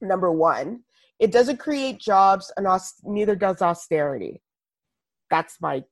[0.00, 0.80] number one.
[1.18, 4.40] It doesn't create jobs, and aus- neither does austerity.
[5.30, 5.82] That's my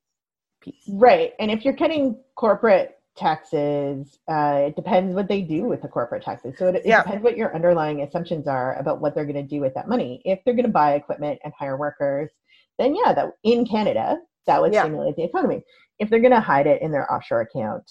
[0.62, 0.88] piece.
[0.88, 1.32] Right.
[1.38, 6.22] And if you're cutting corporate taxes, uh, it depends what they do with the corporate
[6.22, 6.54] taxes.
[6.58, 7.02] So it, it yeah.
[7.02, 10.22] depends what your underlying assumptions are about what they're going to do with that money.
[10.24, 12.30] If they're going to buy equipment and hire workers,
[12.78, 14.82] then yeah, that in Canada, that would yeah.
[14.82, 15.62] stimulate the economy.
[15.98, 17.90] If they're going to hide it in their offshore account,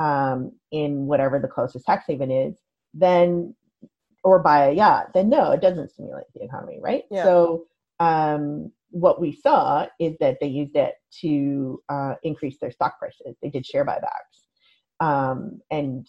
[0.00, 2.56] um, in whatever the closest tax haven is,
[2.92, 3.54] then
[4.24, 7.04] or buy a yacht, then no, it doesn't stimulate the economy, right?
[7.10, 7.24] Yeah.
[7.24, 7.66] So
[8.00, 13.36] um, what we saw is that they used it to uh, increase their stock prices.
[13.42, 16.08] They did share buybacks, um, and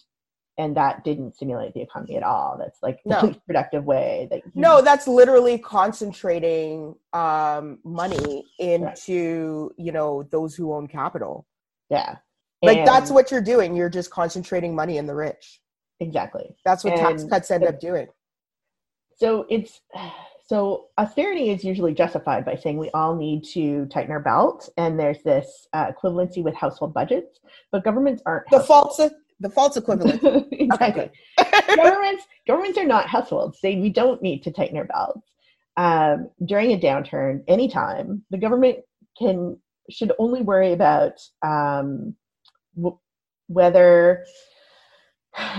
[0.58, 2.56] and that didn't stimulate the economy at all.
[2.58, 3.34] That's like the no.
[3.46, 9.84] productive way that no, that's literally concentrating um, money into right.
[9.84, 11.46] you know those who own capital.
[11.90, 12.16] Yeah,
[12.62, 13.76] like and, that's what you're doing.
[13.76, 15.60] You're just concentrating money in the rich.
[16.00, 16.54] Exactly.
[16.64, 18.06] That's what and tax cuts end up doing.
[19.18, 19.80] So it's
[20.46, 24.98] so austerity is usually justified by saying we all need to tighten our belt, and
[24.98, 27.40] there's this uh, equivalency with household budgets,
[27.72, 29.00] but governments aren't the false
[29.40, 30.22] the false equivalent.
[30.52, 31.10] exactly.
[31.76, 33.58] governments governments are not households.
[33.62, 35.32] They we don't need to tighten our belts.
[35.78, 38.78] Um, during a downturn, anytime the government
[39.18, 39.58] can
[39.90, 42.14] should only worry about um,
[42.76, 42.98] w-
[43.48, 44.24] whether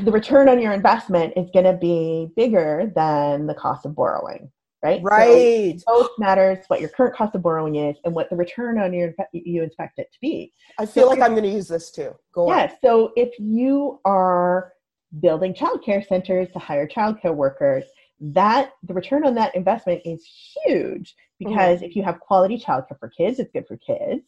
[0.04, 4.52] the return on your investment is going to be bigger than the cost of borrowing
[4.84, 5.02] right?
[5.04, 5.80] Right.
[5.80, 8.94] so both matters what your current cost of borrowing is and what the return on
[8.94, 10.54] your you expect it to be.
[10.78, 12.16] I feel so like i'm going to use this too.
[12.34, 12.70] Go yeah on.
[12.84, 14.74] so if you are
[15.20, 17.86] building childcare centers to hire childcare workers
[18.20, 20.26] that the return on that investment is
[20.66, 21.86] huge because mm-hmm.
[21.86, 24.24] if you have quality childcare for kids it's good for kids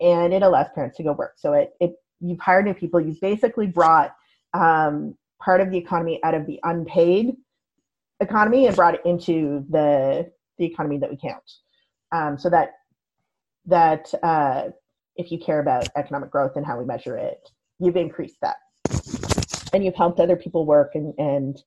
[0.00, 1.34] and it allows parents to go work.
[1.36, 4.14] So it, it you've hired new people you've basically brought
[4.54, 7.36] um, part of the economy out of the unpaid
[8.20, 11.42] economy and brought it into the the economy that we count.
[12.12, 12.72] Um, so that
[13.66, 14.70] that uh,
[15.16, 17.48] if you care about economic growth and how we measure it,
[17.78, 18.56] you've increased that,
[19.72, 21.62] and you've helped other people work and and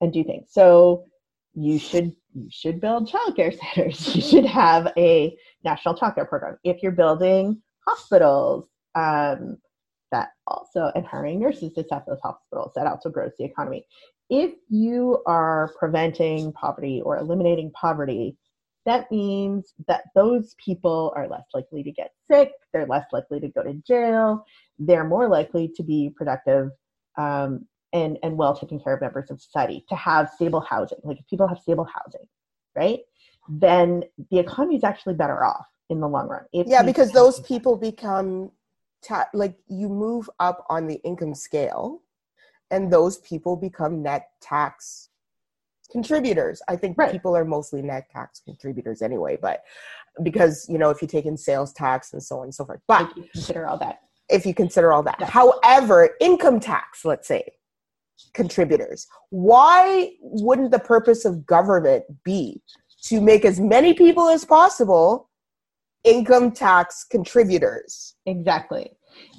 [0.00, 0.48] and do things.
[0.50, 1.04] So
[1.54, 4.14] you should you should build childcare centers.
[4.14, 6.58] You should have a national childcare program.
[6.64, 9.58] If you're building hospitals, um,
[10.14, 13.84] that also and hiring nurses to staff those hospitals that also grows the economy.
[14.30, 18.36] If you are preventing poverty or eliminating poverty
[18.86, 23.48] that means that those people are less likely to get sick they're less likely to
[23.48, 24.44] go to jail
[24.78, 26.70] they're more likely to be productive
[27.16, 30.98] um, and, and well taken care of members of society to have stable housing.
[31.02, 32.26] Like if people have stable housing
[32.76, 33.00] right
[33.48, 37.40] then the economy is actually better off in the long run If yeah because those
[37.40, 38.50] people become
[39.04, 42.02] ta- like you move up on the income scale
[42.70, 45.10] and those people become net tax
[45.90, 47.12] contributors i think right.
[47.12, 49.62] people are mostly net tax contributors anyway but
[50.22, 52.80] because you know if you take in sales tax and so on and so forth
[52.88, 55.26] but if you consider all that if you consider all that yeah.
[55.26, 57.44] however income tax let's say
[58.32, 62.62] contributors why wouldn't the purpose of government be
[63.02, 65.28] to make as many people as possible
[66.04, 68.14] income tax contributors.
[68.26, 68.90] Exactly.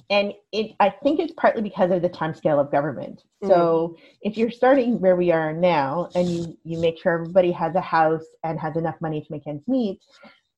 [0.10, 3.48] and it i think it's partly because of the time scale of government mm.
[3.48, 7.76] so if you're starting where we are now and you you make sure everybody has
[7.76, 10.00] a house and has enough money to make ends meet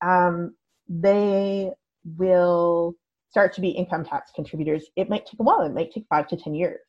[0.02, 0.54] um,
[0.90, 1.72] they
[2.18, 2.94] will
[3.30, 6.28] start to be income tax contributors it might take a while it might take five
[6.28, 6.80] to ten years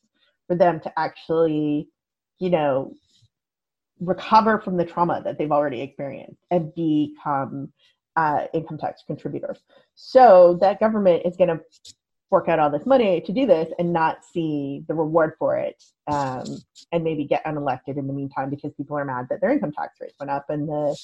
[0.47, 1.89] for them to actually
[2.39, 2.93] you know
[4.01, 7.73] recover from the trauma that they've already experienced and become
[8.19, 9.61] uh, income tax contributors
[9.95, 11.61] so that government is going to
[12.29, 15.81] fork out all this money to do this and not see the reward for it
[16.09, 16.45] um,
[16.91, 19.99] and maybe get unelected in the meantime because people are mad that their income tax
[20.01, 20.99] rates went up and the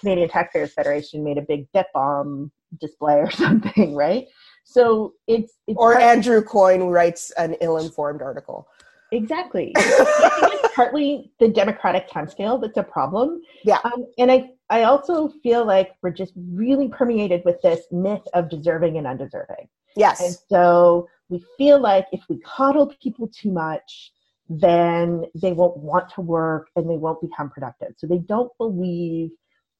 [0.00, 4.26] Canadian Taxpayers Federation made a big debt bomb display or something, right?
[4.64, 8.66] So it's, it's or Andrew Coyne writes an ill-informed article.
[9.12, 9.74] Exactly.
[10.74, 13.40] partly the democratic timescale that's a problem.
[13.64, 13.78] Yeah.
[13.84, 18.48] Um, and I, I also feel like we're just really permeated with this myth of
[18.48, 19.68] deserving and undeserving.
[19.96, 20.20] Yes.
[20.20, 24.12] And so we feel like if we coddle people too much,
[24.48, 27.94] then they won't want to work and they won't become productive.
[27.96, 29.30] So they don't believe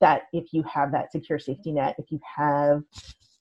[0.00, 2.82] that if you have that secure safety net, if you have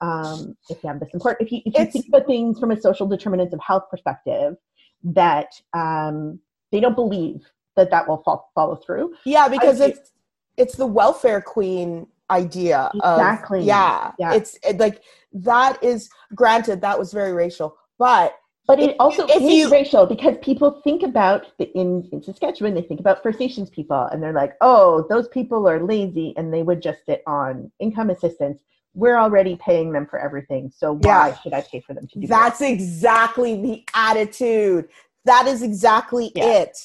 [0.02, 2.82] um, if you have the support, if you, if you think about things from a
[2.82, 4.56] social determinants of health perspective,
[5.04, 6.40] that um,
[6.74, 7.46] they don't believe
[7.78, 9.14] that that will fall, follow through.
[9.26, 10.12] Yeah, because I, it's
[10.58, 15.02] it's the welfare queen idea exactly of, yeah, yeah it's it, like
[15.34, 20.06] that is granted that was very racial but but it also if is you, racial
[20.06, 24.24] because people think about the, in in Saskatchewan they think about First Nations people and
[24.24, 28.62] they're like oh those people are lazy and they would just sit on income assistance
[28.96, 31.38] we're already paying them for everything so why yeah.
[31.40, 32.72] should I pay for them to do that's that?
[32.72, 34.88] exactly the attitude
[35.26, 36.62] that is exactly yeah.
[36.62, 36.78] it.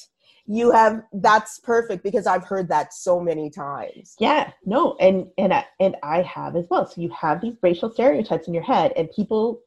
[0.47, 4.15] You have that's perfect because i've heard that so many times.
[4.19, 6.87] Yeah no and and I, and i have as well.
[6.87, 9.61] So you have these racial stereotypes in your head and people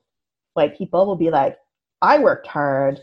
[0.53, 1.57] white people will be like
[2.02, 2.99] i worked hard.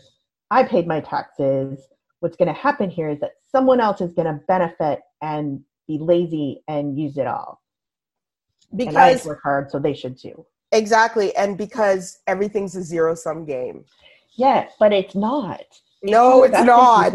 [0.51, 1.87] I paid my taxes.
[2.19, 5.99] What's going to happen here is that someone else is going to benefit and be
[5.99, 7.61] lazy and use it all.
[8.75, 10.45] Because and I work hard so they should too.
[10.71, 13.85] Exactly and because everything's a zero sum game
[14.39, 15.65] yeah but it's not
[16.03, 17.13] no, it's not.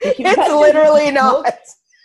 [0.00, 1.52] It's literally not.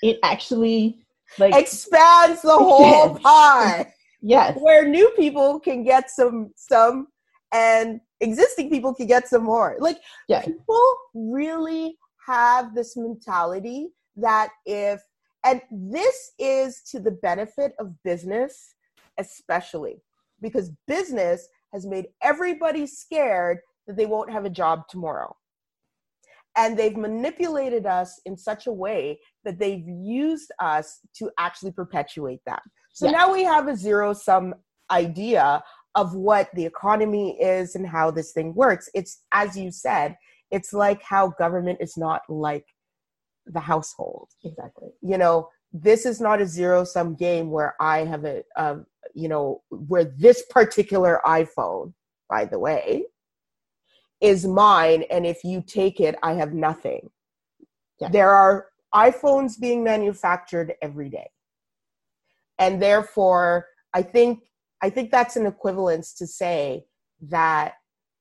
[0.01, 1.05] It actually
[1.37, 3.93] like expands the whole pie.
[4.21, 4.57] yes.
[4.59, 7.07] Where new people can get some some
[7.53, 9.75] and existing people can get some more.
[9.79, 9.97] Like
[10.45, 10.81] people
[11.13, 15.01] really have this mentality that if
[15.43, 18.75] and this is to the benefit of business
[19.17, 20.01] especially
[20.41, 25.35] because business has made everybody scared that they won't have a job tomorrow
[26.57, 32.39] and they've manipulated us in such a way that they've used us to actually perpetuate
[32.45, 32.61] that.
[32.93, 33.13] So yes.
[33.13, 34.53] now we have a zero sum
[34.89, 35.63] idea
[35.95, 38.89] of what the economy is and how this thing works.
[38.93, 40.17] It's, as you said,
[40.51, 42.65] it's like how government is not like
[43.45, 44.29] the household.
[44.43, 44.89] Exactly.
[45.01, 49.29] You know, this is not a zero sum game where I have a, um, you
[49.29, 51.93] know, where this particular iPhone,
[52.29, 53.05] by the way,
[54.21, 57.09] is mine and if you take it i have nothing.
[57.99, 58.09] Yeah.
[58.09, 61.29] there are iphones being manufactured every day.
[62.59, 64.39] And therefore i think
[64.81, 66.85] i think that's an equivalence to say
[67.21, 67.73] that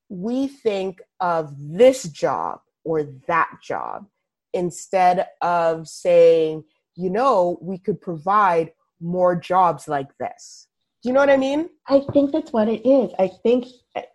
[0.08, 4.06] we think of this job or that job
[4.52, 6.64] instead of saying
[6.96, 10.66] you know we could provide more jobs like this
[11.02, 11.70] do you know what I mean?
[11.88, 13.10] I think that's what it is.
[13.18, 13.66] I think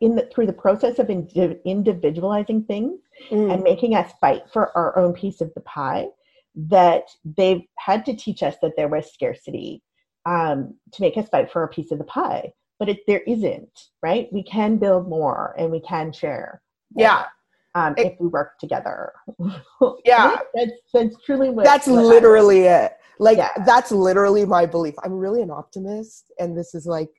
[0.01, 2.99] in the, through the process of individualizing things
[3.31, 3.51] mm.
[3.51, 6.07] and making us fight for our own piece of the pie,
[6.55, 7.05] that
[7.37, 9.81] they've had to teach us that there was scarcity
[10.27, 12.51] um, to make us fight for a piece of the pie.
[12.77, 13.71] But it, there isn't,
[14.03, 14.27] right?
[14.31, 16.61] We can build more and we can share.
[16.93, 17.25] More, yeah.
[17.73, 19.11] Um, it, if we work together.
[20.05, 20.37] yeah.
[20.53, 21.65] that's, that's truly what.
[21.65, 23.49] That's what literally it like yeah.
[23.65, 24.95] that's literally my belief.
[25.03, 27.09] I'm really an optimist, and this is like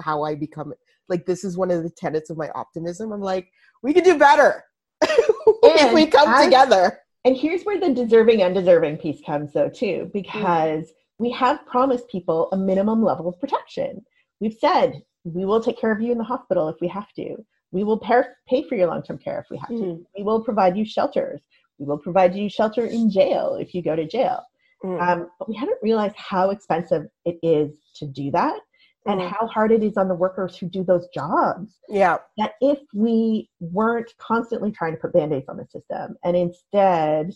[0.00, 0.72] how I become.
[1.08, 3.12] Like this is one of the tenets of my optimism.
[3.12, 3.50] I'm like,
[3.82, 4.64] we can do better
[5.02, 7.00] if we come as, together.
[7.24, 10.92] And here's where the deserving undeserving piece comes, though, too, because mm.
[11.18, 14.04] we have promised people a minimum level of protection.
[14.40, 17.36] We've said we will take care of you in the hospital if we have to.
[17.70, 19.78] We will pay, pay for your long term care if we have mm.
[19.78, 19.84] to.
[19.84, 20.02] Mm-hmm.
[20.18, 21.40] We will provide you shelters.
[21.78, 24.42] We will provide you shelter in jail if you go to jail.
[24.84, 25.00] Mm.
[25.00, 28.58] Um, but we haven't realized how expensive it is to do that
[29.06, 29.30] and mm.
[29.30, 31.78] how hard it is on the workers who do those jobs.
[31.88, 32.18] Yeah.
[32.38, 37.32] That if we weren't constantly trying to put band aids on the system and instead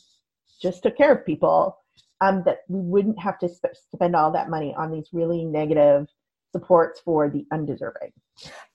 [0.60, 1.78] just took care of people,
[2.20, 6.08] um, that we wouldn't have to sp- spend all that money on these really negative
[6.52, 8.12] supports for the undeserving.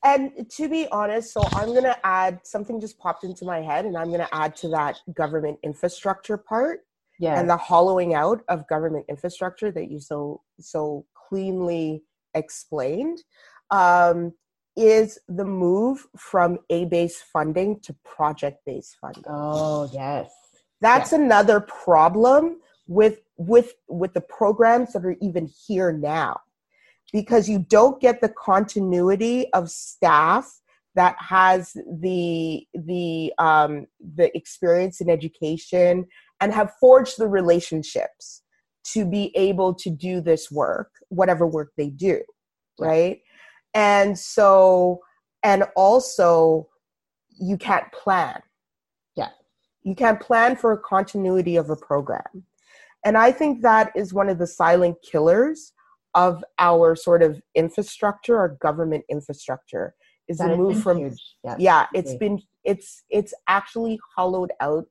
[0.03, 3.85] And to be honest, so I'm going to add something just popped into my head,
[3.85, 6.81] and I'm going to add to that government infrastructure part
[7.21, 7.39] Yeah.
[7.39, 12.03] and the hollowing out of government infrastructure that you so so cleanly
[12.33, 13.23] explained
[13.69, 14.33] um,
[14.75, 19.23] is the move from A-based funding to project-based funding.
[19.27, 20.31] oh yes.
[20.81, 22.57] That's another problem
[22.87, 26.39] with with with the programs that are even here now
[27.13, 30.61] because you don't get the continuity of staff
[30.95, 36.05] that has the the um, the experience in education
[36.41, 38.41] and have forged the relationships
[38.83, 42.19] to be able to do this work whatever work they do
[42.79, 43.19] right
[43.73, 44.99] and so
[45.43, 46.67] and also
[47.39, 48.41] you can't plan
[49.15, 49.29] Yeah.
[49.83, 52.43] you can't plan for a continuity of a program
[53.05, 55.73] and i think that is one of the silent killers
[56.15, 59.93] of our sort of infrastructure our government infrastructure
[60.27, 61.21] is That the move from huge.
[61.43, 61.55] Yeah.
[61.59, 64.85] yeah it's been it's it's actually hollowed out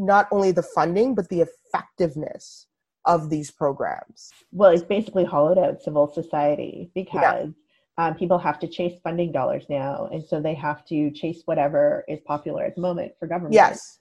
[0.00, 2.66] not only the funding but the effectiveness
[3.04, 4.30] of these programs.
[4.52, 7.50] Well, it's basically hollowed out civil society because
[7.98, 12.04] um, people have to chase funding dollars now, and so they have to chase whatever
[12.08, 13.54] is popular at the moment for government.
[13.54, 13.98] yes.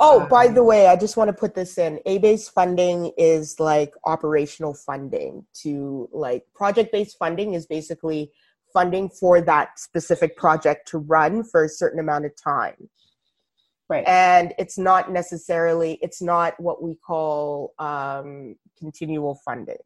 [0.00, 2.00] Oh by Um, the way i just want to put this in.
[2.04, 8.32] A-based funding is like operational funding to like project-based funding is basically
[8.72, 12.88] funding for that specific project to run for a certain amount of time
[13.90, 14.06] right.
[14.06, 19.76] and it's not necessarily it's not what we call um, continual funding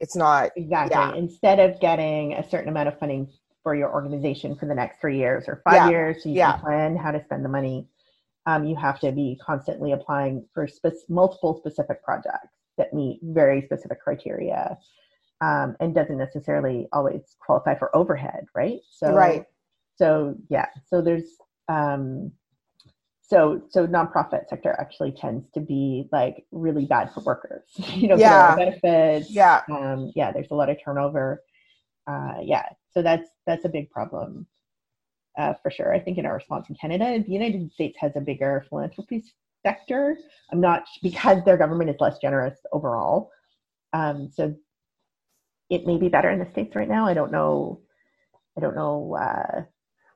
[0.00, 0.94] it's not exactly.
[0.96, 1.14] yeah.
[1.14, 3.28] Instead of getting a certain amount of funding
[3.64, 5.88] for your organization for the next three years or five Yeah.
[5.88, 6.52] years, so you Yeah.
[6.52, 7.88] can plan how to spend the money.
[8.46, 13.60] Um, you have to be constantly applying for spe- multiple specific projects that meet very
[13.62, 14.78] specific criteria,
[15.40, 18.78] um, and doesn't necessarily always qualify for overhead, right?
[18.88, 19.44] So, right
[19.98, 21.36] so yeah so there's
[21.68, 22.30] um
[23.28, 27.64] so so nonprofit sector actually tends to be like really bad for workers
[27.94, 28.54] you know Yeah.
[28.56, 29.30] benefits.
[29.30, 29.62] Yeah.
[29.70, 31.42] Um yeah there's a lot of turnover.
[32.06, 34.46] Uh yeah so that's that's a big problem
[35.38, 35.94] uh for sure.
[35.94, 39.24] I think in our response in canada the united states has a bigger philanthropy
[39.64, 40.18] sector.
[40.52, 43.30] I'm not because their government is less generous overall.
[43.92, 44.54] Um so
[45.70, 47.06] it may be better in the states right now.
[47.06, 47.80] I don't know
[48.56, 49.62] i don't know uh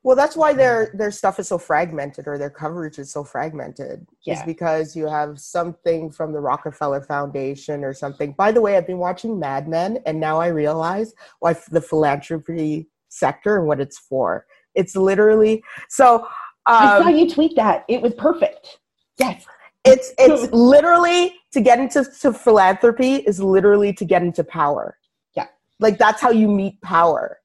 [0.05, 4.07] well that's why their their stuff is so fragmented or their coverage is so fragmented
[4.27, 8.87] is because you have something from the rockefeller foundation or something by the way i've
[8.87, 13.99] been watching mad men and now i realize why the philanthropy sector and what it's
[13.99, 16.27] for it's literally so
[16.65, 17.85] I saw um, you tweet that.
[17.89, 18.79] It was perfect.
[19.19, 19.45] Yes.
[19.85, 24.97] it's it's literally to get into to philanthropy is literally to get into power
[25.37, 25.47] Yeah.
[25.81, 27.39] like that's how you meet power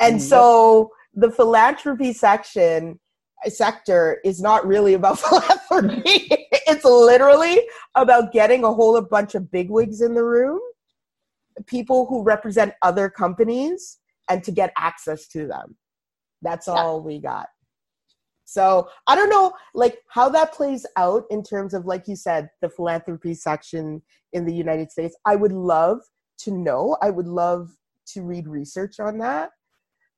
[0.00, 0.22] and Yep.
[0.22, 2.98] so the philanthropy section
[3.44, 5.18] uh, sector is not really about
[5.70, 6.26] philanthropy
[6.70, 7.60] it's literally
[7.94, 10.60] about getting a whole bunch of bigwigs in the room
[11.66, 13.98] people who represent other companies
[14.30, 15.76] and to get access to them
[16.42, 16.74] that's Yeah.
[16.74, 17.48] all we got
[18.50, 22.48] so I don't know, like how that plays out in terms of, like you said,
[22.62, 24.00] the philanthropy section
[24.32, 25.14] in the United States.
[25.26, 25.98] I would love
[26.44, 26.96] to know.
[27.02, 27.68] I would love
[28.14, 29.50] to read research on that.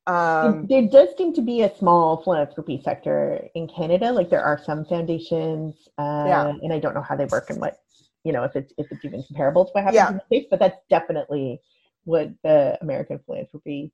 [0.07, 4.11] Um, there does seem to be a small philanthropy sector in Canada.
[4.11, 6.53] Like there are some foundations, uh, Yeah.
[6.61, 7.79] and I don't know how they work and what
[8.23, 10.09] you know if it's if it's even comparable to what happens Yeah.
[10.09, 10.47] in the states.
[10.49, 11.61] But that's definitely
[12.05, 13.91] what the American philanthropy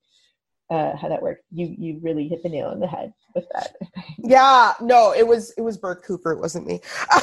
[0.69, 1.41] uh, how that works.
[1.51, 3.75] You you really hit the nail on the head with that.
[4.17, 6.31] yeah, no, it was it was Bert Cooper.
[6.31, 6.79] It wasn't me.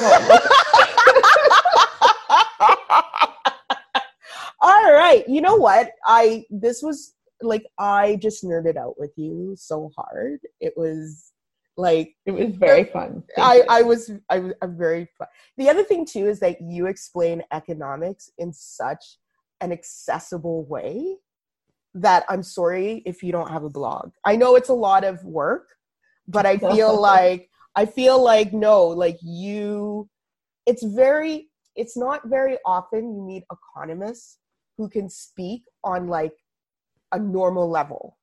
[4.61, 5.91] All right, you know what?
[6.05, 10.39] I this was like I just nerded out with you so hard.
[10.59, 11.33] It was
[11.77, 13.23] like It was very fun.
[13.37, 13.63] I.
[13.69, 15.25] I was I was I'm very fu-
[15.57, 19.17] the other thing too is that you explain economics in such
[19.61, 21.17] an accessible way
[21.93, 24.11] that I'm sorry if you don't have a blog.
[24.25, 25.67] I know it's a lot of work,
[26.27, 30.09] but I feel like I feel like no, like you
[30.65, 34.37] it's very it's not very often you meet economists
[34.77, 36.33] who can speak on like
[37.15, 38.17] a normal level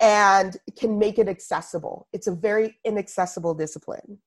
[0.00, 2.08] and can make it accessible.
[2.12, 4.18] It's a very inaccessible discipline.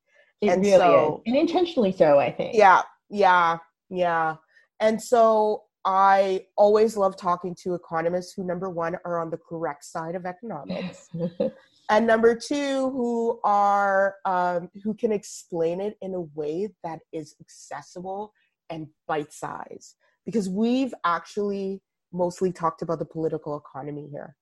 [0.41, 2.17] it and really so- is, and intentionally so.
[2.17, 2.55] I think.
[2.55, 3.57] Yeah, yeah,
[3.89, 4.37] yeah.
[4.79, 9.83] And so I always love talking to economists who, number one, are on the correct
[9.83, 11.09] side of economics,
[11.89, 17.35] and number two, who are um, who can explain it in a way that is
[17.41, 18.33] accessible
[18.69, 19.95] and bite size.
[20.25, 21.81] Because we've actually
[22.15, 24.35] mostly talked about the political economy here.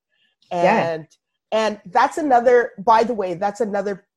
[0.52, 1.08] And
[1.52, 1.60] yeah.
[1.60, 4.08] and that's another by the way, that's another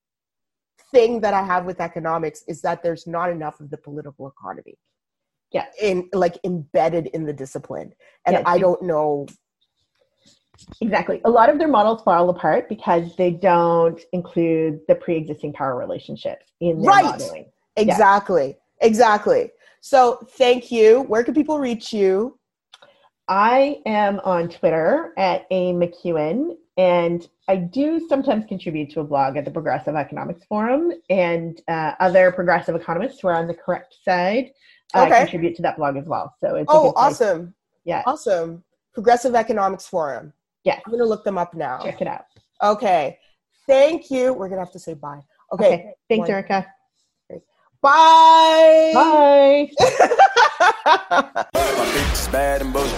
[0.92, 4.78] thing that I have with economics is that there's not enough of the political economy.
[5.52, 5.66] Yeah.
[5.80, 7.92] In like embedded in the discipline.
[8.24, 9.26] And yeah, I don't know
[10.80, 11.20] Exactly.
[11.24, 16.46] A lot of their models fall apart because they don't include the pre-existing power relationships
[16.60, 17.04] in their right.
[17.04, 17.46] modeling.
[17.76, 18.56] Exactly.
[18.80, 18.86] Yeah.
[18.86, 19.50] Exactly.
[19.80, 21.02] So thank you.
[21.02, 22.38] Where can people reach you?
[23.28, 29.36] I am on Twitter at A MacEwan, and I do sometimes contribute to a blog
[29.36, 33.96] at the Progressive Economics Forum, and uh, other progressive economists who are on the correct
[34.04, 34.52] side
[34.94, 35.20] uh, okay.
[35.20, 36.34] contribute to that blog as well.
[36.40, 37.54] So it's oh, awesome!
[37.84, 38.62] Yeah, awesome.
[38.94, 40.32] Progressive Economics Forum.
[40.64, 41.80] Yeah, I'm gonna look them up now.
[41.82, 42.26] Check it out.
[42.62, 43.18] Okay,
[43.66, 44.32] thank you.
[44.32, 45.20] We're gonna have to say bye.
[45.52, 45.92] Okay, okay.
[46.08, 46.30] thanks, One.
[46.30, 46.66] Erica.
[47.82, 48.92] Bye.
[48.94, 49.70] Bye.
[50.86, 52.96] My bitch is bad and bullshit.